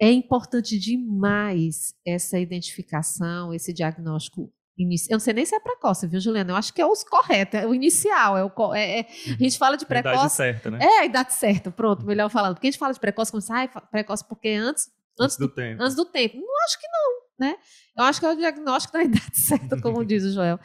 É 0.00 0.10
importante 0.10 0.78
demais 0.78 1.94
essa 2.06 2.38
identificação, 2.38 3.52
esse 3.52 3.70
diagnóstico 3.70 4.50
Eu 4.78 4.86
não 5.10 5.20
sei 5.20 5.34
nem 5.34 5.44
se 5.44 5.54
é 5.54 5.60
precoce, 5.60 6.06
viu, 6.06 6.18
Juliana? 6.18 6.52
Eu 6.52 6.56
acho 6.56 6.72
que 6.72 6.80
é 6.80 6.86
o 6.86 6.92
correto, 7.10 7.58
é 7.58 7.66
o 7.66 7.74
inicial. 7.74 8.38
É 8.38 8.42
o, 8.42 8.74
é, 8.74 9.00
é, 9.00 9.06
a 9.26 9.42
gente 9.42 9.58
fala 9.58 9.76
de 9.76 9.84
precoce. 9.84 10.16
A 10.16 10.20
idade 10.20 10.32
certa, 10.32 10.70
né? 10.70 10.78
É, 10.80 11.00
a 11.00 11.04
idade 11.04 11.34
certa, 11.34 11.70
pronto, 11.70 12.06
melhor 12.06 12.30
falando. 12.30 12.54
Porque 12.54 12.68
a 12.68 12.70
gente 12.70 12.78
fala 12.78 12.94
de 12.94 13.00
precoce, 13.00 13.30
como 13.30 13.42
sai 13.42 13.70
precoce 13.90 14.26
porque 14.26 14.48
antes, 14.48 14.88
antes, 15.20 15.20
antes 15.20 15.36
do, 15.36 15.48
do, 15.48 15.54
tempo. 15.54 15.82
Antes 15.82 15.96
do 15.96 16.06
tempo. 16.06 16.38
Não 16.38 16.64
acho 16.64 16.80
que 16.80 16.88
não, 16.88 17.20
né? 17.40 17.56
Eu 17.96 18.04
acho 18.04 18.20
que 18.20 18.26
é 18.26 18.30
o 18.30 18.36
diagnóstico 18.36 18.92
da 18.92 19.02
idade 19.04 19.36
certa, 19.36 19.80
como 19.80 20.04
diz 20.04 20.22
o 20.24 20.32
Joel. 20.32 20.60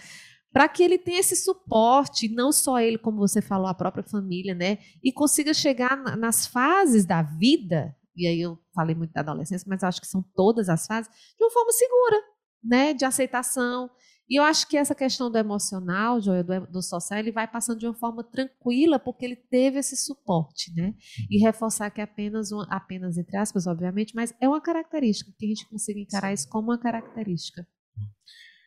Para 0.52 0.68
que 0.70 0.84
ele 0.84 0.98
tenha 0.98 1.20
esse 1.20 1.36
suporte, 1.36 2.30
não 2.30 2.52
só 2.52 2.80
ele, 2.80 2.98
como 2.98 3.18
você 3.18 3.42
falou, 3.42 3.68
a 3.68 3.74
própria 3.74 4.04
família, 4.04 4.54
né? 4.54 4.78
E 5.04 5.12
consiga 5.12 5.54
chegar 5.54 5.98
nas 6.18 6.46
fases 6.48 7.06
da 7.06 7.22
vida, 7.22 7.96
e 8.16 8.28
aí 8.28 8.40
eu 8.40 8.58
falei 8.74 8.96
muito 8.96 9.12
da 9.12 9.22
adolescência, 9.22 9.66
mas 9.70 9.84
acho 9.84 10.00
que 10.00 10.08
são 10.08 10.24
todas 10.36 10.70
as 10.70 10.86
fases, 10.86 11.12
de 11.38 11.44
uma 11.44 11.52
forma 11.52 11.72
segura, 11.72 12.22
né? 12.64 12.94
De 12.94 13.04
aceitação, 13.04 13.90
e 14.30 14.40
eu 14.40 14.44
acho 14.44 14.68
que 14.68 14.76
essa 14.76 14.96
questão 14.96 15.30
do 15.30 15.38
emocional, 15.38 16.20
Joel, 16.20 16.44
do, 16.44 16.68
do 16.68 16.82
social, 16.82 17.20
ele 17.20 17.32
vai 17.32 17.48
passando 17.48 17.80
de 17.80 17.86
uma 17.86 17.94
forma 17.94 18.24
tranquila, 18.24 18.98
porque 18.98 19.24
ele 19.24 19.36
teve 19.36 19.80
esse 19.80 19.96
suporte, 19.96 20.74
né? 20.74 20.96
E 21.30 21.38
uhum. 21.38 21.46
reforçar 21.46 21.92
que 21.92 22.02
é 22.02 22.04
apenas, 22.04 22.52
um, 22.52 22.62
apenas 22.70 23.18
entre 23.18 23.38
aspas, 23.38 23.68
obviamente, 23.68 24.16
mas 24.16 24.34
é 24.42 24.48
uma 24.48 24.62
característica, 24.62 25.32
que 25.38 25.46
a 25.46 25.50
gente 25.50 25.70
consiga 25.70 26.00
encarar 26.00 26.34
isso 26.34 26.50
como 26.50 26.72
uma 26.72 26.80
característica. 26.80 27.68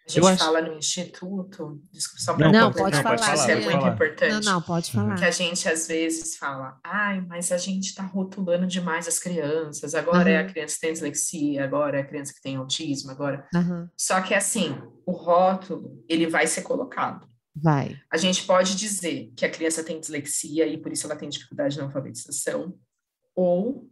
A 0.09 0.11
gente 0.11 0.27
acho... 0.27 0.45
fala 0.45 0.63
no 0.63 0.75
Instituto, 0.75 1.83
desculpa 1.93 2.21
só 2.23 2.35
para 2.35 2.51
não, 2.51 2.73
pode, 2.73 2.97
não, 2.97 3.03
falar, 3.03 3.17
pode 3.17 3.27
falar, 3.27 3.51
é 3.51 3.55
muito 3.57 3.71
falar. 3.71 3.95
importante. 3.95 4.45
Não, 4.45 4.53
não, 4.53 4.63
pode 4.63 4.91
falar. 4.91 5.15
Que 5.17 5.25
a 5.25 5.31
gente 5.31 5.69
às 5.69 5.87
vezes 5.87 6.37
fala, 6.37 6.79
ai, 6.83 7.21
mas 7.21 7.53
a 7.53 7.59
gente 7.59 7.89
está 7.89 8.03
rotulando 8.03 8.67
demais 8.67 9.07
as 9.07 9.19
crianças, 9.19 9.95
agora 9.95 10.31
uhum. 10.31 10.37
é 10.37 10.39
a 10.39 10.47
criança 10.47 10.75
que 10.75 10.81
tem 10.81 10.93
dislexia, 10.93 11.65
agora 11.65 11.99
é 11.99 12.01
a 12.01 12.07
criança 12.07 12.33
que 12.33 12.41
tem 12.41 12.57
autismo, 12.57 13.11
agora. 13.11 13.47
Uhum. 13.55 13.89
Só 13.97 14.21
que 14.23 14.35
assim, 14.35 14.77
o 15.05 15.13
rótulo, 15.13 16.03
ele 16.09 16.27
vai 16.27 16.47
ser 16.47 16.63
colocado. 16.63 17.29
Vai. 17.55 17.99
A 18.11 18.17
gente 18.17 18.45
pode 18.45 18.77
dizer 18.77 19.33
que 19.37 19.45
a 19.45 19.51
criança 19.51 19.83
tem 19.83 20.01
dislexia 20.01 20.67
e 20.67 20.79
por 20.79 20.93
isso 20.93 21.07
ela 21.07 21.17
tem 21.17 21.29
dificuldade 21.29 21.77
na 21.77 21.85
alfabetização, 21.85 22.75
ou 23.35 23.89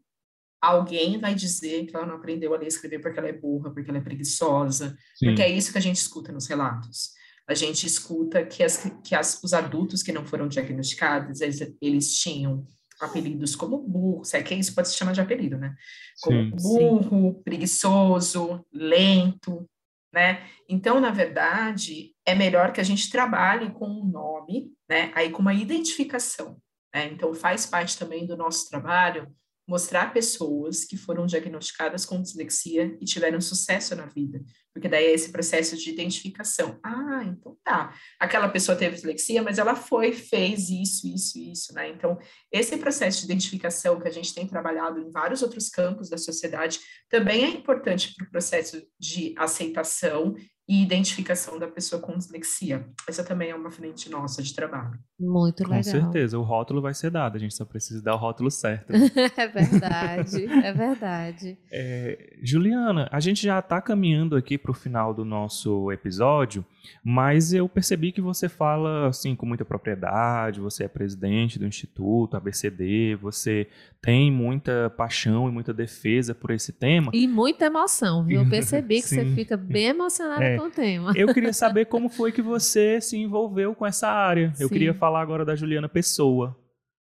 alguém 0.67 1.19
vai 1.19 1.35
dizer 1.35 1.87
que 1.87 1.97
ela 1.97 2.07
não 2.07 2.17
aprendeu 2.17 2.55
a 2.55 2.59
ler 2.59 2.65
e 2.65 2.69
escrever 2.69 3.01
porque 3.01 3.19
ela 3.19 3.29
é 3.29 3.33
burra, 3.33 3.71
porque 3.71 3.91
ela 3.91 3.99
é 3.99 4.03
preguiçosa, 4.03 4.97
Sim. 5.15 5.27
porque 5.27 5.43
é 5.43 5.51
isso 5.51 5.73
que 5.73 5.79
a 5.79 5.83
gente 5.83 5.97
escuta 5.97 6.33
nos 6.33 6.47
relatos. 6.47 7.11
A 7.49 7.55
gente 7.55 7.87
escuta 7.87 8.45
que, 8.45 8.63
as, 8.63 8.91
que 9.05 9.15
as, 9.15 9.43
os 9.43 9.55
adultos 9.55 10.03
que 10.03 10.13
não 10.13 10.27
foram 10.27 10.49
diagnosticados, 10.49 11.41
eles, 11.41 11.61
eles 11.81 12.19
tinham 12.19 12.67
apelidos 13.01 13.55
como 13.55 13.79
burro, 13.79 14.25
se 14.25 14.37
é 14.37 14.43
que 14.43 14.55
isso 14.55 14.75
pode 14.75 14.89
se 14.89 14.97
chamar 14.97 15.13
de 15.13 15.21
apelido, 15.21 15.59
né? 15.59 15.75
Como 16.23 16.59
sim, 16.59 16.63
burro, 16.63 17.35
sim. 17.35 17.43
preguiçoso, 17.43 18.65
lento, 18.73 19.69
né? 20.13 20.47
Então, 20.69 21.01
na 21.01 21.11
verdade, 21.11 22.15
é 22.25 22.35
melhor 22.35 22.73
que 22.73 22.81
a 22.81 22.85
gente 22.85 23.11
trabalhe 23.11 23.71
com 23.71 23.87
um 23.87 24.05
nome, 24.05 24.73
né? 24.89 25.13
Aí 25.15 25.31
com 25.31 25.43
uma 25.43 25.55
identificação, 25.55 26.57
né? 26.93 27.07
Então, 27.13 27.35
faz 27.35 27.67
parte 27.67 27.99
também 27.99 28.27
do 28.27 28.37
nosso 28.37 28.69
trabalho 28.69 29.31
mostrar 29.67 30.13
pessoas 30.13 30.85
que 30.85 30.97
foram 30.97 31.27
diagnosticadas 31.27 32.07
com 32.07 32.23
dislexia 32.23 32.97
e 33.01 33.05
tiveram 33.05 33.41
sucesso 33.41 33.97
na 33.97 34.07
vida, 34.07 34.41
porque 34.73 34.89
daí 34.89 35.07
é 35.07 35.13
esse 35.13 35.33
processo 35.33 35.77
de 35.77 35.91
identificação. 35.91 36.79
Ah, 36.83 37.25
então 37.25 37.57
tá. 37.65 37.93
Aquela 38.21 38.49
pessoa 38.49 38.79
teve 38.79 38.95
dislexia, 38.95 39.43
mas 39.43 39.59
ela 39.59 39.75
foi, 39.75 40.13
fez 40.13 40.71
isso, 40.71 41.09
isso, 41.09 41.39
isso, 41.39 41.75
né? 41.75 41.89
Então, 41.89 42.17
esse 42.53 42.77
processo 42.77 43.21
de 43.21 43.25
identificação 43.25 43.99
que 44.01 44.07
a 44.07 44.13
gente 44.13 44.33
tem 44.33 44.47
trabalhado 44.47 45.01
em 45.01 45.11
vários 45.11 45.43
outros 45.43 45.69
campos 45.69 46.09
da 46.09 46.19
sociedade 46.19 46.79
também 47.09 47.45
é 47.45 47.49
importante 47.49 48.15
para 48.15 48.27
o 48.27 48.31
processo 48.31 48.87
de 48.99 49.35
aceitação 49.37 50.37
e 50.69 50.83
identificação 50.83 51.59
da 51.59 51.69
pessoa 51.69 52.03
com 52.03 52.17
dislexia. 52.17 52.87
Essa 53.09 53.23
também 53.23 53.51
é 53.51 53.55
uma 53.55 53.71
frente 53.71 54.11
nossa 54.11 54.43
de 54.43 54.55
trabalho. 54.55 54.99
Muito 55.19 55.63
legal. 55.63 55.77
Com 55.77 55.83
certeza, 55.83 56.39
o 56.39 56.43
rótulo 56.43 56.83
vai 56.83 56.93
ser 56.93 57.11
dado, 57.11 57.37
a 57.37 57.39
gente 57.39 57.55
só 57.55 57.65
precisa 57.65 58.03
dar 58.03 58.15
o 58.15 58.19
rótulo 58.19 58.51
certo. 58.51 58.93
é 59.37 59.49
verdade, 59.49 60.45
é 60.45 60.73
verdade. 60.73 61.59
É, 61.71 62.37
Juliana, 62.43 63.09
a 63.13 63.21
gente 63.21 63.43
já 63.43 63.61
está 63.61 63.81
caminhando 63.81 64.35
aqui 64.35 64.59
para 64.59 64.71
o 64.71 64.75
final 64.75 65.15
do 65.15 65.25
nosso 65.25 65.91
episódio, 65.93 66.65
mas 67.03 67.53
eu 67.53 67.69
percebi 67.69 68.13
que 68.13 68.21
você 68.21 68.49
fala 68.49 69.09
assim 69.09 69.35
com 69.35 69.47
muita 69.47 69.65
propriedade, 69.65 70.61
você 70.61 70.85
é 70.85 70.89
presidente 70.89 71.59
do 71.59 71.67
Instituto 71.67 72.37
ABCD, 72.37 73.17
você 73.17 73.67
tem 74.01 74.31
muita 74.31 74.91
paixão 74.97 75.49
e 75.49 75.53
muita 75.53 75.73
defesa 75.73 76.35
por 76.35 76.51
esse 76.51 76.73
tema. 76.73 77.11
E 77.15 77.27
muita 77.27 77.67
emoção, 77.67 78.25
viu? 78.25 78.43
Eu 78.43 78.49
percebi 78.51 79.03
que 79.03 79.09
você 79.09 79.25
fica 79.35 79.57
bem 79.57 79.87
emocionada 79.87 80.45
é, 80.45 80.57
com 80.57 80.67
o 80.67 80.71
tema. 80.71 81.13
Eu 81.17 81.33
queria 81.33 81.53
saber 81.53 81.87
como 81.87 82.09
foi 82.09 82.33
que 82.33 82.43
você 82.43 83.01
se 83.01 83.17
envolveu 83.17 83.75
com 83.75 83.87
essa 83.87 84.09
área. 84.09 84.53
Sim. 84.55 84.63
Eu 84.63 84.69
queria 84.69 84.95
falar 84.95 85.21
agora 85.21 85.45
da 85.45 85.55
Juliana 85.55 85.89
Pessoa. 85.89 86.57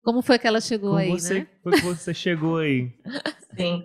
Como 0.04 0.20
foi 0.20 0.38
que 0.38 0.46
ela 0.46 0.60
chegou 0.60 0.90
como 0.90 1.00
aí, 1.00 1.10
você, 1.10 1.40
né? 1.40 1.46
Como 1.62 1.80
você 1.80 2.12
chegou 2.12 2.58
aí? 2.58 2.92
Sim. 3.58 3.84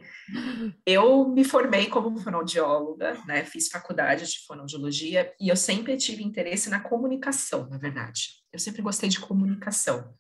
Eu 0.86 1.30
me 1.30 1.45
formei 1.45 1.88
como 1.88 2.20
fonoaudióloga, 2.20 3.17
né? 3.26 3.45
Fiz 3.45 3.70
faculdade 3.70 4.30
de 4.30 4.45
fonoaudiologia 4.45 5.34
e 5.39 5.47
eu 5.47 5.55
sempre 5.55 5.95
tive 5.95 6.24
interesse 6.24 6.70
na 6.70 6.82
comunicação, 6.82 7.67
na 7.70 7.78
verdade. 7.78 8.32
Eu 8.51 8.59
sempre 8.59 8.82
gostei 8.82 9.07
de 9.07 9.20
comunicação. 9.20 10.13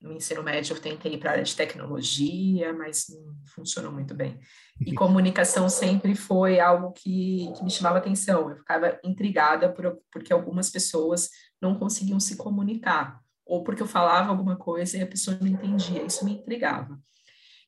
No 0.00 0.12
ensino 0.12 0.42
médio 0.42 0.74
eu 0.76 0.80
tentei 0.80 1.14
ir 1.14 1.18
para 1.18 1.30
a 1.30 1.32
área 1.34 1.44
de 1.44 1.54
tecnologia, 1.54 2.72
mas 2.72 3.06
não 3.08 3.34
funcionou 3.46 3.92
muito 3.92 4.14
bem. 4.14 4.38
E 4.80 4.92
comunicação 4.92 5.68
sempre 5.68 6.14
foi 6.14 6.58
algo 6.58 6.92
que, 6.92 7.52
que 7.56 7.64
me 7.64 7.70
chamava 7.70 7.98
atenção. 7.98 8.50
Eu 8.50 8.56
ficava 8.56 8.98
intrigada 9.04 9.72
por, 9.72 9.98
porque 10.12 10.32
algumas 10.32 10.70
pessoas 10.70 11.30
não 11.60 11.76
conseguiam 11.76 12.20
se 12.20 12.36
comunicar, 12.36 13.20
ou 13.48 13.64
porque 13.64 13.82
eu 13.82 13.86
falava 13.86 14.28
alguma 14.28 14.56
coisa 14.56 14.98
e 14.98 15.02
a 15.02 15.06
pessoa 15.06 15.38
não 15.40 15.46
entendia. 15.48 16.04
Isso 16.04 16.24
me 16.24 16.32
intrigava. 16.32 17.00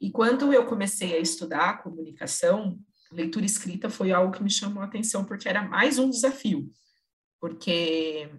E 0.01 0.11
quando 0.11 0.53
eu 0.53 0.67
comecei 0.67 1.15
a 1.15 1.19
estudar 1.19 1.83
comunicação, 1.83 2.79
leitura 3.11 3.47
escrita 3.47 3.89
foi 3.89 4.13
algo 4.13 4.33
que 4.33 4.43
me 4.43 4.51
chamou 4.51 4.83
a 4.83 4.87
atenção, 4.87 5.25
porque 5.25 5.49
era 5.49 5.63
mais 5.63 5.99
um 5.99 6.11
desafio. 6.11 6.71
Porque 7.41 8.31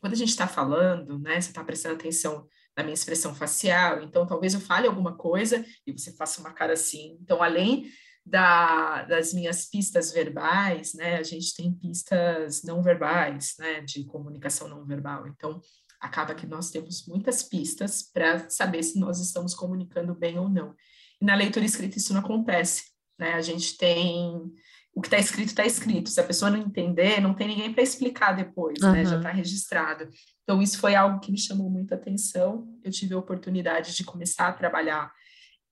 quando 0.00 0.14
a 0.14 0.16
gente 0.16 0.30
está 0.30 0.48
falando, 0.48 1.18
né, 1.20 1.40
você 1.40 1.50
está 1.50 1.62
prestando 1.62 1.94
atenção 1.94 2.46
na 2.76 2.82
minha 2.82 2.94
expressão 2.94 3.34
facial, 3.34 4.02
então 4.02 4.26
talvez 4.26 4.54
eu 4.54 4.60
fale 4.60 4.88
alguma 4.88 5.16
coisa 5.16 5.64
e 5.86 5.92
você 5.92 6.12
faça 6.16 6.40
uma 6.40 6.52
cara 6.52 6.72
assim. 6.72 7.18
Então, 7.20 7.42
além 7.42 7.88
da, 8.24 9.02
das 9.04 9.32
minhas 9.32 9.68
pistas 9.68 10.12
verbais, 10.12 10.94
né, 10.94 11.16
a 11.16 11.22
gente 11.22 11.54
tem 11.54 11.72
pistas 11.72 12.62
não 12.62 12.82
verbais, 12.82 13.54
né, 13.58 13.80
de 13.80 14.04
comunicação 14.04 14.68
não 14.68 14.84
verbal. 14.84 15.26
Então, 15.26 15.60
acaba 16.00 16.34
que 16.34 16.46
nós 16.46 16.70
temos 16.70 17.06
muitas 17.06 17.42
pistas 17.42 18.02
para 18.02 18.48
saber 18.48 18.82
se 18.82 18.98
nós 18.98 19.20
estamos 19.20 19.54
comunicando 19.54 20.14
bem 20.14 20.38
ou 20.38 20.48
não. 20.48 20.74
E 21.20 21.24
na 21.24 21.34
leitura 21.34 21.66
escrita 21.66 21.98
isso 21.98 22.14
não 22.14 22.20
acontece, 22.20 22.84
né? 23.18 23.34
A 23.34 23.42
gente 23.42 23.76
tem 23.76 24.50
o 24.94 25.00
que 25.00 25.06
está 25.06 25.18
escrito 25.18 25.48
está 25.48 25.64
escrito. 25.64 26.08
Se 26.08 26.20
a 26.20 26.24
pessoa 26.24 26.50
não 26.50 26.58
entender, 26.58 27.20
não 27.20 27.34
tem 27.34 27.46
ninguém 27.46 27.72
para 27.72 27.82
explicar 27.82 28.32
depois, 28.32 28.82
uhum. 28.82 28.92
né? 28.92 29.04
Já 29.04 29.18
está 29.18 29.30
registrado. 29.30 30.08
Então 30.42 30.62
isso 30.62 30.78
foi 30.78 30.94
algo 30.94 31.20
que 31.20 31.30
me 31.30 31.38
chamou 31.38 31.68
muita 31.68 31.94
atenção. 31.94 32.66
Eu 32.82 32.90
tive 32.90 33.14
a 33.14 33.18
oportunidade 33.18 33.94
de 33.94 34.02
começar 34.02 34.48
a 34.48 34.52
trabalhar 34.52 35.12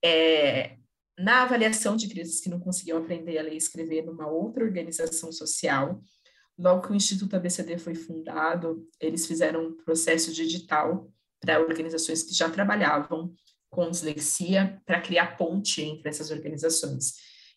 é, 0.05 0.76
na 1.19 1.43
avaliação 1.43 1.97
de 1.97 2.09
crianças 2.09 2.41
que 2.41 2.49
não 2.49 2.61
conseguiam 2.61 2.99
aprender 2.99 3.39
a 3.39 3.43
ler 3.43 3.55
e 3.55 3.57
escrever 3.57 4.05
numa 4.05 4.27
outra 4.29 4.64
organização 4.64 5.33
social. 5.33 6.01
Logo 6.57 6.87
que 6.87 6.93
o 6.93 6.95
Instituto 6.95 7.35
ABCD 7.35 7.79
foi 7.79 7.95
fundado, 7.95 8.87
eles 9.01 9.27
fizeram 9.27 9.66
um 9.66 9.77
processo 9.77 10.33
digital 10.33 11.11
para 11.41 11.61
organizações 11.61 12.23
que 12.23 12.35
já 12.35 12.49
trabalhavam 12.49 13.33
com 13.71 13.91
dislexia 13.91 14.81
para 14.87 15.01
criar 15.01 15.37
ponte 15.37 15.83
entre 15.83 16.09
essas 16.09 16.31
organizações. 16.31 17.14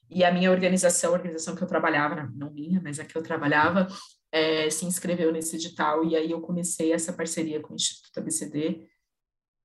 E 0.10 0.24
a 0.24 0.32
minha 0.32 0.52
organização, 0.52 1.12
a 1.12 1.14
organização 1.14 1.56
que 1.56 1.64
eu 1.64 1.68
trabalhava, 1.68 2.30
não 2.36 2.52
minha, 2.52 2.82
mas 2.82 3.00
a 3.00 3.06
que 3.06 3.18
eu 3.18 3.24
trabalhava, 3.24 3.88
é, 4.32 4.70
se 4.70 4.86
inscreveu 4.86 5.32
nesse 5.32 5.56
edital 5.56 6.04
e 6.06 6.16
aí 6.16 6.32
eu 6.32 6.42
comecei 6.42 6.92
essa 6.92 7.14
parceria 7.14 7.62
com 7.62 7.74
o 7.74 7.76
Instituto 7.76 8.18
ABCD 8.18 8.88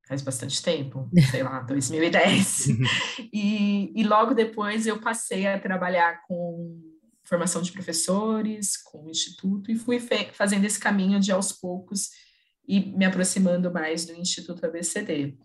faz 0.07 0.23
bastante 0.23 0.63
tempo, 0.63 1.11
sei 1.31 1.43
lá, 1.43 1.61
2010. 1.69 2.69
e, 3.33 3.93
e 3.95 4.05
logo 4.05 4.35
depois 4.35 4.87
eu 4.87 5.01
passei 5.01 5.47
a 5.47 5.59
trabalhar 5.59 6.23
com 6.27 6.81
formação 7.25 7.61
de 7.61 7.73
professores, 7.73 8.77
com 8.77 9.05
o 9.05 9.11
Instituto, 9.11 9.71
e 9.71 9.77
fui 9.77 10.01
fazendo 10.33 10.65
esse 10.65 10.79
caminho 10.79 11.19
de 11.19 11.33
aos 11.33 11.53
poucos 11.53 12.11
e 12.69 12.81
me 12.81 13.05
aproximando 13.05 13.73
mais 13.73 14.07
do 14.07 14.15
Instituto 14.15 14.65
ABCD. 14.65 15.37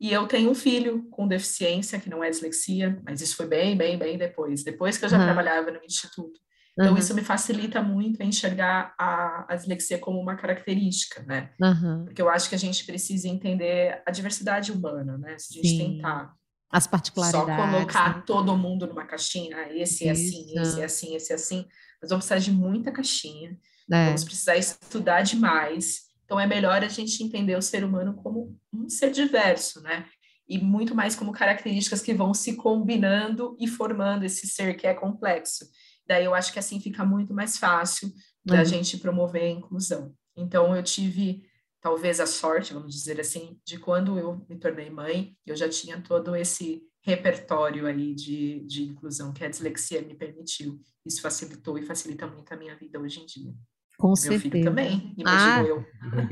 E 0.00 0.10
eu 0.10 0.26
tenho 0.26 0.50
um 0.50 0.54
filho 0.54 1.06
com 1.10 1.28
deficiência, 1.28 2.00
que 2.00 2.08
não 2.08 2.24
é 2.24 2.30
dislexia, 2.30 2.98
mas 3.04 3.20
isso 3.20 3.36
foi 3.36 3.46
bem, 3.46 3.76
bem, 3.76 3.98
bem 3.98 4.16
depois, 4.16 4.64
depois 4.64 4.96
que 4.96 5.04
eu 5.04 5.10
já 5.10 5.18
uhum. 5.18 5.24
trabalhava 5.24 5.70
no 5.70 5.84
instituto. 5.84 6.40
Então, 6.72 6.92
uhum. 6.92 6.98
isso 6.98 7.14
me 7.14 7.22
facilita 7.22 7.82
muito 7.82 8.22
a 8.22 8.24
enxergar 8.24 8.94
a, 8.98 9.52
a 9.52 9.56
dislexia 9.56 9.98
como 9.98 10.20
uma 10.20 10.36
característica, 10.36 11.22
né? 11.24 11.50
Uhum. 11.60 12.04
Porque 12.04 12.22
eu 12.22 12.30
acho 12.30 12.48
que 12.48 12.54
a 12.54 12.58
gente 12.58 12.84
precisa 12.84 13.28
entender 13.28 14.02
a 14.06 14.10
diversidade 14.10 14.72
humana, 14.72 15.18
né? 15.18 15.36
Se 15.38 15.52
a 15.52 15.62
gente 15.62 15.68
Sim. 15.68 15.96
tentar 15.96 16.32
as 16.70 16.86
particularidades. 16.86 17.48
Só 17.48 17.70
colocar 17.72 18.16
né? 18.16 18.22
todo 18.24 18.56
mundo 18.56 18.86
numa 18.86 19.04
caixinha, 19.04 19.56
ah, 19.56 19.74
esse 19.74 20.06
é 20.06 20.12
assim, 20.12 20.52
esse 20.56 20.80
é 20.80 20.84
assim, 20.84 21.16
esse 21.16 21.32
é 21.32 21.34
assim. 21.34 21.66
Nós 22.00 22.10
vamos 22.10 22.24
precisar 22.24 22.38
de 22.38 22.56
muita 22.56 22.92
caixinha, 22.92 23.58
É. 23.90 24.06
Vamos 24.06 24.24
precisar 24.24 24.56
estudar 24.56 25.22
demais. 25.22 26.02
Então 26.24 26.38
é 26.38 26.46
melhor 26.46 26.84
a 26.84 26.88
gente 26.88 27.24
entender 27.24 27.56
o 27.56 27.62
ser 27.62 27.82
humano 27.82 28.14
como 28.14 28.56
um 28.72 28.88
ser 28.88 29.10
diverso, 29.10 29.82
né? 29.82 30.06
E 30.48 30.58
muito 30.58 30.94
mais 30.94 31.16
como 31.16 31.32
características 31.32 32.00
que 32.00 32.14
vão 32.14 32.32
se 32.32 32.54
combinando 32.54 33.56
e 33.58 33.66
formando 33.66 34.24
esse 34.24 34.46
ser 34.46 34.74
que 34.74 34.86
é 34.86 34.94
complexo. 34.94 35.64
Daí 36.06 36.24
eu 36.24 36.34
acho 36.34 36.52
que 36.52 36.58
assim 36.58 36.80
fica 36.80 37.04
muito 37.04 37.32
mais 37.32 37.56
fácil 37.56 38.12
da 38.44 38.58
uhum. 38.58 38.64
gente 38.64 38.98
promover 38.98 39.42
a 39.42 39.50
inclusão. 39.50 40.14
Então 40.36 40.74
eu 40.74 40.82
tive 40.82 41.42
talvez 41.80 42.20
a 42.20 42.26
sorte, 42.26 42.74
vamos 42.74 42.94
dizer 42.94 43.20
assim, 43.20 43.58
de 43.64 43.78
quando 43.78 44.18
eu 44.18 44.44
me 44.48 44.58
tornei 44.58 44.90
mãe, 44.90 45.36
eu 45.46 45.56
já 45.56 45.68
tinha 45.68 46.00
todo 46.00 46.36
esse 46.36 46.82
repertório 47.02 47.86
aí 47.86 48.14
de, 48.14 48.60
de 48.66 48.84
inclusão 48.84 49.32
que 49.32 49.44
a 49.44 49.48
dislexia 49.48 50.02
me 50.02 50.14
permitiu. 50.14 50.78
Isso 51.04 51.22
facilitou 51.22 51.78
e 51.78 51.82
facilita 51.82 52.26
muito 52.26 52.52
a 52.52 52.56
minha 52.56 52.76
vida 52.76 53.00
hoje 53.00 53.20
em 53.20 53.26
dia. 53.26 53.54
Com 53.98 54.08
Meu 54.08 54.16
certeza. 54.16 54.42
filho 54.42 54.64
também, 54.64 55.14
imagino 55.16 55.52
ah, 55.52 55.62
eu. 55.62 55.84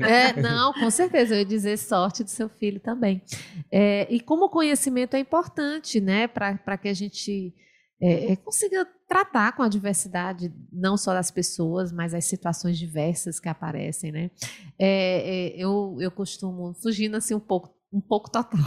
É, 0.03 0.41
não, 0.41 0.73
com 0.73 0.89
certeza, 0.89 1.35
eu 1.35 1.39
ia 1.39 1.45
dizer 1.45 1.77
sorte 1.77 2.23
do 2.23 2.29
seu 2.29 2.49
filho 2.49 2.79
também. 2.79 3.21
É, 3.71 4.11
e 4.11 4.19
como 4.19 4.45
o 4.45 4.49
conhecimento 4.49 5.15
é 5.15 5.19
importante, 5.19 6.01
né, 6.01 6.27
para 6.27 6.77
que 6.77 6.87
a 6.87 6.93
gente 6.93 7.53
é, 8.01 8.31
é, 8.31 8.35
consiga 8.37 8.87
tratar 9.07 9.51
com 9.51 9.61
a 9.61 9.67
diversidade, 9.67 10.53
não 10.71 10.95
só 10.95 11.13
das 11.13 11.29
pessoas, 11.29 11.91
mas 11.91 12.13
as 12.13 12.25
situações 12.25 12.77
diversas 12.77 13.39
que 13.39 13.49
aparecem, 13.49 14.11
né? 14.11 14.31
É, 14.77 15.49
é 15.49 15.57
eu, 15.57 15.97
eu 15.99 16.09
costumo, 16.09 16.73
fugindo 16.75 17.17
assim 17.17 17.33
um 17.33 17.39
pouco, 17.39 17.75
um 17.91 17.99
pouco 17.99 18.31
total 18.31 18.59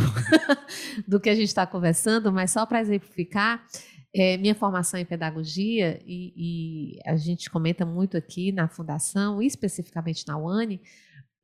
do 1.08 1.18
que 1.18 1.30
a 1.30 1.34
gente 1.34 1.48
está 1.48 1.66
conversando, 1.66 2.30
mas 2.30 2.50
só 2.50 2.66
para 2.66 2.80
exemplificar, 2.80 3.66
é, 4.14 4.36
minha 4.36 4.54
formação 4.54 5.00
em 5.00 5.06
pedagogia, 5.06 5.98
e, 6.04 6.34
e, 6.36 7.00
a 7.06 7.16
gente 7.16 7.48
comenta 7.48 7.86
muito 7.86 8.18
aqui 8.18 8.52
na 8.52 8.68
Fundação, 8.68 9.40
especificamente 9.40 10.28
na 10.28 10.36
UANI, 10.36 10.78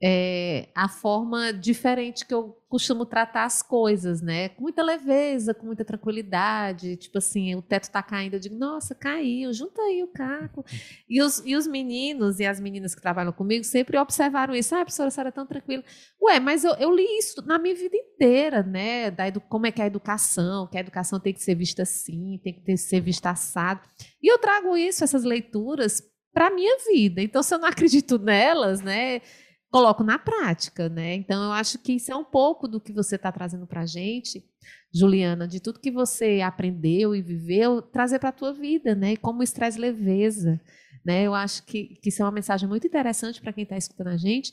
é, 0.01 0.69
a 0.77 0.89
forma 0.89 1.53
diferente 1.53 2.25
que 2.25 2.33
eu 2.33 2.57
costumo 2.69 3.05
tratar 3.05 3.45
as 3.45 3.63
coisas, 3.63 4.21
né? 4.21 4.51
Com 4.51 4.63
muita 4.63 4.81
leveza, 4.83 5.53
com 5.53 5.67
muita 5.67 5.85
tranquilidade. 5.85 6.97
Tipo 6.97 7.19
assim, 7.19 7.57
o 7.57 7.63
teto 7.63 7.91
tá 7.91 8.01
caindo, 8.01 8.35
eu 8.35 8.41
digo, 8.41 8.55
nossa, 8.55 8.95
caiu, 8.95 9.53
junta 9.53 9.83
aí 9.83 10.03
o 10.03 10.09
caco. 10.09 10.65
E 11.11 11.23
os, 11.23 11.43
e 11.45 11.57
os 11.57 11.67
meninos 11.67 12.39
e 12.39 12.45
as 12.45 12.61
meninas 12.61 12.95
que 12.95 13.01
trabalham 13.01 13.33
comigo 13.33 13.65
sempre 13.65 13.97
observaram 13.97 14.55
isso. 14.55 14.75
Ah, 14.75 14.81
professora, 14.81 15.09
a 15.09 15.11
senhora 15.11 15.29
é 15.31 15.33
tão 15.33 15.47
tranquila. 15.47 15.83
Ué, 16.21 16.39
mas 16.39 16.65
eu, 16.65 16.75
eu 16.75 16.95
li 16.95 17.19
isso 17.19 17.43
na 17.47 17.59
minha 17.59 17.75
vida 17.75 17.97
inteira, 17.97 18.63
né? 18.63 19.11
Da 19.11 19.27
edu, 19.27 19.41
como 19.41 19.67
é 19.67 19.73
que 19.73 19.81
é 19.81 19.85
a 19.85 19.87
educação, 19.87 20.67
que 20.67 20.77
a 20.77 20.81
educação 20.81 21.19
tem 21.19 21.33
que 21.33 21.43
ser 21.43 21.55
vista 21.55 21.83
assim, 21.83 22.39
tem 22.45 22.53
que 22.53 22.61
ter, 22.61 22.77
ser 22.77 23.01
vista 23.01 23.31
assado. 23.31 23.81
E 24.23 24.31
eu 24.31 24.39
trago 24.39 24.77
isso, 24.77 25.03
essas 25.03 25.25
leituras, 25.25 26.03
para 26.33 26.49
a 26.49 26.51
minha 26.51 26.77
vida. 26.87 27.23
Então, 27.23 27.43
se 27.43 27.55
eu 27.55 27.59
não 27.59 27.69
acredito 27.69 28.19
nelas, 28.19 28.83
né? 28.83 29.23
Coloco 29.71 30.03
na 30.03 30.19
prática, 30.19 30.89
né? 30.89 31.14
Então, 31.14 31.45
eu 31.45 31.53
acho 31.53 31.79
que 31.79 31.93
isso 31.93 32.11
é 32.11 32.16
um 32.16 32.25
pouco 32.25 32.66
do 32.66 32.81
que 32.81 32.93
você 32.93 33.16
está 33.16 33.31
trazendo 33.31 33.66
para 33.66 33.83
a 33.83 33.87
gente, 33.87 34.45
Juliana, 34.93 35.47
de 35.47 35.61
tudo 35.61 35.81
que 35.81 35.91
você 35.91 36.41
aprendeu 36.41 37.14
e 37.14 37.21
viveu, 37.21 37.83
trazer 37.83 38.19
para 38.19 38.31
a 38.31 38.33
tua 38.33 38.53
vida, 38.53 38.95
né? 38.95 39.12
E 39.12 39.16
como 39.16 39.43
isso 39.43 39.55
traz 39.55 39.77
leveza, 39.77 40.61
né? 41.05 41.25
Eu 41.25 41.35
acho 41.35 41.64
que, 41.64 41.99
que 42.03 42.09
isso 42.09 42.23
é 42.23 42.25
uma 42.25 42.33
mensagem 42.33 42.69
muito 42.69 42.87
interessante 42.87 43.41
para 43.41 43.53
quem 43.53 43.64
está 43.64 43.77
escutando 43.77 44.09
a 44.09 44.16
gente, 44.16 44.53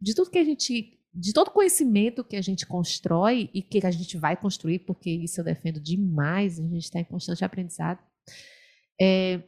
de 0.00 0.14
tudo 0.14 0.30
que 0.30 0.38
a 0.38 0.44
gente, 0.44 0.98
de 1.14 1.32
todo 1.32 1.50
conhecimento 1.50 2.24
que 2.24 2.36
a 2.36 2.42
gente 2.42 2.66
constrói 2.66 3.48
e 3.54 3.62
que 3.62 3.86
a 3.86 3.90
gente 3.90 4.18
vai 4.18 4.36
construir, 4.36 4.80
porque 4.80 5.10
isso 5.10 5.40
eu 5.40 5.44
defendo 5.44 5.80
demais, 5.80 6.58
a 6.58 6.62
gente 6.62 6.84
está 6.84 6.98
em 6.98 7.04
constante 7.04 7.44
aprendizado. 7.44 8.00
É, 9.00 9.42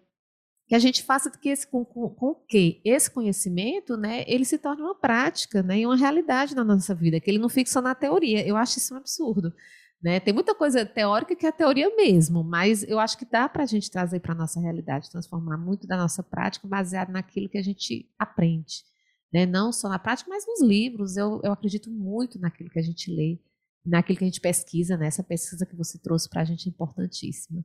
que 0.68 0.74
a 0.74 0.78
gente 0.78 1.02
faça 1.02 1.30
que 1.30 1.48
esse, 1.48 1.66
com, 1.66 1.82
com, 1.82 2.34
que 2.46 2.80
esse 2.84 3.10
conhecimento, 3.10 3.96
né, 3.96 4.22
ele 4.26 4.44
se 4.44 4.58
torne 4.58 4.82
uma 4.82 4.94
prática, 4.94 5.62
né, 5.62 5.80
e 5.80 5.86
uma 5.86 5.96
realidade 5.96 6.54
na 6.54 6.62
nossa 6.62 6.94
vida, 6.94 7.18
que 7.18 7.30
ele 7.30 7.38
não 7.38 7.48
fique 7.48 7.70
só 7.70 7.80
na 7.80 7.94
teoria. 7.94 8.46
Eu 8.46 8.54
acho 8.54 8.76
isso 8.76 8.92
um 8.92 8.98
absurdo. 8.98 9.52
Né? 10.00 10.20
Tem 10.20 10.32
muita 10.32 10.54
coisa 10.54 10.84
teórica 10.84 11.34
que 11.34 11.46
é 11.46 11.50
teoria 11.50 11.94
mesmo, 11.96 12.44
mas 12.44 12.82
eu 12.84 13.00
acho 13.00 13.16
que 13.16 13.24
dá 13.24 13.48
para 13.48 13.62
a 13.62 13.66
gente 13.66 13.90
trazer 13.90 14.20
para 14.20 14.32
a 14.32 14.36
nossa 14.36 14.60
realidade, 14.60 15.10
transformar 15.10 15.56
muito 15.56 15.86
da 15.86 15.96
nossa 15.96 16.22
prática 16.22 16.68
baseado 16.68 17.10
naquilo 17.10 17.48
que 17.48 17.58
a 17.58 17.62
gente 17.62 18.06
aprende. 18.18 18.84
Né? 19.32 19.46
Não 19.46 19.72
só 19.72 19.88
na 19.88 19.98
prática, 19.98 20.28
mas 20.30 20.46
nos 20.46 20.62
livros. 20.62 21.16
Eu, 21.16 21.40
eu 21.42 21.50
acredito 21.50 21.90
muito 21.90 22.38
naquilo 22.38 22.70
que 22.70 22.78
a 22.78 22.82
gente 22.82 23.10
lê, 23.10 23.40
naquilo 23.84 24.18
que 24.18 24.24
a 24.24 24.28
gente 24.28 24.40
pesquisa, 24.40 24.98
né? 24.98 25.08
pesquisa 25.26 25.64
que 25.66 25.74
você 25.74 25.98
trouxe 25.98 26.28
para 26.28 26.42
a 26.42 26.44
gente 26.44 26.68
é 26.68 26.70
importantíssima. 26.70 27.64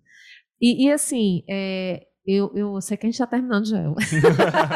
E, 0.60 0.86
e 0.86 0.91
assim, 0.91 1.43
é, 1.49 2.08
eu, 2.26 2.51
eu 2.55 2.80
sei 2.82 2.95
que 2.95 3.05
a 3.05 3.09
gente 3.09 3.15
está 3.15 3.28
terminando 3.28 3.65
já. 3.65 3.84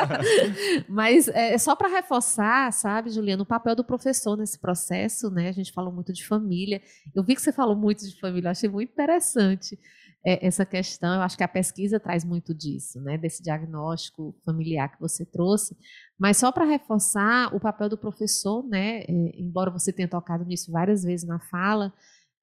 Mas 0.90 1.30
é, 1.30 1.54
é 1.54 1.58
só 1.58 1.76
para 1.76 1.88
reforçar, 1.88 2.72
sabe, 2.74 3.10
Juliana, 3.10 3.44
o 3.44 3.46
papel 3.46 3.74
do 3.74 3.86
professor 3.86 4.36
nesse 4.36 4.60
processo, 4.60 5.32
né? 5.32 5.48
A 5.48 5.54
gente 5.54 5.72
falou 5.72 5.94
muito 5.94 6.12
de 6.12 6.28
família. 6.28 6.82
Eu 7.16 7.24
vi 7.24 7.36
que 7.36 7.42
você 7.42 7.54
falou 7.54 7.76
muito 7.76 8.06
de 8.06 8.20
família, 8.20 8.48
eu 8.48 8.52
achei 8.52 8.70
muito 8.70 8.92
interessante 8.92 9.80
é, 10.26 10.46
essa 10.46 10.66
questão. 10.66 11.16
Eu 11.16 11.22
acho 11.22 11.38
que 11.38 11.44
a 11.44 11.48
pesquisa 11.48 12.02
traz 12.02 12.26
muito 12.26 12.54
disso, 12.54 13.00
né? 13.00 13.18
Desse 13.18 13.42
diagnóstico 13.42 14.36
familiar 14.44 14.92
que 14.92 15.00
você 15.00 15.26
trouxe. 15.26 15.78
Mas 16.20 16.36
só 16.36 16.52
para 16.52 16.66
reforçar 16.66 17.56
o 17.56 17.62
papel 17.62 17.88
do 17.88 17.98
professor, 17.98 18.62
né? 18.68 19.04
É, 19.04 19.14
embora 19.40 19.72
você 19.72 19.94
tenha 19.94 20.10
tocado 20.10 20.44
nisso 20.44 20.70
várias 20.70 21.04
vezes 21.04 21.26
na 21.26 21.40
fala, 21.40 21.94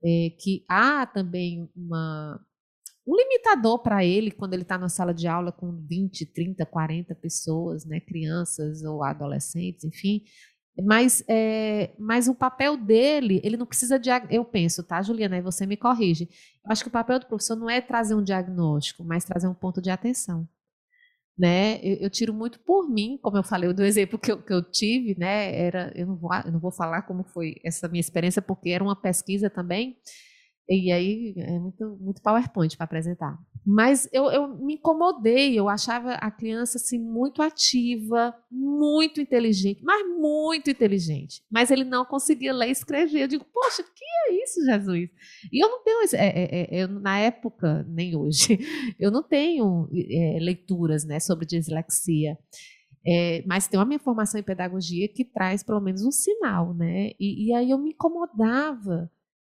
é, 0.02 0.30
que 0.40 0.64
há 0.66 1.04
também 1.04 1.70
uma 1.76 2.40
um 3.06 3.14
limitador 3.16 3.80
para 3.82 4.04
ele 4.04 4.30
quando 4.30 4.54
ele 4.54 4.62
está 4.62 4.78
na 4.78 4.88
sala 4.88 5.12
de 5.12 5.28
aula 5.28 5.52
com 5.52 5.70
20, 5.72 6.26
30, 6.26 6.64
40 6.64 7.14
pessoas, 7.14 7.84
né, 7.84 8.00
crianças 8.00 8.82
ou 8.82 9.04
adolescentes, 9.04 9.84
enfim. 9.84 10.22
Mas, 10.82 11.22
é, 11.28 11.94
mas 11.98 12.26
o 12.26 12.34
papel 12.34 12.76
dele, 12.76 13.40
ele 13.44 13.56
não 13.56 13.66
precisa 13.66 13.96
de. 13.98 14.10
Eu 14.28 14.44
penso, 14.44 14.82
tá, 14.82 15.00
Juliana? 15.02 15.36
Aí 15.36 15.42
você 15.42 15.66
me 15.66 15.76
corrige. 15.76 16.28
Eu 16.64 16.72
acho 16.72 16.82
que 16.82 16.88
o 16.88 16.92
papel 16.92 17.20
do 17.20 17.26
professor 17.26 17.54
não 17.54 17.70
é 17.70 17.80
trazer 17.80 18.14
um 18.14 18.24
diagnóstico, 18.24 19.04
mas 19.04 19.24
trazer 19.24 19.46
um 19.46 19.54
ponto 19.54 19.80
de 19.80 19.90
atenção. 19.90 20.48
Né? 21.38 21.78
Eu, 21.82 21.96
eu 22.02 22.10
tiro 22.10 22.32
muito 22.32 22.58
por 22.60 22.88
mim, 22.88 23.18
como 23.22 23.36
eu 23.36 23.42
falei, 23.44 23.72
do 23.72 23.84
exemplo 23.84 24.18
que 24.18 24.32
eu, 24.32 24.42
que 24.42 24.52
eu 24.52 24.62
tive, 24.62 25.16
né? 25.18 25.54
Era, 25.56 25.92
eu 25.94 26.06
não, 26.06 26.16
vou, 26.16 26.30
eu 26.44 26.52
não 26.52 26.60
vou 26.60 26.72
falar 26.72 27.02
como 27.02 27.22
foi 27.24 27.56
essa 27.64 27.86
minha 27.88 28.00
experiência, 28.00 28.42
porque 28.42 28.70
era 28.70 28.82
uma 28.82 28.96
pesquisa 28.96 29.48
também 29.48 29.96
e 30.68 30.90
aí 30.90 31.34
é 31.36 31.58
muito, 31.58 31.96
muito 32.00 32.22
PowerPoint 32.22 32.76
para 32.76 32.84
apresentar. 32.84 33.38
Mas 33.66 34.08
eu, 34.12 34.24
eu 34.30 34.48
me 34.48 34.74
incomodei, 34.74 35.58
eu 35.58 35.68
achava 35.68 36.12
a 36.14 36.30
criança 36.30 36.76
assim 36.76 36.98
muito 36.98 37.42
ativa, 37.42 38.34
muito 38.50 39.20
inteligente, 39.20 39.82
mas 39.82 40.06
muito 40.06 40.70
inteligente. 40.70 41.42
Mas 41.50 41.70
ele 41.70 41.84
não 41.84 42.04
conseguia 42.04 42.52
ler 42.52 42.68
e 42.68 42.72
escrever. 42.72 43.22
Eu 43.22 43.28
digo, 43.28 43.44
poxa, 43.52 43.82
que 43.82 44.04
é 44.28 44.42
isso, 44.42 44.64
Jesus? 44.64 45.10
E 45.50 45.64
eu 45.64 45.68
não 45.68 45.82
tenho, 45.82 46.00
é, 46.14 46.28
é, 46.28 46.80
é, 46.80 46.86
na 46.86 47.18
época, 47.18 47.84
nem 47.88 48.16
hoje, 48.16 48.58
eu 49.00 49.10
não 49.10 49.22
tenho 49.22 49.88
é, 49.94 50.38
leituras 50.40 51.04
né, 51.04 51.18
sobre 51.20 51.46
dislexia. 51.46 52.38
É, 53.06 53.44
mas 53.46 53.68
tem 53.68 53.78
uma 53.78 53.84
minha 53.84 53.98
formação 53.98 54.40
em 54.40 54.44
pedagogia 54.44 55.06
que 55.08 55.24
traz 55.24 55.62
pelo 55.62 55.80
menos 55.80 56.02
um 56.04 56.10
sinal, 56.10 56.72
né? 56.72 57.10
E, 57.20 57.48
e 57.48 57.54
aí 57.54 57.70
eu 57.70 57.78
me 57.78 57.90
incomodava 57.90 59.10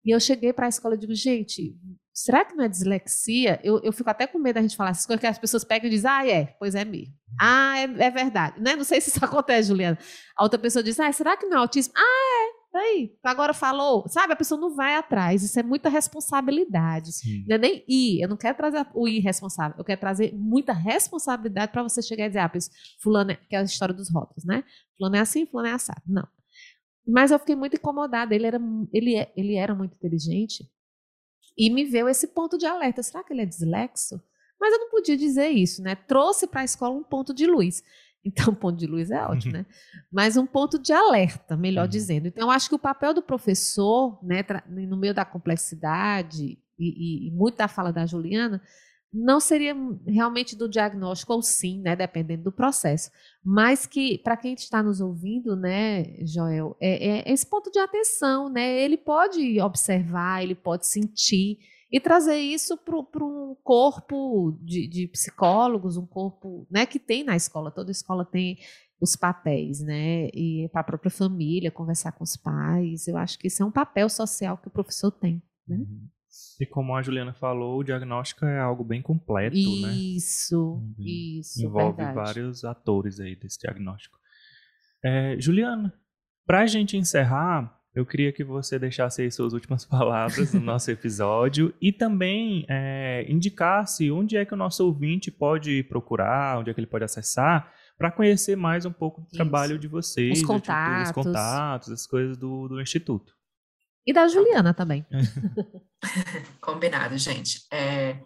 e 0.05 0.11
eu 0.13 0.19
cheguei 0.19 0.53
para 0.53 0.65
a 0.65 0.69
escola 0.69 0.95
e 0.95 0.97
digo, 0.97 1.13
gente, 1.13 1.75
será 2.13 2.45
que 2.45 2.55
não 2.55 2.63
é 2.63 2.67
dislexia? 2.67 3.59
Eu, 3.63 3.79
eu 3.83 3.91
fico 3.91 4.09
até 4.09 4.27
com 4.27 4.39
medo 4.39 4.55
da 4.55 4.61
gente 4.61 4.75
falar 4.75 4.91
essas 4.91 5.05
coisas 5.05 5.21
que 5.21 5.27
as 5.27 5.39
pessoas 5.39 5.63
pegam 5.63 5.87
e 5.87 5.91
dizem, 5.91 6.09
ah, 6.09 6.27
é, 6.27 6.45
pois 6.59 6.75
é 6.75 6.85
mesmo. 6.85 7.13
Ah, 7.39 7.77
é, 7.77 7.83
é 7.83 8.11
verdade. 8.11 8.61
Né? 8.61 8.75
Não 8.75 8.83
sei 8.83 9.01
se 9.01 9.09
isso 9.09 9.23
acontece, 9.23 9.69
Juliana. 9.69 9.97
A 10.37 10.43
outra 10.43 10.59
pessoa 10.59 10.83
diz, 10.83 10.99
ah, 10.99 11.11
será 11.11 11.37
que 11.37 11.45
não 11.45 11.57
é 11.57 11.61
autismo? 11.61 11.93
Ah, 11.95 12.45
é. 12.55 12.59
Aí, 12.71 13.11
agora 13.23 13.51
falou, 13.51 14.07
sabe? 14.07 14.33
A 14.33 14.35
pessoa 14.35 14.61
não 14.61 14.75
vai 14.75 14.95
atrás, 14.95 15.41
isso 15.41 15.59
é 15.59 15.63
muita 15.63 15.89
responsabilidade. 15.89 17.09
Não 17.47 17.55
é 17.55 17.57
nem 17.57 17.83
ir, 17.87 18.21
eu 18.21 18.29
não 18.29 18.37
quero 18.37 18.55
trazer 18.55 18.85
o 18.93 19.07
irresponsável, 19.07 19.75
eu 19.79 19.83
quero 19.83 19.99
trazer 19.99 20.31
muita 20.35 20.71
responsabilidade 20.71 21.71
para 21.71 21.81
você 21.81 21.99
chegar 22.01 22.25
e 22.25 22.29
dizer, 22.29 22.39
ah, 22.39 22.51
fulano, 23.01 23.31
é, 23.31 23.35
que 23.35 23.55
é 23.55 23.59
a 23.59 23.63
história 23.63 23.93
dos 23.93 24.13
rótulos, 24.13 24.45
né? 24.45 24.63
Fulano 24.95 25.15
é 25.15 25.19
assim, 25.19 25.47
fulano 25.47 25.67
é 25.67 25.71
assado. 25.71 26.01
Não. 26.05 26.27
Mas 27.09 27.31
eu 27.31 27.39
fiquei 27.39 27.55
muito 27.55 27.75
incomodada. 27.75 28.35
Ele 28.35 28.45
era, 28.45 28.61
ele, 28.93 29.15
é, 29.15 29.33
ele 29.35 29.55
era 29.55 29.73
muito 29.73 29.95
inteligente 29.95 30.69
e 31.57 31.69
me 31.69 31.83
veio 31.83 32.07
esse 32.07 32.27
ponto 32.27 32.57
de 32.57 32.65
alerta. 32.65 33.01
Será 33.01 33.23
que 33.23 33.33
ele 33.33 33.41
é 33.41 33.45
dislexo? 33.45 34.21
Mas 34.59 34.73
eu 34.73 34.79
não 34.79 34.89
podia 34.89 35.17
dizer 35.17 35.49
isso, 35.49 35.81
né? 35.81 35.95
Trouxe 35.95 36.45
para 36.45 36.61
a 36.61 36.65
escola 36.65 36.95
um 36.95 37.03
ponto 37.03 37.33
de 37.33 37.45
luz. 37.45 37.83
Então, 38.21 38.53
ponto 38.53 38.77
de 38.77 38.85
luz 38.85 39.09
é 39.09 39.25
ótimo, 39.25 39.53
né? 39.53 39.65
Mas 40.11 40.35
um 40.35 40.45
ponto 40.45 40.77
de 40.77 40.91
alerta, 40.91 41.55
melhor 41.55 41.83
uhum. 41.83 41.89
dizendo. 41.89 42.27
Então, 42.27 42.43
eu 42.43 42.51
acho 42.51 42.67
que 42.67 42.75
o 42.75 42.79
papel 42.79 43.13
do 43.13 43.21
professor, 43.21 44.19
né, 44.21 44.43
no 44.67 44.97
meio 44.97 45.13
da 45.13 45.23
complexidade 45.23 46.43
e, 46.43 46.57
e, 46.77 47.27
e 47.29 47.31
muito 47.31 47.55
da 47.55 47.69
fala 47.69 47.93
da 47.93 48.05
Juliana, 48.05 48.61
não 49.11 49.39
seria 49.39 49.75
realmente 50.05 50.55
do 50.55 50.69
diagnóstico 50.69 51.33
ou 51.33 51.41
sim, 51.41 51.81
né, 51.81 51.95
dependendo 51.95 52.43
do 52.43 52.51
processo, 52.51 53.09
mas 53.43 53.85
que 53.85 54.19
para 54.19 54.37
quem 54.37 54.53
está 54.53 54.83
nos 54.83 55.01
ouvindo, 55.01 55.55
né, 55.55 56.15
Joel, 56.25 56.77
é, 56.79 57.29
é, 57.29 57.33
esse 57.33 57.45
ponto 57.49 57.71
de 57.71 57.79
atenção, 57.79 58.49
né, 58.49 58.79
ele 58.81 58.97
pode 58.97 59.59
observar, 59.61 60.43
ele 60.43 60.55
pode 60.55 60.87
sentir 60.87 61.57
e 61.91 61.99
trazer 61.99 62.37
isso 62.37 62.77
para 62.77 63.25
um 63.25 63.55
corpo 63.63 64.57
de, 64.61 64.87
de, 64.87 65.07
psicólogos, 65.07 65.97
um 65.97 66.05
corpo 66.05 66.67
né, 66.69 66.85
que 66.85 66.99
tem 66.99 67.23
na 67.23 67.35
escola. 67.35 67.71
Toda 67.71 67.89
escola 67.89 68.23
tem 68.23 68.59
os 69.01 69.15
papéis, 69.15 69.79
né? 69.79 70.27
E 70.27 70.69
para 70.71 70.81
a 70.81 70.83
própria 70.83 71.09
família, 71.09 71.71
conversar 71.71 72.11
com 72.11 72.23
os 72.23 72.35
pais. 72.37 73.07
Eu 73.07 73.17
acho 73.17 73.39
que 73.39 73.47
isso 73.47 73.63
é 73.63 73.65
um 73.65 73.71
papel 73.71 74.07
social 74.07 74.57
que 74.57 74.67
o 74.67 74.71
professor 74.71 75.11
tem. 75.11 75.41
Né? 75.67 75.77
Uhum. 75.77 76.07
E 76.59 76.65
como 76.65 76.95
a 76.95 77.01
Juliana 77.01 77.33
falou, 77.33 77.79
o 77.79 77.83
diagnóstico 77.83 78.45
é 78.45 78.59
algo 78.59 78.83
bem 78.83 79.01
completo, 79.01 79.55
isso, 79.55 79.81
né? 79.81 79.93
Isso, 79.93 80.83
isso. 80.99 81.65
Envolve 81.65 81.97
verdade. 81.97 82.15
vários 82.15 82.63
atores 82.65 83.19
aí 83.19 83.35
desse 83.35 83.59
diagnóstico. 83.59 84.17
É, 85.03 85.35
Juliana, 85.39 85.93
para 86.45 86.61
a 86.61 86.67
gente 86.67 86.97
encerrar, 86.97 87.79
eu 87.95 88.05
queria 88.05 88.31
que 88.31 88.43
você 88.43 88.77
deixasse 88.77 89.21
aí 89.21 89.31
suas 89.31 89.53
últimas 89.53 89.83
palavras 89.85 90.53
no 90.53 90.59
nosso 90.59 90.91
episódio 90.91 91.73
e 91.81 91.91
também 91.91 92.65
é, 92.67 93.25
indicasse 93.29 94.11
onde 94.11 94.37
é 94.37 94.45
que 94.45 94.53
o 94.53 94.57
nosso 94.57 94.85
ouvinte 94.85 95.31
pode 95.31 95.83
procurar, 95.83 96.59
onde 96.59 96.69
é 96.69 96.73
que 96.73 96.79
ele 96.79 96.87
pode 96.87 97.03
acessar 97.03 97.71
para 97.97 98.11
conhecer 98.11 98.55
mais 98.55 98.85
um 98.85 98.91
pouco 98.91 99.21
do 99.21 99.27
Isso. 99.27 99.35
trabalho 99.35 99.77
de 99.77 99.87
vocês, 99.87 100.39
os 100.39 100.45
contatos, 100.45 101.09
os 101.09 101.11
contatos, 101.11 101.91
as 101.91 102.07
coisas 102.07 102.37
do, 102.37 102.67
do 102.67 102.81
Instituto. 102.81 103.38
E 104.05 104.13
da 104.13 104.27
Juliana 104.27 104.73
também. 104.73 105.05
Combinado, 106.61 107.17
gente. 107.17 107.65
É, 107.71 108.19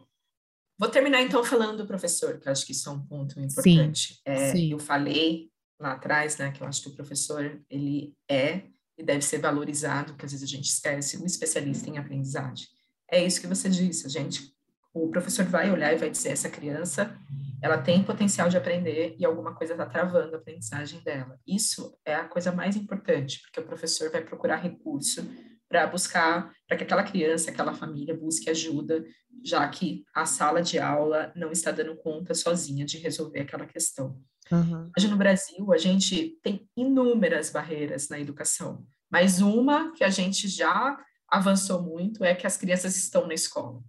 vou 0.77 0.89
terminar 0.89 1.21
então 1.21 1.43
falando 1.43 1.77
do 1.77 1.87
professor, 1.87 2.39
que 2.39 2.47
eu 2.47 2.51
acho 2.51 2.65
que 2.65 2.71
isso 2.71 2.89
é 2.89 2.91
um 2.91 3.05
ponto 3.05 3.39
importante. 3.39 4.13
Sim, 4.13 4.21
é, 4.25 4.51
sim. 4.51 4.71
Eu 4.71 4.79
falei 4.79 5.49
lá 5.79 5.93
atrás, 5.93 6.37
né, 6.37 6.51
que 6.51 6.61
eu 6.61 6.67
acho 6.67 6.81
que 6.81 6.89
o 6.89 6.95
professor 6.95 7.59
ele 7.69 8.13
é 8.29 8.63
e 8.97 9.03
deve 9.03 9.21
ser 9.21 9.39
valorizado, 9.39 10.15
que 10.15 10.25
às 10.25 10.31
vezes 10.31 10.47
a 10.47 10.51
gente 10.55 10.69
esquece, 10.69 11.17
um 11.17 11.25
especialista 11.25 11.89
em 11.89 11.97
aprendizagem. 11.97 12.67
É 13.11 13.23
isso 13.23 13.41
que 13.41 13.47
você 13.47 13.69
disse, 13.69 14.07
gente. 14.07 14.53
O 14.93 15.09
professor 15.09 15.43
vai 15.45 15.71
olhar 15.71 15.91
e 15.91 15.97
vai 15.97 16.11
dizer 16.11 16.29
essa 16.29 16.47
criança, 16.47 17.19
ela 17.63 17.79
tem 17.79 18.03
potencial 18.03 18.47
de 18.47 18.57
aprender 18.57 19.15
e 19.17 19.25
alguma 19.25 19.55
coisa 19.55 19.73
está 19.73 19.87
travando 19.87 20.35
a 20.35 20.37
aprendizagem 20.37 21.01
dela. 21.01 21.39
Isso 21.47 21.97
é 22.05 22.13
a 22.13 22.25
coisa 22.25 22.51
mais 22.51 22.75
importante, 22.75 23.41
porque 23.41 23.59
o 23.59 23.65
professor 23.65 24.11
vai 24.11 24.23
procurar 24.23 24.57
recurso 24.57 25.27
para 25.73 25.87
buscar, 25.87 26.53
para 26.67 26.77
que 26.77 26.83
aquela 26.83 27.01
criança, 27.01 27.49
aquela 27.49 27.73
família 27.73 28.15
busque 28.15 28.47
ajuda, 28.47 29.03
já 29.43 29.67
que 29.67 30.03
a 30.13 30.23
sala 30.23 30.61
de 30.61 30.77
aula 30.77 31.33
não 31.35 31.51
está 31.51 31.71
dando 31.71 31.95
conta 31.95 32.35
sozinha 32.35 32.85
de 32.85 32.99
resolver 32.99 33.39
aquela 33.39 33.65
questão. 33.65 34.21
Uhum. 34.51 34.91
Hoje 34.95 35.07
no 35.07 35.17
Brasil, 35.17 35.73
a 35.73 35.77
gente 35.79 36.37
tem 36.43 36.69
inúmeras 36.77 37.49
barreiras 37.49 38.07
na 38.07 38.19
educação, 38.19 38.85
mas 39.09 39.41
uma 39.41 39.91
que 39.93 40.03
a 40.03 40.11
gente 40.11 40.47
já 40.47 40.95
avançou 41.27 41.81
muito 41.81 42.23
é 42.23 42.35
que 42.35 42.45
as 42.45 42.55
crianças 42.55 42.95
estão 42.95 43.25
na 43.25 43.33
escola. 43.33 43.81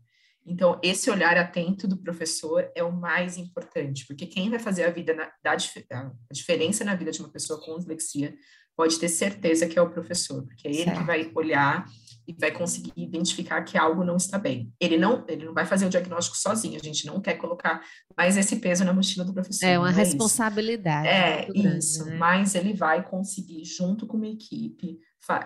Então, 0.47 0.81
esse 0.83 1.11
olhar 1.11 1.37
atento 1.37 1.87
do 1.87 1.99
professor 1.99 2.71
é 2.75 2.83
o 2.83 2.93
mais 2.93 3.37
importante, 3.37 4.07
porque 4.07 4.27
quem 4.27 4.49
vai 4.49 4.59
fazer 4.59 4.85
a 4.85 4.91
vida 4.91 5.13
na, 5.13 5.31
da, 5.43 5.53
a 5.53 6.33
diferença 6.33 6.83
na 6.83 6.95
vida 6.95 7.11
de 7.11 7.21
uma 7.21 7.31
pessoa 7.31 7.61
com 7.61 7.77
dislexia 7.77 8.35
pode 8.77 8.99
ter 8.99 9.09
certeza 9.09 9.67
que 9.67 9.79
é 9.79 9.83
o 9.83 9.91
professor, 9.91 10.45
porque 10.45 10.69
é 10.69 10.71
ele 10.71 10.85
certo. 10.85 10.99
que 10.99 11.05
vai 11.05 11.31
olhar 11.35 11.87
e 12.27 12.33
vai 12.33 12.51
conseguir 12.51 12.93
identificar 12.97 13.63
que 13.63 13.77
algo 13.77 14.03
não 14.03 14.17
está 14.17 14.39
bem. 14.39 14.73
Ele 14.81 14.97
não, 14.97 15.25
ele 15.29 15.45
não 15.45 15.53
vai 15.53 15.67
fazer 15.67 15.87
o 15.87 15.91
diagnóstico 15.91 16.37
sozinho, 16.37 16.79
a 16.81 16.83
gente 16.83 17.07
não 17.07 17.21
quer 17.21 17.35
colocar 17.35 17.83
mais 18.17 18.37
esse 18.37 18.57
peso 18.57 18.85
na 18.85 18.93
mochila 18.93 19.25
do 19.25 19.35
professor. 19.35 19.67
É 19.67 19.79
uma 19.79 19.91
é 19.91 19.93
responsabilidade. 19.93 21.07
É, 21.07 21.49
isso, 21.55 21.99
grande, 21.99 22.11
né? 22.11 22.17
mas 22.19 22.55
ele 22.55 22.73
vai 22.73 23.07
conseguir, 23.07 23.65
junto 23.65 24.07
com 24.07 24.17
uma 24.17 24.29
equipe, 24.29 24.99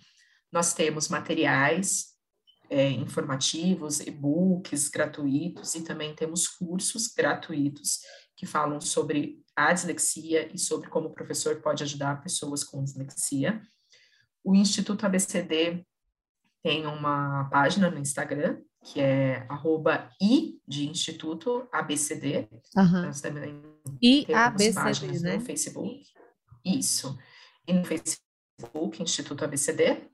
nós 0.51 0.73
temos 0.73 1.07
materiais 1.07 2.19
é, 2.69 2.89
informativos, 2.89 3.99
e-books 3.99 4.89
gratuitos 4.89 5.75
e 5.75 5.83
também 5.83 6.13
temos 6.13 6.47
cursos 6.47 7.07
gratuitos 7.07 7.99
que 8.35 8.45
falam 8.45 8.79
sobre 8.79 9.43
a 9.55 9.73
dislexia 9.73 10.49
e 10.53 10.57
sobre 10.57 10.89
como 10.89 11.07
o 11.07 11.13
professor 11.13 11.61
pode 11.61 11.83
ajudar 11.83 12.21
pessoas 12.21 12.63
com 12.63 12.83
dislexia. 12.83 13.61
O 14.49 14.55
Instituto 14.55 15.05
ABCD 15.05 15.85
tem 16.63 16.87
uma 16.87 17.47
página 17.51 17.87
no 17.91 17.99
Instagram, 17.99 18.59
que 18.83 18.99
é 18.99 19.45
arroba 19.47 20.09
i 20.19 20.59
de 20.67 20.89
Instituto 20.89 21.69
ABCD. 21.71 22.49
Uhum. 22.75 23.03
Nós 23.03 23.21
também 23.21 23.61
I 24.01 24.25
temos 24.25 24.73
páginas 24.73 25.21
né? 25.21 25.35
no 25.35 25.41
Facebook. 25.41 26.01
Isso. 26.65 27.15
E 27.67 27.73
no 27.73 27.85
Facebook, 27.85 29.03
Instituto 29.03 29.45
ABCD. 29.45 30.09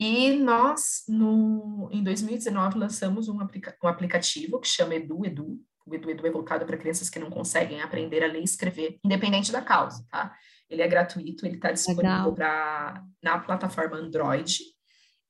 E 0.00 0.32
nós, 0.32 1.04
no, 1.08 1.88
em 1.92 2.02
2019, 2.02 2.76
lançamos 2.76 3.28
um, 3.28 3.40
aplica 3.40 3.78
um 3.80 3.86
aplicativo 3.86 4.58
que 4.58 4.66
chama 4.66 4.96
Edu 4.96 5.24
Edu. 5.24 5.60
O 5.86 5.94
Edu 5.94 6.10
Edu 6.10 6.26
é 6.26 6.30
voltado 6.32 6.66
para 6.66 6.76
crianças 6.76 7.08
que 7.08 7.20
não 7.20 7.30
conseguem 7.30 7.80
aprender 7.80 8.24
a 8.24 8.26
ler 8.26 8.40
e 8.40 8.44
escrever, 8.44 8.98
independente 9.04 9.52
da 9.52 9.62
causa, 9.62 10.04
tá? 10.10 10.34
Ele 10.72 10.80
é 10.80 10.88
gratuito, 10.88 11.44
ele 11.44 11.56
está 11.56 11.70
disponível 11.70 12.32
pra, 12.32 13.04
na 13.22 13.38
plataforma 13.38 13.98
Android. 13.98 14.58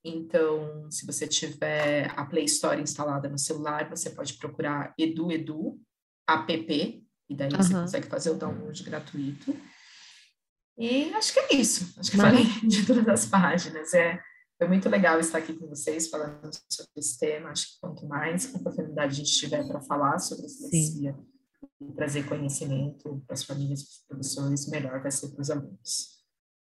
Então, 0.05 0.88
se 0.88 1.05
você 1.05 1.26
tiver 1.26 2.12
a 2.16 2.24
Play 2.24 2.45
Store 2.45 2.80
instalada 2.80 3.28
no 3.28 3.36
celular, 3.36 3.88
você 3.90 4.11
pode 4.11 4.34
procurar 4.34 4.95
Edu 4.97 5.32
Edu 5.32 5.80
app, 6.28 7.05
e 7.28 7.34
daí 7.34 7.51
uhum. 7.51 7.57
você 7.57 7.74
consegue 7.74 8.07
fazer 8.07 8.30
o 8.30 8.34
download 8.34 8.84
gratuito. 8.84 9.57
E 10.78 11.12
acho 11.14 11.32
que 11.32 11.40
é 11.40 11.55
isso. 11.57 11.93
Acho 11.99 12.12
que 12.12 12.16
Mas... 12.16 12.28
falei 12.28 12.45
de 12.68 12.86
todas 12.86 13.09
as 13.09 13.26
páginas. 13.26 13.93
É, 13.95 14.20
foi 14.57 14.68
muito 14.68 14.88
legal 14.88 15.18
estar 15.18 15.38
aqui 15.38 15.55
com 15.55 15.66
vocês 15.66 16.09
falando 16.09 16.51
sobre 16.70 16.93
esse 16.97 17.18
tema. 17.18 17.51
Acho 17.51 17.66
que 17.66 17.80
quanto 17.80 18.07
mais 18.07 18.55
oportunidade 18.55 19.12
a 19.12 19.24
gente 19.24 19.36
tiver 19.36 19.66
para 19.66 19.80
falar 19.80 20.20
sobre 20.20 20.47
a 20.47 21.32
dislexia, 21.83 21.95
trazer 21.97 22.22
conhecimento 22.28 23.22
para 23.26 23.35
as 23.35 23.45
famílias 23.45 23.80
e 23.80 23.85
os 23.85 24.07
professores, 24.09 24.68
melhor 24.70 25.03
vai 25.03 25.11
ser 25.11 25.28
para 25.28 25.41
os 25.41 25.51
alunos. 25.51 26.22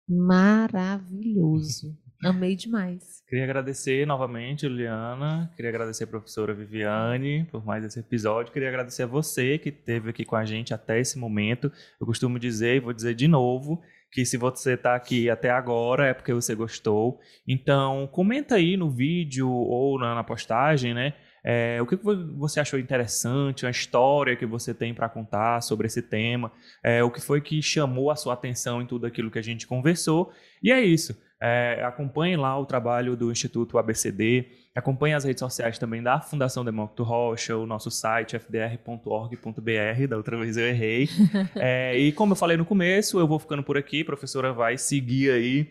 Maravilhoso. 0.09 1.97
Amei 2.25 2.57
demais. 2.57 3.23
Queria 3.29 3.45
agradecer 3.45 4.07
novamente, 4.07 4.62
Juliana. 4.62 5.53
Queria 5.55 5.69
agradecer 5.69 6.05
a 6.05 6.09
professora 6.09 6.53
Viviane 6.53 7.47
por 7.51 7.64
mais 7.64 7.85
esse 7.85 8.01
episódio. 8.01 8.53
Queria 8.53 8.69
agradecer 8.69 9.05
a 9.05 9.07
você 9.07 9.57
que 9.57 9.69
esteve 9.69 10.11
aqui 10.11 10.25
com 10.25 10.35
a 10.35 10.45
gente 10.45 10.75
até 10.75 10.99
esse 10.99 11.16
momento. 11.16 11.71
Eu 12.01 12.07
costumo 12.07 12.39
dizer, 12.39 12.77
e 12.77 12.81
vou 12.81 12.93
dizer 12.93 13.14
de 13.14 13.29
novo, 13.29 13.81
que 14.11 14.25
se 14.25 14.37
você 14.37 14.73
está 14.73 14.97
aqui 14.97 15.31
até 15.31 15.51
agora 15.51 16.07
é 16.07 16.14
porque 16.14 16.33
você 16.33 16.55
gostou. 16.55 17.21
Então, 17.47 18.09
comenta 18.11 18.57
aí 18.57 18.77
no 18.77 18.91
vídeo 18.91 19.49
ou 19.49 19.99
na, 19.99 20.14
na 20.14 20.25
postagem, 20.25 20.95
né? 20.95 21.14
É, 21.45 21.78
o 21.80 21.86
que 21.86 21.97
você 22.36 22.61
achou 22.61 22.78
interessante, 22.78 23.66
a 23.66 23.70
história 23.70 24.36
que 24.36 24.47
você 24.47 24.74
tem 24.74 24.93
para 24.93 25.09
contar 25.09 25.61
sobre 25.62 25.86
esse 25.86 26.03
tema, 26.03 26.53
é, 26.82 27.03
o 27.03 27.11
que 27.11 27.20
foi 27.20 27.41
que 27.41 27.62
chamou 27.62 28.11
a 28.11 28.16
sua 28.16 28.34
atenção 28.34 28.82
em 28.82 28.86
tudo 28.86 29.07
aquilo 29.07 29.30
que 29.30 29.39
a 29.39 29.43
gente 29.43 29.66
conversou. 29.66 30.32
E 30.62 30.72
é 30.72 30.80
isso. 30.80 31.16
É, 31.41 31.84
acompanhe 31.84 32.36
lá 32.36 32.59
o 32.59 32.66
trabalho 32.66 33.16
do 33.16 33.30
Instituto 33.30 33.78
ABCD, 33.78 34.47
acompanhe 34.74 35.14
as 35.14 35.22
redes 35.22 35.39
sociais 35.39 35.78
também 35.78 36.03
da 36.03 36.20
Fundação 36.20 36.64
Demócrito 36.64 37.05
Rocha, 37.05 37.57
o 37.57 37.64
nosso 37.64 37.93
site 37.93 38.36
fdr.org.br, 38.36 40.07
da 40.09 40.16
outra 40.16 40.36
vez 40.36 40.57
eu 40.57 40.66
errei. 40.66 41.09
É, 41.55 41.97
e 41.97 42.12
como 42.12 42.32
eu 42.32 42.36
falei 42.36 42.57
no 42.57 42.64
começo, 42.64 43.18
eu 43.18 43.26
vou 43.26 43.39
ficando 43.39 43.62
por 43.62 43.76
aqui, 43.76 44.03
a 44.03 44.05
professora 44.05 44.53
vai 44.53 44.76
seguir 44.76 45.30
aí 45.30 45.70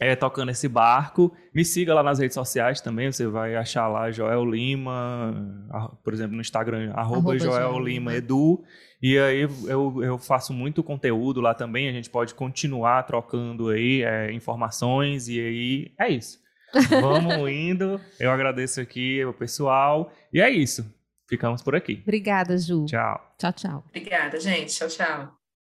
é, 0.00 0.16
tocando 0.16 0.50
esse 0.50 0.66
barco. 0.66 1.30
Me 1.54 1.62
siga 1.62 1.92
lá 1.92 2.02
nas 2.02 2.18
redes 2.18 2.34
sociais 2.34 2.80
também, 2.80 3.12
você 3.12 3.26
vai 3.26 3.54
achar 3.54 3.86
lá 3.86 4.10
Joel 4.10 4.44
Lima, 4.46 5.34
por 6.02 6.14
exemplo, 6.14 6.34
no 6.34 6.40
Instagram, 6.40 6.90
arroba, 6.94 7.18
arroba 7.18 7.38
Joel, 7.38 7.70
Joel 7.72 7.84
Lima 7.84 8.14
Edu. 8.14 8.64
E 9.02 9.18
aí 9.18 9.42
eu, 9.66 10.02
eu 10.02 10.18
faço 10.18 10.52
muito 10.52 10.82
conteúdo 10.82 11.40
lá 11.40 11.54
também, 11.54 11.88
a 11.88 11.92
gente 11.92 12.08
pode 12.08 12.34
continuar 12.34 13.02
trocando 13.02 13.68
aí 13.68 14.02
é, 14.02 14.32
informações 14.32 15.28
e 15.28 15.38
aí 15.38 15.94
é 15.98 16.08
isso. 16.08 16.40
Vamos 17.00 17.50
indo. 17.50 18.00
Eu 18.18 18.30
agradeço 18.30 18.80
aqui 18.80 19.24
o 19.24 19.32
pessoal. 19.32 20.12
E 20.32 20.40
é 20.40 20.48
isso. 20.48 20.84
Ficamos 21.28 21.62
por 21.62 21.74
aqui. 21.74 22.00
Obrigada, 22.02 22.56
Ju. 22.56 22.86
Tchau. 22.86 23.34
Tchau, 23.38 23.52
tchau. 23.52 23.84
Obrigada, 23.88 24.38
gente. 24.40 24.72
Tchau, 24.72 24.88
tchau. 24.88 25.39